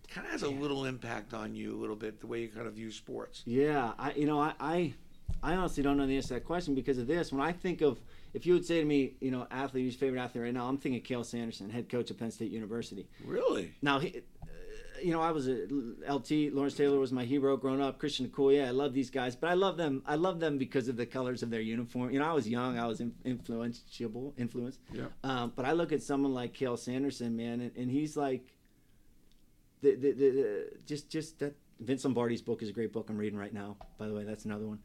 kind 0.09 0.25
of 0.25 0.33
has 0.33 0.41
a 0.41 0.49
little 0.49 0.83
impact 0.85 1.33
on 1.33 1.55
you 1.55 1.75
a 1.75 1.79
little 1.79 1.95
bit 1.95 2.19
the 2.19 2.27
way 2.27 2.41
you 2.41 2.49
kind 2.49 2.67
of 2.67 2.73
view 2.73 2.91
sports. 2.91 3.41
Yeah 3.45 3.93
i 3.97 4.11
you 4.13 4.25
know 4.25 4.41
i, 4.41 4.53
I 4.59 4.93
I 5.41 5.55
honestly 5.55 5.83
don't 5.83 5.97
know 5.97 6.07
the 6.07 6.15
answer 6.15 6.29
to 6.29 6.33
that 6.35 6.45
question 6.45 6.75
because 6.75 6.97
of 6.97 7.07
this. 7.07 7.31
When 7.31 7.41
I 7.41 7.51
think 7.51 7.81
of, 7.81 7.99
if 8.33 8.45
you 8.45 8.53
would 8.53 8.65
say 8.65 8.79
to 8.79 8.85
me, 8.85 9.15
you 9.19 9.31
know, 9.31 9.47
athlete, 9.51 9.85
who's 9.85 9.95
favorite 9.95 10.19
athlete 10.19 10.43
right 10.43 10.53
now, 10.53 10.67
I'm 10.67 10.77
thinking 10.77 11.01
Cael 11.01 11.25
Sanderson, 11.25 11.69
head 11.69 11.89
coach 11.89 12.11
at 12.11 12.17
Penn 12.17 12.31
State 12.31 12.51
University. 12.51 13.07
Really? 13.25 13.73
Now, 13.81 13.99
he, 13.99 14.21
uh, 14.41 14.45
you 15.01 15.11
know, 15.11 15.21
I 15.21 15.31
was 15.31 15.47
a 15.47 15.67
LT. 16.09 16.53
Lawrence 16.53 16.75
Taylor 16.75 16.99
was 16.99 17.11
my 17.11 17.23
hero 17.23 17.55
growing 17.55 17.81
up. 17.81 17.99
Christian 17.99 18.29
Cool, 18.29 18.51
yeah, 18.51 18.67
I 18.67 18.71
love 18.71 18.93
these 18.93 19.09
guys, 19.09 19.35
but 19.35 19.49
I 19.49 19.53
love 19.53 19.77
them. 19.77 20.03
I 20.05 20.15
love 20.15 20.39
them 20.39 20.57
because 20.57 20.87
of 20.89 20.97
the 20.97 21.05
colors 21.05 21.41
of 21.41 21.49
their 21.49 21.61
uniform. 21.61 22.11
You 22.11 22.19
know, 22.19 22.29
I 22.29 22.33
was 22.33 22.47
young, 22.47 22.77
I 22.77 22.85
was 22.85 23.01
influential, 23.23 24.33
influenced. 24.37 24.79
Yeah. 24.91 25.05
Um, 25.23 25.53
but 25.55 25.65
I 25.65 25.71
look 25.71 25.91
at 25.91 26.03
someone 26.03 26.33
like 26.33 26.53
Cael 26.53 26.77
Sanderson, 26.77 27.37
man, 27.37 27.61
and, 27.61 27.71
and 27.77 27.89
he's 27.89 28.17
like, 28.17 28.53
the, 29.81 29.95
the, 29.95 30.11
the, 30.11 30.29
the, 30.31 30.71
just 30.85 31.09
just 31.09 31.39
that 31.39 31.55
Vince 31.79 32.03
Lombardi's 32.03 32.41
book 32.41 32.61
is 32.61 32.69
a 32.69 32.73
great 32.73 32.91
book 32.91 33.09
I'm 33.09 33.17
reading 33.17 33.39
right 33.39 33.53
now. 33.53 33.77
By 33.97 34.07
the 34.07 34.13
way, 34.13 34.25
that's 34.25 34.45
another 34.45 34.67
one. 34.67 34.79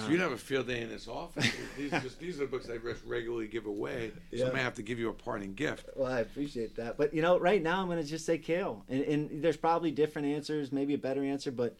So 0.00 0.08
you'd 0.08 0.20
have 0.20 0.32
a 0.32 0.38
field 0.38 0.68
day 0.68 0.80
in 0.80 0.88
this 0.88 1.06
office. 1.06 1.52
these, 1.76 1.90
just, 1.90 2.18
these 2.18 2.36
are 2.36 2.44
the 2.44 2.46
books 2.46 2.68
I 2.70 2.78
regularly 3.04 3.46
give 3.46 3.66
away, 3.66 4.12
so 4.30 4.38
yeah. 4.38 4.48
I 4.48 4.52
may 4.52 4.62
have 4.62 4.74
to 4.74 4.82
give 4.82 4.98
you 4.98 5.10
a 5.10 5.12
parting 5.12 5.52
gift. 5.52 5.86
Well, 5.94 6.10
I 6.10 6.20
appreciate 6.20 6.76
that, 6.76 6.96
but 6.96 7.12
you 7.12 7.20
know, 7.20 7.38
right 7.38 7.62
now 7.62 7.82
I'm 7.82 7.88
going 7.88 8.02
to 8.02 8.08
just 8.08 8.24
say 8.24 8.38
Cael. 8.38 8.84
and, 8.88 9.02
and, 9.02 9.42
there's 9.42 9.58
probably 9.58 9.90
different 9.90 10.28
answers, 10.28 10.72
maybe 10.72 10.94
a 10.94 10.98
better 10.98 11.22
answer, 11.22 11.50
but 11.52 11.76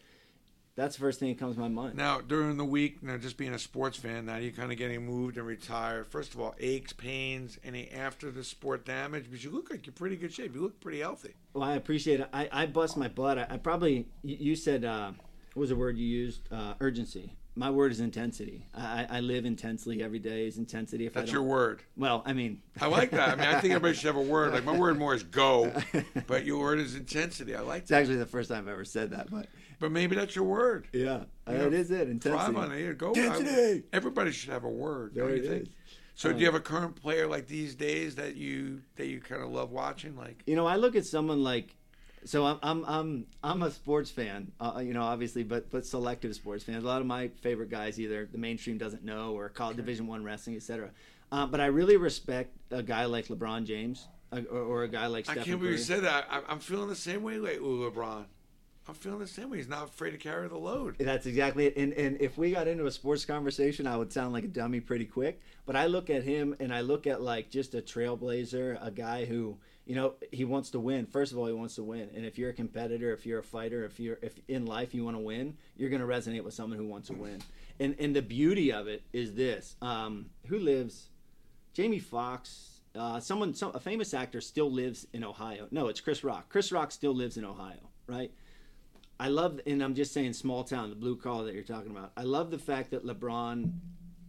That's 0.75 0.97
the 0.97 1.01
first 1.01 1.21
thing 1.21 1.29
that 1.29 1.39
comes 1.39 1.57
to 1.57 1.61
my 1.61 1.69
mind. 1.69 1.97
Now, 1.97 2.21
during 2.21 2.57
the 2.57 2.65
week, 2.65 3.03
now 3.03 3.19
just 3.19 3.37
being 3.37 3.53
a 3.53 3.59
sports 3.59 3.99
fan, 3.99 4.27
now 4.27 4.37
you're 4.37 4.53
kind 4.53 4.73
of 4.73 4.79
getting 4.79 5.05
moved 5.05 5.37
and 5.37 5.47
retired. 5.47 6.07
First 6.07 6.35
of 6.35 6.41
all, 6.41 6.55
aches, 6.59 6.93
pains, 6.95 7.59
any 7.63 7.91
after 7.91 8.31
the 8.31 8.43
sport 8.43 8.87
damage, 8.87 9.27
but 9.31 9.45
you 9.45 9.51
look 9.51 9.71
like 9.71 9.87
you're 9.87 9.93
pretty 9.93 10.17
good 10.17 10.33
shape. 10.33 10.55
You 10.55 10.63
look 10.63 10.81
pretty 10.81 11.01
healthy. 11.01 11.35
Well, 11.53 11.65
I 11.65 11.75
appreciate 11.77 12.21
it. 12.21 12.29
I, 12.33 12.49
I 12.51 12.67
bust 12.67 12.97
my 12.97 13.09
butt. 13.09 13.39
I, 13.39 13.47
I 13.51 13.57
probably 13.59 14.07
you, 14.23 14.37
you 14.39 14.57
said 14.57 14.85
uh, 14.85 15.13
what 15.55 15.61
was 15.61 15.71
the 15.71 15.77
word 15.77 15.99
you 15.99 16.07
used? 16.07 16.49
Uh, 16.51 16.75
urgency. 16.81 17.37
My 17.55 17.71
word 17.71 17.93
is 17.93 18.01
intensity. 18.01 18.67
I, 18.75 19.07
I 19.11 19.21
live 19.21 19.45
intensely 19.45 20.03
every 20.03 20.19
day. 20.19 20.47
Is 20.47 20.57
intensity. 20.57 21.05
If 21.07 21.13
That's 21.13 21.31
your 21.31 21.43
word. 21.43 21.83
Well, 21.99 22.23
I 22.25 22.33
mean, 22.33 22.63
I 22.81 22.87
like 22.87 23.11
that. 23.11 23.29
I 23.29 23.35
mean, 23.37 23.45
I 23.47 23.61
think 23.61 23.75
everybody 23.75 23.95
should 23.95 24.07
have 24.07 24.17
a 24.17 24.23
word. 24.23 24.53
Like 24.55 24.65
my 24.65 24.77
word 24.77 24.99
more 24.99 25.15
is 25.15 25.23
go, 25.23 25.71
but 26.27 26.47
your 26.47 26.59
word 26.61 26.79
is 26.79 26.95
intensity. 26.95 27.55
I 27.55 27.61
like 27.61 27.67
that. 27.69 27.77
it's 27.81 27.89
that. 27.91 28.01
actually 28.01 28.17
the 28.17 28.27
first 28.27 28.49
time 28.49 28.65
I've 28.67 28.73
ever 28.73 28.87
said 28.87 29.11
that, 29.11 29.31
but 29.31 29.49
But 29.81 29.93
maybe 29.93 30.17
that's 30.17 30.35
your 30.35 30.45
word. 30.47 30.89
yeah, 30.95 31.01
You 31.01 31.27
uh, 31.47 31.53
it 31.53 31.59
know, 31.59 31.77
is 31.77 31.91
it 31.91 32.09
intensity. 32.09 32.31
Thrive 32.53 32.57
on 32.57 32.73
it. 32.73 32.97
Go. 32.99 33.09
Intensity. 33.13 33.79
I- 33.93 33.97
everybody 33.97 34.33
should 34.33 34.51
have 34.51 34.65
a 34.65 34.71
word. 34.71 35.15
There 35.15 35.29
don't 35.29 35.37
you 35.37 35.47
think? 35.49 35.63
is. 35.65 35.69
So, 36.15 36.31
do 36.31 36.37
uh, 36.37 36.39
you 36.41 36.47
have 36.47 36.55
a 36.55 36.61
current 36.61 36.97
player 36.97 37.27
like 37.27 37.47
these 37.49 37.75
days 37.75 38.15
that 38.17 38.37
you 38.37 38.81
that 38.97 39.07
you 39.07 39.21
kind 39.21 39.43
of 39.43 39.51
love 39.51 39.71
watching? 39.73 40.17
Like, 40.17 40.43
You 40.47 40.57
know, 40.57 40.67
I 40.67 40.77
look 40.77 40.95
at 40.97 41.05
someone 41.05 41.43
like, 41.43 41.75
so 42.25 42.45
I'm 42.45 42.59
I'm 42.63 42.85
I'm 42.85 43.27
I'm 43.43 43.63
a 43.63 43.71
sports 43.71 44.11
fan, 44.11 44.53
uh, 44.61 44.81
you 44.85 44.95
know, 44.95 45.03
obviously, 45.03 45.43
but 45.43 45.71
but 45.71 45.85
selective 45.87 46.35
sports 46.35 46.65
fans. 46.65 46.85
A 46.85 46.87
lot 46.87 47.01
of 47.01 47.07
my 47.07 47.29
favorite 47.29 47.71
guys 47.71 47.99
either 47.99 48.29
the 48.31 48.39
mainstream 48.39 48.79
doesn't 48.79 49.05
know 49.05 49.33
or 49.33 49.49
call 49.49 49.71
it 49.71 49.77
Division 49.77 50.07
One 50.07 50.25
wrestling, 50.25 50.57
etc. 50.57 50.91
Uh, 51.31 51.47
but 51.47 51.61
I 51.61 51.67
really 51.67 51.97
respect 51.97 52.57
a 52.71 52.83
guy 52.83 53.07
like 53.07 53.29
LeBron 53.29 53.65
James 53.65 54.07
uh, 54.33 54.41
or, 54.51 54.61
or 54.61 54.83
a 54.85 54.89
guy 54.89 55.07
like 55.07 55.29
I 55.29 55.33
Stephen 55.33 55.45
can't 55.45 55.61
believe 55.61 55.79
you 55.79 55.85
said 55.85 56.03
that. 56.05 56.27
I, 56.31 56.43
I'm 56.49 56.61
feeling 56.61 56.89
the 56.89 56.97
same 56.97 57.23
way 57.23 57.39
lately, 57.39 57.69
LeBron. 57.69 58.25
I'm 58.89 58.95
feeling 58.95 59.21
the 59.21 59.29
same 59.29 59.51
way. 59.51 59.59
He's 59.59 59.69
not 59.69 59.85
afraid 59.85 60.11
to 60.11 60.19
carry 60.19 60.49
the 60.49 60.59
load. 60.59 60.97
That's 60.99 61.27
exactly 61.27 61.67
it. 61.67 61.77
And 61.77 61.93
and 61.93 62.21
if 62.21 62.37
we 62.37 62.51
got 62.51 62.67
into 62.67 62.87
a 62.87 62.91
sports 62.91 63.25
conversation, 63.25 63.87
I 63.87 63.97
would 63.97 64.13
sound 64.13 64.33
like 64.33 64.45
a 64.45 64.49
dummy 64.49 64.81
pretty 64.81 65.05
quick. 65.05 65.41
But 65.67 65.77
I 65.77 65.87
look 65.87 66.11
at 66.11 66.25
him 66.25 66.57
and 66.59 66.75
I 66.75 66.81
look 66.81 67.07
at 67.07 67.23
like 67.23 67.51
just 67.51 67.75
a 67.75 67.81
trailblazer, 67.81 68.85
a 68.85 68.91
guy 68.91 69.25
who 69.25 69.57
you 69.87 69.95
know 69.95 70.15
he 70.31 70.45
wants 70.45 70.71
to 70.71 70.81
win. 70.81 71.07
First 71.07 71.33
of 71.33 71.39
all, 71.39 71.47
he 71.47 71.53
wants 71.53 71.75
to 71.77 71.83
win. 71.83 72.09
And 72.15 72.25
if 72.25 72.39
you're 72.39 72.51
a 72.51 72.55
competitor, 72.55 73.13
if 73.13 73.27
you're 73.27 73.41
a 73.41 73.45
fighter, 73.45 73.85
if 73.85 73.99
you're 73.99 74.19
if 74.23 74.39
in 74.49 74.67
life 74.67 74.95
you 74.95 75.05
want 75.05 75.17
to 75.17 75.23
win, 75.23 75.57
you're 75.77 75.91
going 75.91 76.03
to 76.03 76.07
resonate 76.07 76.45
with 76.45 76.55
someone 76.55 76.79
who 76.79 76.87
wants 76.87 77.09
to 77.09 77.15
win. 77.15 77.43
And 77.81 77.97
and 77.99 78.15
the 78.15 78.23
beauty 78.23 78.73
of 78.73 78.87
it 78.89 79.03
is 79.13 79.35
this: 79.35 79.77
um, 79.83 80.27
who 80.47 80.59
lives? 80.59 81.09
Jamie 81.75 82.01
Foxx 82.01 82.69
Uh, 82.95 83.19
someone, 83.19 83.55
some, 83.55 83.73
a 83.75 83.81
famous 83.81 84.13
actor, 84.13 84.41
still 84.43 84.71
lives 84.71 85.07
in 85.15 85.25
Ohio. 85.25 85.67
No, 85.71 85.89
it's 85.89 86.03
Chris 86.03 86.23
Rock. 86.23 86.51
Chris 86.51 86.71
Rock 86.71 86.93
still 86.93 87.15
lives 87.15 87.39
in 87.39 87.45
Ohio, 87.45 87.89
right? 88.07 88.31
I 89.19 89.29
love, 89.29 89.61
and 89.67 89.83
I'm 89.83 89.95
just 89.95 90.13
saying, 90.13 90.35
small 90.35 90.63
town, 90.65 90.91
the 90.91 90.97
blue 90.97 91.17
collar 91.17 91.45
that 91.47 91.55
you're 91.55 91.63
talking 91.63 91.91
about. 91.91 92.13
I 92.19 92.25
love 92.25 92.51
the 92.51 92.59
fact 92.59 92.91
that 92.91 93.07
LeBron 93.07 93.73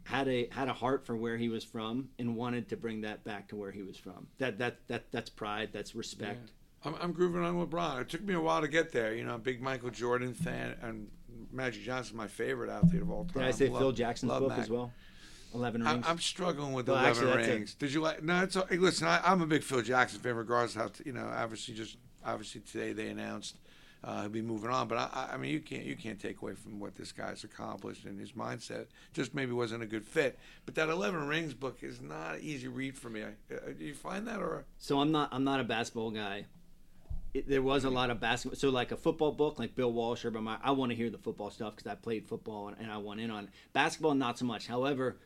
had 0.04 0.28
a 0.28 0.48
had 0.52 0.68
a 0.68 0.74
heart 0.74 1.06
for 1.06 1.16
where 1.16 1.38
he 1.38 1.50
was 1.50 1.64
from 1.64 2.10
and 2.20 2.36
wanted 2.36 2.70
to 2.70 2.78
bring 2.78 3.02
that 3.02 3.24
back 3.24 3.48
to 3.50 3.56
where 3.56 3.72
he 3.72 3.82
was 3.84 3.98
from. 3.98 4.28
That 4.38 4.58
that 4.60 4.88
that 4.88 5.12
that's 5.12 5.30
pride. 5.30 5.70
That's 5.72 5.96
respect. 5.96 6.52
I'm, 6.86 6.96
I'm 7.02 7.12
grooving 7.14 7.44
on 7.44 7.66
LeBron. 7.66 8.02
It 8.02 8.10
took 8.10 8.22
me 8.24 8.34
a 8.34 8.42
while 8.42 8.60
to 8.62 8.68
get 8.68 8.92
there. 8.92 9.14
You 9.14 9.24
know, 9.24 9.36
I'm 9.36 9.42
big 9.42 9.62
Michael 9.62 9.90
Jordan 9.90 10.34
fan, 10.34 10.76
and 10.82 11.08
Magic 11.52 11.84
Johnson's 11.84 12.18
my 12.18 12.28
favorite 12.28 12.70
athlete 12.70 13.02
of 13.02 13.10
all 13.10 13.24
time. 13.26 13.34
Did 13.36 13.44
I 13.44 13.52
say 13.52 13.70
Love- 13.70 13.80
Phil 13.82 13.92
Jackson's 13.94 14.32
book 14.34 14.50
Mac. 14.50 14.60
as 14.60 14.70
well? 14.70 14.92
Eleven 15.54 15.84
rings. 15.84 16.04
I'm 16.08 16.20
struggling 16.20 16.74
with 16.74 16.88
Well, 16.90 16.98
11 17.00 17.28
actually, 17.30 17.48
rings. 17.54 17.76
Did 17.76 17.94
you 17.94 18.02
like? 18.02 18.24
No, 18.24 18.44
it's 18.44 18.56
hey, 18.70 18.78
listen. 18.78 19.08
I, 19.08 19.22
I'm 19.24 19.42
a 19.42 19.46
big 19.46 19.64
Phil 19.64 19.82
Jackson 19.84 20.20
fan, 20.20 20.36
regardless 20.36 20.74
how 20.74 20.90
you 21.06 21.14
know. 21.14 21.30
Obviously, 21.34 21.76
just 21.76 21.98
obviously 22.26 22.62
today 22.62 22.92
they 22.92 23.08
announced 23.10 23.58
uh, 24.04 24.22
he'll 24.22 24.30
be 24.30 24.42
moving 24.42 24.70
on. 24.70 24.88
But 24.88 24.98
I, 24.98 25.30
I- 25.34 25.38
mean, 25.38 25.52
you 25.52 25.60
can't 25.60 25.84
you 25.86 25.96
can't 25.96 26.20
take 26.20 26.42
away 26.42 26.54
from 26.56 26.80
what 26.80 26.96
this 26.96 27.12
guy's 27.12 27.44
accomplished 27.44 28.06
and 28.06 28.20
his 28.20 28.34
mindset. 28.34 28.88
Just 29.14 29.34
maybe 29.34 29.52
wasn't 29.52 29.84
a 29.84 29.86
good 29.86 30.06
fit. 30.06 30.38
But 30.66 30.76
that 30.76 30.90
11 30.90 31.28
rings 31.28 31.54
book 31.54 31.80
is 31.82 32.02
not 32.02 32.36
an 32.36 32.42
easy 32.42 32.68
read 32.68 32.98
for 32.98 33.10
me. 33.10 33.24
I, 33.24 33.54
uh, 33.54 33.60
do 33.78 33.86
you 33.86 33.94
find 33.94 34.28
that 34.28 34.40
or? 34.40 34.66
so 34.78 35.00
I'm 35.00 35.12
not 35.12 35.30
I'm 35.32 35.44
not 35.44 35.60
a 35.60 35.64
basketball 35.64 36.12
guy. 36.12 36.46
It, 37.34 37.50
there 37.50 37.64
was 37.64 37.84
a 37.84 37.90
lot 37.90 38.12
of 38.12 38.20
basketball. 38.20 38.58
So 38.58 38.70
like 38.70 38.92
a 38.92 38.98
football 38.98 39.32
book, 39.32 39.58
like 39.58 39.74
Bill 39.76 39.92
Walsh, 39.92 40.24
Urban 40.24 40.44
Meyer. 40.44 40.60
I 40.64 40.70
want 40.72 40.92
to 40.92 40.96
hear 40.96 41.10
the 41.10 41.18
football 41.18 41.50
stuff 41.50 41.76
because 41.76 41.92
I 41.92 41.96
played 41.96 42.28
football 42.28 42.68
and, 42.68 42.78
and 42.80 42.92
I 42.92 42.98
went 42.98 43.22
in 43.22 43.32
on 43.32 43.46
it. 43.46 43.50
Basketball, 43.74 44.14
not 44.14 44.38
so 44.38 44.46
much. 44.46 44.68
However, 44.68 45.18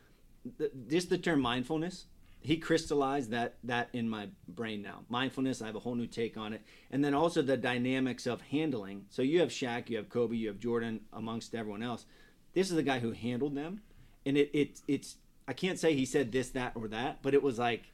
th- 0.58 0.72
just 0.90 1.10
the 1.10 1.18
term 1.18 1.42
mindfulness, 1.42 2.06
he 2.42 2.58
crystallized 2.58 3.32
that 3.32 3.56
that 3.64 3.90
in 3.94 4.08
my 4.10 4.30
brain 4.48 4.82
now. 4.82 5.04
Mindfulness, 5.10 5.62
I 5.62 5.66
have 5.66 5.76
a 5.76 5.80
whole 5.80 5.96
new 5.96 6.08
take 6.08 6.38
on 6.38 6.54
it, 6.54 6.62
and 6.92 7.04
then 7.04 7.14
also 7.14 7.42
the 7.42 7.58
dynamics 7.58 8.26
of 8.26 8.42
handling. 8.42 9.06
So 9.10 9.22
you 9.22 9.40
have 9.40 9.50
Shaq, 9.50 9.90
you 9.90 9.98
have 9.98 10.10
Kobe, 10.10 10.36
you 10.36 10.48
have 10.48 10.60
Jordan, 10.60 11.02
amongst 11.14 11.56
everyone 11.56 11.84
else. 11.84 12.06
This 12.54 12.70
is 12.70 12.76
the 12.76 12.84
guy 12.84 13.00
who 13.00 13.12
handled 13.12 13.56
them, 13.56 13.82
and 14.26 14.38
it, 14.38 14.50
it 14.54 14.82
it's 14.88 15.18
I 15.48 15.54
can't 15.54 15.80
say 15.80 15.94
he 15.94 16.06
said 16.06 16.32
this, 16.32 16.50
that, 16.52 16.74
or 16.76 16.88
that, 16.90 17.22
but 17.22 17.34
it 17.34 17.42
was 17.42 17.58
like 17.60 17.94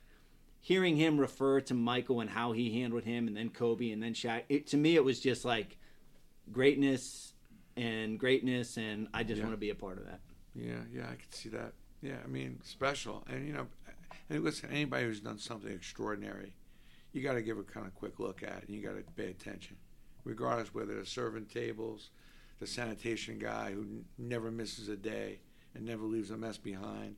hearing 0.60 0.96
him 0.96 1.20
refer 1.20 1.60
to 1.62 1.74
Michael 1.74 2.22
and 2.22 2.30
how 2.30 2.52
he 2.54 2.80
handled 2.82 3.04
him, 3.04 3.28
and 3.28 3.36
then 3.36 3.50
Kobe, 3.50 3.92
and 3.92 4.02
then 4.02 4.14
Shaq. 4.14 4.44
It, 4.50 4.68
to 4.68 4.78
me, 4.78 4.96
it 4.96 5.04
was 5.04 5.20
just 5.20 5.44
like 5.46 5.78
greatness 6.52 7.34
and 7.76 8.20
greatness, 8.20 8.78
and 8.78 9.08
I 9.14 9.24
just 9.24 9.38
Yeah. 9.40 9.44
want 9.46 9.54
to 9.54 9.60
be 9.60 9.70
a 9.72 9.76
part 9.76 9.98
of 9.98 10.06
that. 10.06 10.20
Yeah, 10.56 10.84
yeah, 10.94 11.04
I 11.06 11.16
can 11.16 11.32
see 11.32 11.50
that. 11.50 11.74
Yeah, 12.02 12.18
I 12.24 12.28
mean, 12.28 12.60
special. 12.64 13.26
And, 13.30 13.48
you 13.48 13.54
know, 13.54 13.68
and 14.34 14.44
listen, 14.44 14.70
anybody 14.72 15.06
who's 15.06 15.20
done 15.20 15.38
something 15.38 15.72
extraordinary, 15.72 16.54
you 17.12 17.22
got 17.22 17.34
to 17.34 17.42
give 17.42 17.60
a 17.60 17.64
kind 17.64 17.86
of 17.86 17.94
quick 17.94 18.20
look 18.20 18.42
at 18.42 18.64
it, 18.64 18.68
and 18.68 18.76
you 18.76 18.82
got 18.82 18.96
to 18.96 19.04
pay 19.16 19.30
attention, 19.30 19.78
regardless 20.24 20.74
whether 20.74 20.96
they're 20.96 21.06
serving 21.06 21.46
tables, 21.46 22.10
the 22.60 22.68
sanitation 22.68 23.38
guy 23.38 23.72
who 23.72 23.82
n- 23.82 24.06
never 24.18 24.50
misses 24.50 24.90
a 24.90 24.96
day 24.96 25.40
and 25.76 25.86
never 25.86 26.04
leaves 26.04 26.32
a 26.32 26.38
mess 26.38 26.58
behind. 26.58 27.18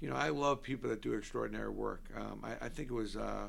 You 0.00 0.10
know, 0.10 0.16
I 0.16 0.28
love 0.28 0.62
people 0.62 0.90
that 0.90 1.02
do 1.02 1.14
extraordinary 1.14 1.70
work. 1.70 2.04
Um, 2.16 2.40
I, 2.44 2.66
I 2.66 2.68
think 2.68 2.90
it 2.90 2.94
was, 2.94 3.16
uh, 3.16 3.48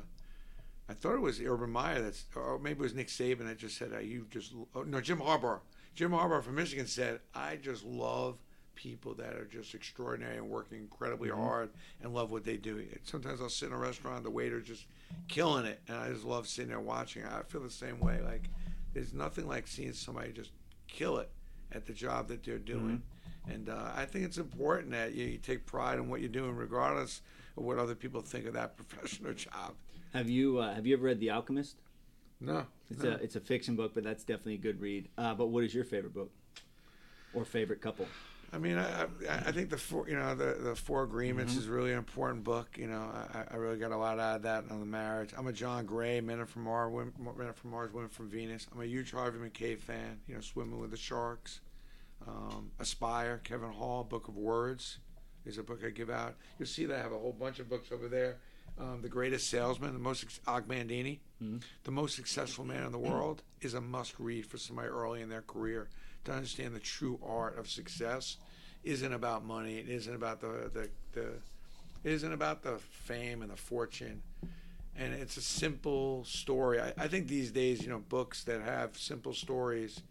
I 0.88 0.94
thought 0.94 1.14
it 1.14 1.20
was 1.20 1.40
Urban 1.40 1.70
Meyer 1.70 2.00
that's, 2.00 2.24
or 2.34 2.58
maybe 2.58 2.80
it 2.80 2.82
was 2.82 2.94
Nick 2.94 3.08
Saban 3.08 3.46
that 3.46 3.58
just 3.58 3.76
said, 3.76 3.92
uh, 3.94 3.98
"You 3.98 4.26
just," 4.30 4.54
oh, 4.74 4.82
no, 4.82 5.00
Jim 5.00 5.18
Harbaugh. 5.18 5.60
Jim 5.94 6.10
Harbaugh 6.10 6.42
from 6.42 6.56
Michigan 6.56 6.86
said, 6.86 7.20
"I 7.34 7.56
just 7.56 7.84
love 7.84 8.38
people 8.82 9.14
that 9.14 9.34
are 9.34 9.44
just 9.44 9.74
extraordinary 9.74 10.36
and 10.36 10.48
working 10.48 10.78
incredibly 10.78 11.28
hard 11.28 11.70
and 12.02 12.12
love 12.12 12.30
what 12.30 12.44
they 12.44 12.56
do." 12.56 12.84
Sometimes 13.04 13.40
I'll 13.40 13.48
sit 13.48 13.68
in 13.68 13.72
a 13.74 13.78
restaurant, 13.78 14.24
the 14.24 14.30
waiter's 14.30 14.66
just 14.66 14.86
killing 15.28 15.66
it, 15.66 15.80
and 15.88 15.96
I 15.96 16.10
just 16.10 16.24
love 16.24 16.48
sitting 16.48 16.70
there 16.70 16.80
watching. 16.80 17.24
I 17.24 17.42
feel 17.42 17.60
the 17.62 17.70
same 17.70 18.00
way. 18.00 18.20
Like, 18.20 18.48
there's 18.94 19.12
nothing 19.14 19.46
like 19.46 19.66
seeing 19.68 19.92
somebody 19.92 20.32
just 20.32 20.50
kill 20.88 21.18
it 21.18 21.30
at 21.70 21.86
the 21.86 21.92
job 21.92 22.28
that 22.28 22.42
they're 22.44 22.58
doing. 22.58 23.02
And 23.48 23.68
uh, 23.68 23.90
I 23.96 24.04
think 24.04 24.24
it's 24.24 24.38
important 24.38 24.90
that 24.92 25.14
you, 25.14 25.24
you 25.26 25.38
take 25.38 25.66
pride 25.66 25.98
in 25.98 26.08
what 26.08 26.20
you're 26.20 26.28
doing, 26.28 26.54
regardless 26.54 27.22
of 27.56 27.64
what 27.64 27.78
other 27.78 27.94
people 27.94 28.20
think 28.20 28.46
of 28.46 28.52
that 28.54 28.76
profession 28.76 29.26
or 29.26 29.34
job. 29.34 29.74
Have 30.12 30.28
you 30.28 30.58
uh, 30.58 30.74
have 30.74 30.86
you 30.86 30.94
ever 30.96 31.04
read 31.06 31.20
The 31.20 31.30
Alchemist? 31.30 31.76
No, 32.40 32.66
It's 32.90 33.02
no. 33.02 33.10
a 33.12 33.14
it's 33.14 33.36
a 33.36 33.40
fiction 33.40 33.76
book, 33.76 33.92
but 33.94 34.04
that's 34.04 34.24
definitely 34.24 34.54
a 34.54 34.58
good 34.58 34.80
read. 34.80 35.08
Uh, 35.16 35.32
but 35.34 35.46
what 35.46 35.64
is 35.64 35.74
your 35.74 35.84
favorite 35.84 36.12
book 36.12 36.30
or 37.34 37.44
favorite 37.44 37.80
couple? 37.80 38.06
I 38.52 38.58
mean, 38.58 38.76
I, 38.76 39.04
I 39.04 39.06
I 39.46 39.52
think 39.52 39.70
the 39.70 39.78
four, 39.78 40.08
you 40.08 40.16
know, 40.16 40.34
the 40.34 40.56
the 40.60 40.76
Four 40.76 41.04
Agreements 41.04 41.56
is 41.56 41.68
really 41.68 41.92
an 41.92 41.98
important 41.98 42.44
book. 42.44 42.76
You 42.76 42.86
know, 42.86 43.00
I, 43.00 43.44
I 43.50 43.56
really 43.56 43.78
got 43.78 43.92
a 43.92 43.96
lot 43.96 44.18
out 44.18 44.36
of 44.36 44.42
that 44.42 44.64
on 44.70 44.80
the 44.80 44.86
marriage. 44.86 45.30
I'm 45.36 45.46
a 45.46 45.52
John 45.52 45.86
Gray, 45.86 46.20
Men 46.20 46.38
Are 46.40 46.46
from 46.46 46.64
Mars, 46.64 46.92
Women, 46.92 47.12
Men 47.36 47.52
from 47.54 47.70
Mars, 47.70 47.92
Women 47.92 48.10
from 48.10 48.28
Venus. 48.28 48.66
I'm 48.72 48.80
a 48.80 48.84
huge 48.84 49.12
Harvey 49.12 49.38
Mackay 49.38 49.76
fan. 49.76 50.20
You 50.28 50.34
know, 50.34 50.40
Swimming 50.40 50.78
with 50.78 50.90
the 50.90 50.96
Sharks, 50.98 51.60
um, 52.28 52.70
Aspire, 52.78 53.40
Kevin 53.42 53.70
Hall, 53.72 54.04
Book 54.04 54.28
of 54.28 54.36
Words 54.36 54.98
is 55.44 55.58
a 55.58 55.62
book 55.62 55.80
I 55.84 55.90
give 55.90 56.10
out. 56.10 56.36
You'll 56.58 56.68
see 56.68 56.86
that 56.86 56.98
I 56.98 57.02
have 57.02 57.12
a 57.12 57.18
whole 57.18 57.32
bunch 57.32 57.58
of 57.58 57.68
books 57.68 57.90
over 57.90 58.08
there. 58.08 58.36
Um, 58.78 59.00
the 59.02 59.08
Greatest 59.08 59.50
Salesman, 59.50 59.92
the 59.92 59.98
most 59.98 60.24
Og 60.46 60.66
Mandino, 60.68 61.18
the 61.84 61.90
most 61.90 62.16
successful 62.16 62.64
man 62.64 62.84
in 62.84 62.92
the 62.92 62.98
world, 62.98 63.42
is 63.60 63.74
a 63.74 63.80
must 63.80 64.14
read 64.18 64.46
for 64.46 64.56
somebody 64.56 64.88
early 64.88 65.20
in 65.20 65.28
their 65.28 65.42
career 65.42 65.88
to 66.24 66.32
understand 66.32 66.74
the 66.74 66.80
true 66.80 67.18
art 67.24 67.58
of 67.58 67.68
success. 67.68 68.36
Isn't 68.84 69.12
about 69.12 69.44
money. 69.44 69.78
It 69.78 69.88
isn't 69.88 70.14
about 70.14 70.40
the 70.40 70.70
the, 70.72 70.88
the 71.12 71.26
it 72.04 72.12
isn't 72.12 72.32
about 72.32 72.62
the 72.62 72.78
fame 72.78 73.42
and 73.42 73.50
the 73.50 73.56
fortune. 73.56 74.22
And 74.96 75.14
it's 75.14 75.36
a 75.36 75.42
simple 75.42 76.24
story. 76.24 76.80
I, 76.80 76.92
I 76.98 77.08
think 77.08 77.28
these 77.28 77.50
days, 77.50 77.82
you 77.82 77.88
know, 77.88 78.00
books 78.08 78.44
that 78.44 78.60
have 78.60 78.98
simple 78.98 79.32
stories. 79.32 80.02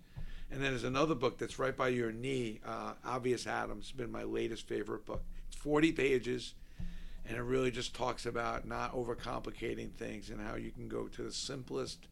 And 0.49 0.61
then 0.61 0.71
there's 0.71 0.83
another 0.83 1.15
book 1.15 1.37
that's 1.37 1.59
right 1.59 1.75
by 1.75 1.89
your 1.89 2.11
knee. 2.11 2.59
Uh, 2.65 2.93
Obvious 3.05 3.47
Adams 3.47 3.87
has 3.87 3.91
been 3.91 4.11
my 4.11 4.23
latest 4.23 4.67
favorite 4.67 5.05
book. 5.05 5.23
It's 5.47 5.55
40 5.55 5.93
pages, 5.93 6.55
and 7.25 7.37
it 7.37 7.41
really 7.41 7.71
just 7.71 7.95
talks 7.95 8.25
about 8.25 8.67
not 8.67 8.93
overcomplicating 8.93 9.91
things 9.91 10.29
and 10.29 10.41
how 10.41 10.55
you 10.55 10.71
can 10.71 10.87
go 10.89 11.07
to 11.07 11.23
the 11.23 11.31
simplest, 11.31 12.07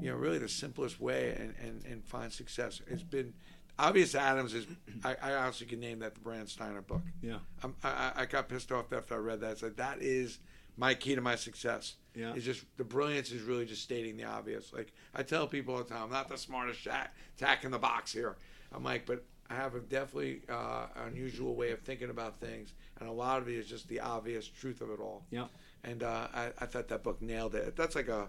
you 0.00 0.10
know, 0.10 0.16
really 0.16 0.38
the 0.38 0.48
simplest 0.48 1.00
way 1.00 1.36
and, 1.38 1.54
and, 1.62 1.84
and 1.84 2.04
find 2.04 2.32
success. 2.32 2.80
It's 2.86 3.02
been 3.02 3.34
Obvious 3.78 4.14
Adams 4.14 4.54
is. 4.54 4.66
I, 5.04 5.16
I 5.22 5.34
honestly 5.34 5.66
can 5.66 5.80
name 5.80 6.00
that 6.00 6.14
the 6.14 6.20
Brandon 6.20 6.46
Steiner 6.46 6.82
book. 6.82 7.02
Yeah. 7.22 7.38
I'm, 7.62 7.74
I, 7.82 7.88
I- 7.88 8.22
I 8.22 8.26
got 8.26 8.48
pissed 8.48 8.70
off 8.72 8.92
after 8.92 9.14
I 9.14 9.18
read 9.18 9.40
that. 9.40 9.52
It's 9.52 9.62
like 9.62 9.76
that 9.76 9.98
is 10.00 10.38
my 10.76 10.94
key 10.94 11.14
to 11.14 11.20
my 11.20 11.36
success. 11.36 11.94
Yeah. 12.14 12.32
It's 12.34 12.44
just 12.44 12.64
the 12.76 12.84
brilliance 12.84 13.30
is 13.32 13.42
really 13.42 13.64
just 13.66 13.82
stating 13.82 14.16
the 14.16 14.24
obvious. 14.24 14.72
Like 14.72 14.92
I 15.14 15.22
tell 15.22 15.46
people 15.46 15.74
all 15.74 15.82
the 15.82 15.88
time, 15.88 16.04
I'm 16.04 16.10
not 16.10 16.28
the 16.28 16.36
smartest 16.38 16.80
jack 16.82 17.14
tack 17.38 17.64
in 17.64 17.70
the 17.70 17.78
box 17.78 18.12
here. 18.12 18.36
I'm 18.74 18.84
like, 18.84 19.06
but 19.06 19.24
I 19.50 19.54
have 19.54 19.74
a 19.74 19.80
definitely 19.80 20.42
uh, 20.48 20.86
unusual 21.06 21.54
way 21.54 21.72
of 21.72 21.80
thinking 21.80 22.08
about 22.10 22.40
things, 22.40 22.72
and 23.00 23.08
a 23.08 23.12
lot 23.12 23.40
of 23.42 23.48
it 23.48 23.54
is 23.54 23.66
just 23.66 23.86
the 23.88 24.00
obvious 24.00 24.46
truth 24.48 24.80
of 24.80 24.90
it 24.90 25.00
all. 25.00 25.24
Yeah. 25.30 25.46
And 25.84 26.02
uh, 26.02 26.28
I, 26.32 26.50
I 26.58 26.66
thought 26.66 26.88
that 26.88 27.02
book 27.02 27.20
nailed 27.20 27.54
it. 27.54 27.74
That's 27.76 27.94
like 27.94 28.08
a 28.08 28.28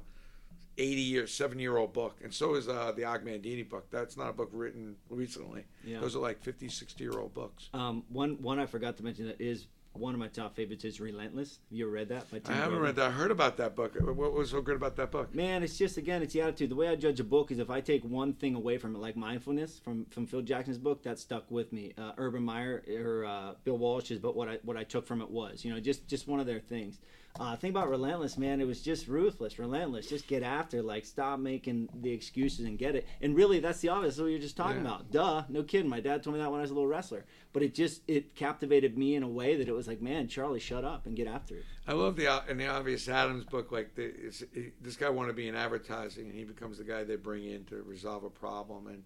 80 0.77 1.01
year, 1.01 1.27
seven 1.27 1.59
year 1.59 1.77
old 1.77 1.93
book. 1.93 2.17
And 2.23 2.33
so 2.33 2.55
is 2.55 2.67
uh, 2.67 2.91
the 2.95 3.05
Og 3.05 3.25
Mandino 3.25 3.67
book. 3.67 3.87
That's 3.91 4.17
not 4.17 4.29
a 4.29 4.33
book 4.33 4.49
written 4.53 4.95
recently. 5.09 5.65
Yeah. 5.83 5.99
Those 5.99 6.15
are 6.15 6.19
like 6.19 6.41
50, 6.41 6.69
60 6.69 7.03
year 7.03 7.19
old 7.19 7.33
books. 7.33 7.69
Um, 7.73 8.03
one 8.09 8.41
one 8.41 8.59
I 8.59 8.65
forgot 8.65 8.97
to 8.97 9.03
mention 9.03 9.27
that 9.27 9.39
is 9.39 9.67
one 9.93 10.13
of 10.13 10.19
my 10.19 10.27
top 10.27 10.55
favorites 10.55 10.83
is 10.85 10.99
Relentless. 10.99 11.59
Have 11.69 11.77
you 11.77 11.85
ever 11.85 11.93
read 11.93 12.09
that? 12.09 12.29
By 12.31 12.39
Tim 12.39 12.53
I 12.53 12.57
haven't 12.57 12.79
read 12.79 12.95
that. 12.95 13.07
I 13.07 13.11
heard 13.11 13.31
about 13.31 13.57
that 13.57 13.75
book. 13.75 13.95
What 13.99 14.33
was 14.33 14.49
so 14.49 14.61
good 14.61 14.75
about 14.75 14.95
that 14.95 15.11
book? 15.11 15.33
Man, 15.35 15.61
it's 15.61 15.77
just 15.77 15.97
again, 15.97 16.23
it's 16.23 16.33
the 16.33 16.41
attitude. 16.41 16.71
The 16.71 16.75
way 16.75 16.87
I 16.87 16.95
judge 16.95 17.19
a 17.19 17.23
book 17.23 17.51
is 17.51 17.59
if 17.59 17.69
I 17.69 17.79
take 17.79 18.03
one 18.03 18.33
thing 18.33 18.55
away 18.55 18.77
from 18.77 18.95
it, 18.95 18.99
like 18.99 19.15
mindfulness 19.15 19.79
from 19.79 20.05
from 20.05 20.25
Phil 20.25 20.41
Jackson's 20.41 20.79
book, 20.79 21.03
that 21.03 21.19
stuck 21.19 21.49
with 21.51 21.71
me. 21.71 21.93
Uh, 21.97 22.13
Urban 22.17 22.43
Meyer 22.43 22.83
or 22.99 23.25
uh, 23.25 23.53
Bill 23.63 23.77
Walsh's, 23.77 24.19
but 24.19 24.35
what 24.35 24.49
I 24.49 24.57
what 24.63 24.77
I 24.77 24.83
took 24.83 25.05
from 25.05 25.21
it 25.21 25.29
was, 25.29 25.63
you 25.63 25.71
know, 25.73 25.79
just 25.79 26.07
just 26.07 26.27
one 26.27 26.39
of 26.39 26.47
their 26.47 26.59
things. 26.59 26.99
Uh, 27.39 27.55
thing 27.55 27.71
about 27.71 27.89
relentless, 27.89 28.37
man, 28.37 28.61
it 28.61 28.67
was 28.67 28.79
just 28.79 29.07
ruthless, 29.07 29.57
relentless. 29.57 30.07
Just 30.07 30.27
get 30.27 30.43
after, 30.43 30.83
like 30.83 31.03
stop 31.03 31.39
making 31.39 31.89
the 32.01 32.11
excuses 32.11 32.65
and 32.65 32.77
get 32.77 32.95
it. 32.95 33.07
And 33.21 33.35
really, 33.35 33.59
that's 33.59 33.79
the 33.79 33.89
obvious. 33.89 34.19
What 34.19 34.27
you're 34.27 34.37
just 34.37 34.55
talking 34.55 34.83
Yeah. 34.83 34.93
about. 34.97 35.11
Duh, 35.11 35.43
no 35.49 35.63
kidding. 35.63 35.89
My 35.89 35.99
dad 35.99 36.21
told 36.21 36.35
me 36.35 36.41
that 36.41 36.51
when 36.51 36.59
I 36.59 36.61
was 36.61 36.69
a 36.69 36.75
little 36.75 36.87
wrestler. 36.87 37.25
But 37.51 37.63
it 37.63 37.73
just 37.73 38.01
it 38.07 38.35
captivated 38.35 38.99
me 38.99 39.15
in 39.15 39.23
a 39.23 39.27
way 39.27 39.55
that 39.55 39.67
it 39.67 39.71
was 39.71 39.87
like, 39.87 39.99
man, 39.99 40.27
Charlie, 40.27 40.59
shut 40.59 40.85
up 40.85 41.07
and 41.07 41.15
get 41.15 41.25
after 41.27 41.55
it. 41.55 41.65
I 41.87 41.93
love 41.93 42.15
the 42.17 42.43
in 42.47 42.57
the 42.57 42.67
obvious 42.67 43.09
Adams 43.09 43.45
book. 43.45 43.71
Like 43.71 43.95
the, 43.95 44.03
it's, 44.03 44.41
it, 44.53 44.83
this 44.83 44.95
guy 44.95 45.09
wanted 45.09 45.29
to 45.29 45.33
be 45.33 45.47
in 45.47 45.55
advertising, 45.55 46.27
and 46.27 46.35
he 46.35 46.43
becomes 46.43 46.77
the 46.77 46.83
guy 46.83 47.03
they 47.03 47.15
bring 47.15 47.45
in 47.45 47.65
to 47.65 47.81
resolve 47.81 48.23
a 48.25 48.29
problem. 48.29 48.85
And 48.85 49.03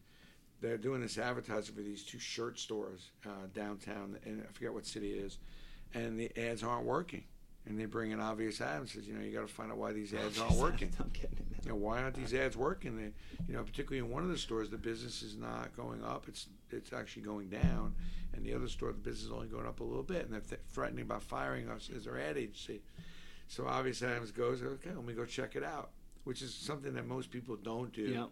they're 0.60 0.78
doing 0.78 1.00
this 1.00 1.18
advertising 1.18 1.76
for 1.76 1.82
these 1.82 2.04
two 2.04 2.20
shirt 2.20 2.60
stores 2.60 3.12
uh, 3.26 3.48
downtown, 3.54 4.18
and 4.26 4.44
I 4.44 4.52
forget 4.52 4.74
what 4.74 4.86
city 4.86 5.14
it 5.14 5.24
is. 5.24 5.38
And 5.94 6.20
the 6.20 6.30
ads 6.38 6.62
aren't 6.62 6.86
working. 6.86 7.24
And 7.68 7.80
they 7.80 7.86
bring 7.86 8.12
in 8.12 8.20
obvious 8.20 8.62
Adams. 8.62 8.94
Says, 8.94 9.08
you 9.08 9.14
know, 9.14 9.24
you 9.24 9.32
got 9.34 9.48
to 9.48 9.54
find 9.54 9.72
out 9.72 9.78
why 9.78 9.92
these 9.92 10.14
ads 10.14 10.40
aren't 10.40 10.56
working. 10.56 10.92
I'm 11.00 11.10
getting 11.10 11.38
it. 11.38 11.66
You 11.66 11.72
know, 11.72 11.76
why 11.76 12.02
aren't 12.02 12.16
these 12.16 12.34
ads 12.34 12.56
working? 12.56 12.96
They, 12.96 13.12
you 13.48 13.56
know, 13.56 13.64
particularly 13.64 14.00
in 14.00 14.10
one 14.10 14.24
of 14.24 14.30
the 14.30 14.38
stores, 14.38 14.70
the 14.70 14.78
business 14.78 15.22
is 15.22 15.36
not 15.36 15.76
going 15.76 16.04
up; 16.04 16.26
it's 16.28 16.48
it's 16.72 16.94
actually 16.94 17.24
going 17.24 17.50
down. 17.50 17.94
And 18.34 18.46
the 18.46 18.54
other 18.54 18.68
store, 18.68 18.92
the 18.92 19.00
business 19.00 19.26
is 19.26 19.32
only 19.32 19.48
going 19.48 19.66
up 19.66 19.80
a 19.80 19.84
little 19.84 20.04
bit, 20.04 20.24
and 20.24 20.34
they're 20.34 20.42
th- 20.42 20.62
threatening 20.72 21.04
about 21.04 21.24
firing 21.24 21.70
us 21.70 21.90
as 21.96 22.06
their 22.06 22.20
ad 22.20 22.38
agency. 22.38 22.82
So 23.48 23.66
obvious 23.66 24.04
Adams 24.04 24.32
goes, 24.32 24.62
okay, 24.62 24.92
let 24.94 25.04
me 25.06 25.14
go 25.14 25.26
check 25.26 25.56
it 25.56 25.64
out, 25.64 25.92
which 26.26 26.42
is 26.42 26.54
something 26.54 26.94
that 26.94 27.08
most 27.08 27.32
people 27.32 27.56
don't 27.56 27.92
do. 27.94 28.02
Yeah. 28.02 28.26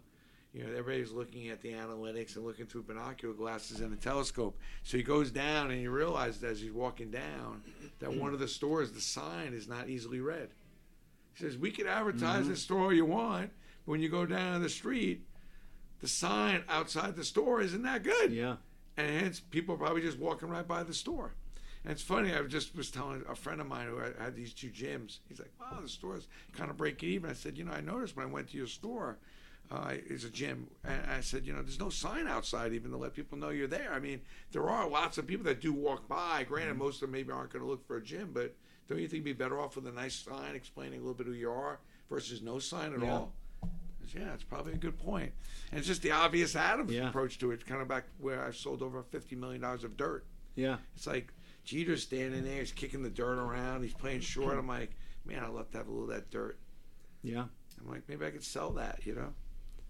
You 0.52 0.64
know, 0.64 0.70
everybody's 0.70 1.12
looking 1.12 1.48
at 1.48 1.60
the 1.60 1.72
analytics 1.72 2.36
and 2.36 2.44
looking 2.44 2.66
through 2.66 2.84
binocular 2.84 3.34
glasses 3.34 3.80
and 3.80 3.92
a 3.92 3.96
telescope. 3.96 4.56
So 4.84 4.96
he 4.96 5.02
goes 5.02 5.30
down 5.30 5.70
and 5.70 5.78
he 5.78 5.86
realizes 5.86 6.42
as 6.42 6.60
he's 6.60 6.72
walking 6.72 7.10
down 7.10 7.62
that 7.98 8.14
one 8.14 8.32
of 8.32 8.38
the 8.38 8.48
stores, 8.48 8.92
the 8.92 9.00
sign 9.00 9.52
is 9.52 9.68
not 9.68 9.90
easily 9.90 10.20
read. 10.20 10.48
He 11.34 11.44
says, 11.44 11.58
We 11.58 11.70
could 11.70 11.86
advertise 11.86 12.42
mm-hmm. 12.42 12.50
this 12.50 12.62
store 12.62 12.84
all 12.84 12.92
you 12.92 13.04
want, 13.04 13.50
but 13.84 13.90
when 13.90 14.00
you 14.00 14.08
go 14.08 14.24
down 14.24 14.62
the 14.62 14.70
street, 14.70 15.26
the 16.00 16.08
sign 16.08 16.64
outside 16.68 17.16
the 17.16 17.24
store 17.24 17.60
isn't 17.60 17.82
that 17.82 18.02
good. 18.02 18.32
Yeah. 18.32 18.56
And 18.96 19.20
hence, 19.20 19.40
people 19.40 19.74
are 19.74 19.78
probably 19.78 20.02
just 20.02 20.18
walking 20.18 20.48
right 20.48 20.66
by 20.66 20.82
the 20.82 20.94
store. 20.94 21.34
And 21.84 21.92
it's 21.92 22.02
funny, 22.02 22.34
I 22.34 22.42
just 22.42 22.74
was 22.74 22.90
telling 22.90 23.22
a 23.28 23.34
friend 23.34 23.60
of 23.60 23.68
mine 23.68 23.86
who 23.86 23.98
had, 23.98 24.14
had 24.18 24.34
these 24.34 24.52
two 24.52 24.70
gyms, 24.70 25.18
he's 25.28 25.38
like, 25.38 25.52
wow, 25.60 25.78
the 25.80 25.88
store's 25.88 26.26
kind 26.52 26.70
of 26.70 26.76
breaking 26.76 27.10
even. 27.10 27.30
I 27.30 27.34
said, 27.34 27.56
you 27.56 27.64
know, 27.64 27.72
I 27.72 27.80
noticed 27.80 28.16
when 28.16 28.26
I 28.26 28.30
went 28.30 28.50
to 28.50 28.56
your 28.56 28.66
store, 28.66 29.18
uh, 29.70 29.92
it's 29.92 30.24
a 30.24 30.30
gym. 30.30 30.68
And 30.84 31.00
I 31.10 31.20
said, 31.20 31.44
you 31.46 31.52
know, 31.52 31.60
there's 31.62 31.80
no 31.80 31.88
sign 31.90 32.26
outside 32.28 32.72
even 32.72 32.90
to 32.92 32.96
let 32.96 33.14
people 33.14 33.36
know 33.38 33.48
you're 33.50 33.66
there. 33.66 33.92
I 33.92 33.98
mean, 34.00 34.20
there 34.52 34.68
are 34.68 34.88
lots 34.88 35.18
of 35.18 35.26
people 35.26 35.44
that 35.46 35.60
do 35.60 35.72
walk 35.72 36.08
by. 36.08 36.44
Granted, 36.48 36.70
Mm-hmm. 36.74 36.78
most 36.84 36.96
of 36.96 37.00
them 37.02 37.12
maybe 37.12 37.32
aren't 37.32 37.52
going 37.52 37.64
to 37.64 37.68
look 37.68 37.86
for 37.86 37.96
a 37.96 38.02
gym, 38.02 38.30
but 38.32 38.54
don't 38.88 38.98
you 39.00 39.08
think 39.08 39.18
you'd 39.26 39.36
be 39.36 39.44
better 39.44 39.58
off 39.60 39.74
with 39.76 39.86
a 39.88 39.92
nice 39.92 40.14
sign 40.14 40.54
explaining 40.54 40.98
a 41.00 41.02
little 41.02 41.14
bit 41.14 41.26
who 41.26 41.32
you 41.32 41.50
are 41.50 41.80
versus 42.08 42.42
no 42.42 42.58
sign 42.58 42.94
at 42.94 43.00
Yeah. 43.02 43.12
all? 43.12 43.32
Said, 44.12 44.20
Yeah, 44.22 44.34
it's 44.34 44.44
probably 44.44 44.72
a 44.74 44.76
good 44.78 44.96
point. 44.98 45.32
And 45.72 45.78
it's 45.78 45.88
just 45.88 46.02
the 46.02 46.12
obvious 46.12 46.54
Adams 46.54 46.92
Yeah. 46.92 47.08
approach 47.08 47.38
to 47.40 47.50
it. 47.50 47.54
It's 47.54 47.64
kind 47.64 47.82
of 47.82 47.88
back 47.88 48.04
where 48.18 48.44
I 48.46 48.52
sold 48.52 48.80
over 48.82 49.02
$50 49.02 49.36
million 49.36 49.64
of 49.64 49.96
dirt. 49.96 50.24
Yeah. 50.54 50.76
It's 50.94 51.08
like 51.08 51.32
Jeter's 51.64 52.04
standing 52.04 52.44
there, 52.44 52.60
he's 52.60 52.70
kicking 52.70 53.02
the 53.02 53.10
dirt 53.10 53.38
around, 53.40 53.82
he's 53.82 53.92
playing 53.94 54.20
short. 54.20 54.56
I'm 54.56 54.68
like, 54.68 54.92
man, 55.24 55.42
I'd 55.42 55.50
love 55.50 55.68
to 55.72 55.78
have 55.78 55.88
a 55.88 55.90
little 55.90 56.08
of 56.08 56.14
that 56.14 56.30
dirt. 56.30 56.56
Yeah. 57.24 57.46
I'm 57.80 57.90
like, 57.90 58.08
maybe 58.08 58.24
I 58.24 58.30
could 58.30 58.44
sell 58.44 58.70
that, 58.74 59.00
you 59.04 59.16
know? 59.16 59.34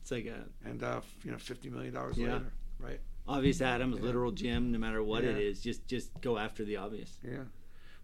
It's 0.07 0.13
like 0.13 0.27
a 0.27 0.45
And, 0.65 0.85
uh, 0.85 1.01
you 1.25 1.33
know, 1.33 1.37
$50 1.37 1.73
million 1.73 1.93
Yeah. 1.93 2.35
later, 2.35 2.53
right? 2.79 3.01
obvious 3.27 3.61
Adams, 3.61 3.99
literal 3.99 4.31
Jim, 4.31 4.71
no 4.71 4.79
matter 4.79 5.03
what 5.03 5.25
it 5.25 5.35
Yeah. 5.37 5.43
is, 5.43 5.61
just 5.61 5.85
just 5.89 6.13
go 6.21 6.39
after 6.39 6.65
the 6.65 6.77
obvious. 6.77 7.19
Yeah. 7.25 7.43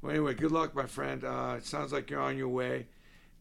Well, 0.01 0.11
anyway, 0.11 0.35
good 0.35 0.51
luck, 0.51 0.75
my 0.75 0.87
friend. 0.87 1.23
Uh, 1.23 1.55
it 1.59 1.65
sounds 1.65 1.93
like 1.93 2.11
you're 2.11 2.21
on 2.21 2.37
your 2.37 2.49
way. 2.49 2.89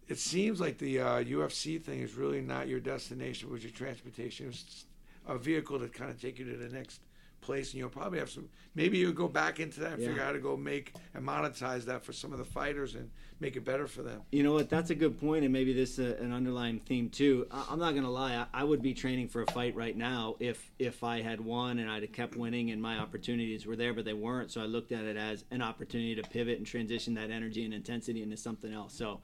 It 0.08 0.20
seems 0.20 0.62
like 0.62 0.78
the 0.78 1.00
uh, 1.00 1.24
UFC 1.24 1.82
thing 1.82 2.02
is 2.02 2.14
really 2.14 2.40
not 2.42 2.68
your 2.68 2.80
destination, 2.80 3.50
it 3.50 3.52
was 3.52 3.64
your 3.64 3.72
transportation. 3.72 4.46
It 4.46 4.50
was 4.50 4.86
a 5.26 5.40
vehicle 5.40 5.80
to 5.80 5.88
kind 5.88 6.12
of 6.12 6.22
take 6.22 6.38
you 6.38 6.46
to 6.46 6.56
the 6.56 6.70
next 6.70 7.02
place, 7.42 7.72
and 7.72 7.80
you'll 7.80 7.90
probably 7.90 8.20
have 8.20 8.30
some. 8.30 8.48
Maybe 8.76 8.98
you'll 9.00 9.12
go 9.12 9.28
back 9.28 9.60
into 9.60 9.82
that 9.82 9.94
and 9.94 10.02
Yeah. 10.02 10.08
figure 10.10 10.22
out 10.22 10.28
how 10.28 10.32
to 10.34 10.40
go 10.40 10.56
make 10.56 10.94
and 11.14 11.26
monetize 11.28 11.84
that 11.86 12.06
for 12.06 12.14
some 12.14 12.32
of 12.32 12.38
the 12.40 12.46
fighters 12.46 12.96
and 12.96 13.10
make 13.40 13.56
it 13.58 13.66
better 13.66 13.88
for 13.88 14.04
them. 14.04 14.22
You 14.32 14.44
know 14.44 14.54
what? 14.54 14.70
That's 14.70 14.92
a 14.92 14.96
good 14.96 15.20
point, 15.20 15.44
and 15.44 15.52
maybe 15.52 15.74
this 15.74 16.00
uh, 16.00 16.16
an 16.22 16.32
underlying 16.32 16.80
theme 16.80 17.10
too. 17.10 17.48
I- 17.52 17.66
I'm 17.72 17.80
not 17.80 17.96
gonna 17.96 18.10
lie. 18.12 18.46
I, 18.54 18.64
would 18.64 18.82
be 18.82 18.94
training 18.94 19.28
for 19.28 19.42
a 19.42 19.52
fight 19.52 19.76
right 19.76 19.98
now 19.98 20.36
if 20.40 20.72
if 20.80 21.04
I 21.04 21.22
had 21.22 21.42
won 21.42 21.80
and 21.80 21.90
I'd 21.90 22.04
have 22.04 22.12
kept 22.14 22.36
winning 22.38 22.72
and 22.72 22.82
my 22.82 23.00
opportunities 23.00 23.66
were 23.66 23.76
there, 23.76 23.94
but 23.94 24.06
they 24.06 24.14
weren't. 24.14 24.52
So 24.52 24.62
I 24.62 24.66
looked 24.66 24.92
at 24.92 25.04
it 25.06 25.18
as 25.18 25.44
an 25.52 25.62
opportunity 25.62 26.16
to 26.16 26.22
pivot 26.24 26.58
and 26.60 26.66
transition 26.68 27.16
that 27.16 27.32
energy 27.32 27.66
and 27.66 27.74
intensity 27.74 28.22
into 28.24 28.38
something 28.38 28.72
else. 28.72 28.94
So 28.94 29.20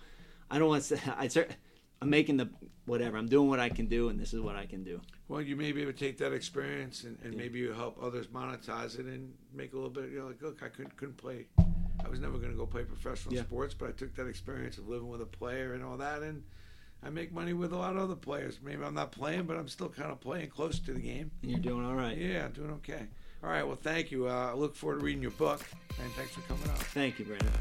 I 0.51 0.59
don't 0.59 0.68
want 0.68 0.84
to. 0.84 0.97
say 0.97 1.11
I 1.18 1.28
cer- 1.28 1.47
I'm 2.02 2.10
making 2.10 2.38
the 2.38 2.50
whatever. 2.86 3.18
I'm 3.18 3.28
doing 3.28 3.50
what 3.50 3.60
I 3.60 3.70
can 3.70 3.88
do, 3.88 4.10
and 4.10 4.20
this 4.20 4.34
is 4.34 4.39
what 4.39 4.56
I 4.56 4.66
can 4.66 4.84
do. 4.84 5.02
Well, 5.28 5.41
you 5.41 5.56
may 5.56 5.72
be 5.72 5.82
able 5.82 5.91
to 5.91 5.98
take 5.98 6.18
that 6.20 6.32
experience 6.32 7.04
and, 7.04 7.18
and 7.24 7.34
Yeah. 7.34 7.39
maybe 7.39 7.60
you 7.60 7.74
help 7.74 7.98
others 8.02 8.28
monetize 8.28 8.98
it 9.00 9.06
and 9.08 9.34
make 9.54 9.74
a 9.74 9.76
little 9.76 9.89
bit. 9.89 10.10
You 10.12 10.20
know, 10.20 10.28
like, 10.28 10.41
look, 10.41 10.64
I 10.64 10.70
couldn't 10.70 10.95
couldn't 10.95 11.18
play. 11.18 11.48
I 12.06 12.10
was 12.10 12.20
never 12.20 12.38
going 12.38 12.52
to 12.52 12.58
go 12.58 12.66
play 12.66 12.84
professional 12.84 13.34
Yeah. 13.34 13.41
sports, 13.43 13.74
but 13.74 13.89
I 13.89 13.91
took 13.91 14.16
that 14.16 14.28
experience 14.28 14.78
of 14.78 14.88
living 14.88 15.10
with 15.10 15.22
a 15.22 15.26
player 15.26 15.74
and 15.74 15.84
all 15.84 15.98
that, 15.98 16.22
and 16.22 16.43
I 17.04 17.10
make 17.10 17.32
money 17.34 17.54
with 17.54 17.74
a 17.74 17.78
lot 17.78 17.95
of 17.95 18.02
other 18.04 18.16
players. 18.16 18.60
Maybe 18.62 18.84
I'm 18.84 18.93
not 18.93 19.12
playing, 19.12 19.43
but 19.43 19.58
I'm 19.58 19.68
still 19.68 19.89
kind 19.89 20.12
of 20.12 20.20
playing 20.22 20.50
close 20.50 20.80
to 20.80 20.93
the 20.93 21.00
game. 21.02 21.32
And 21.41 21.52
you're 21.52 21.60
doing 21.60 21.86
all 21.86 21.95
right. 21.95 22.18
Yeah, 22.18 22.45
I'm 22.45 22.54
doing 22.54 22.72
okay. 22.74 23.08
All 23.43 23.50
right, 23.50 23.66
well, 23.66 23.76
thank 23.76 24.12
you. 24.12 24.28
Uh, 24.28 24.52
I 24.52 24.54
look 24.54 24.76
forward 24.76 25.00
to 25.00 25.06
reading 25.06 25.22
your 25.22 25.32
book, 25.32 25.62
and 26.02 26.12
thanks 26.14 26.32
for 26.34 26.41
coming 26.41 26.70
out. 26.70 26.78
Thank 26.80 27.20
you, 27.20 27.26
Brandon. 27.26 27.52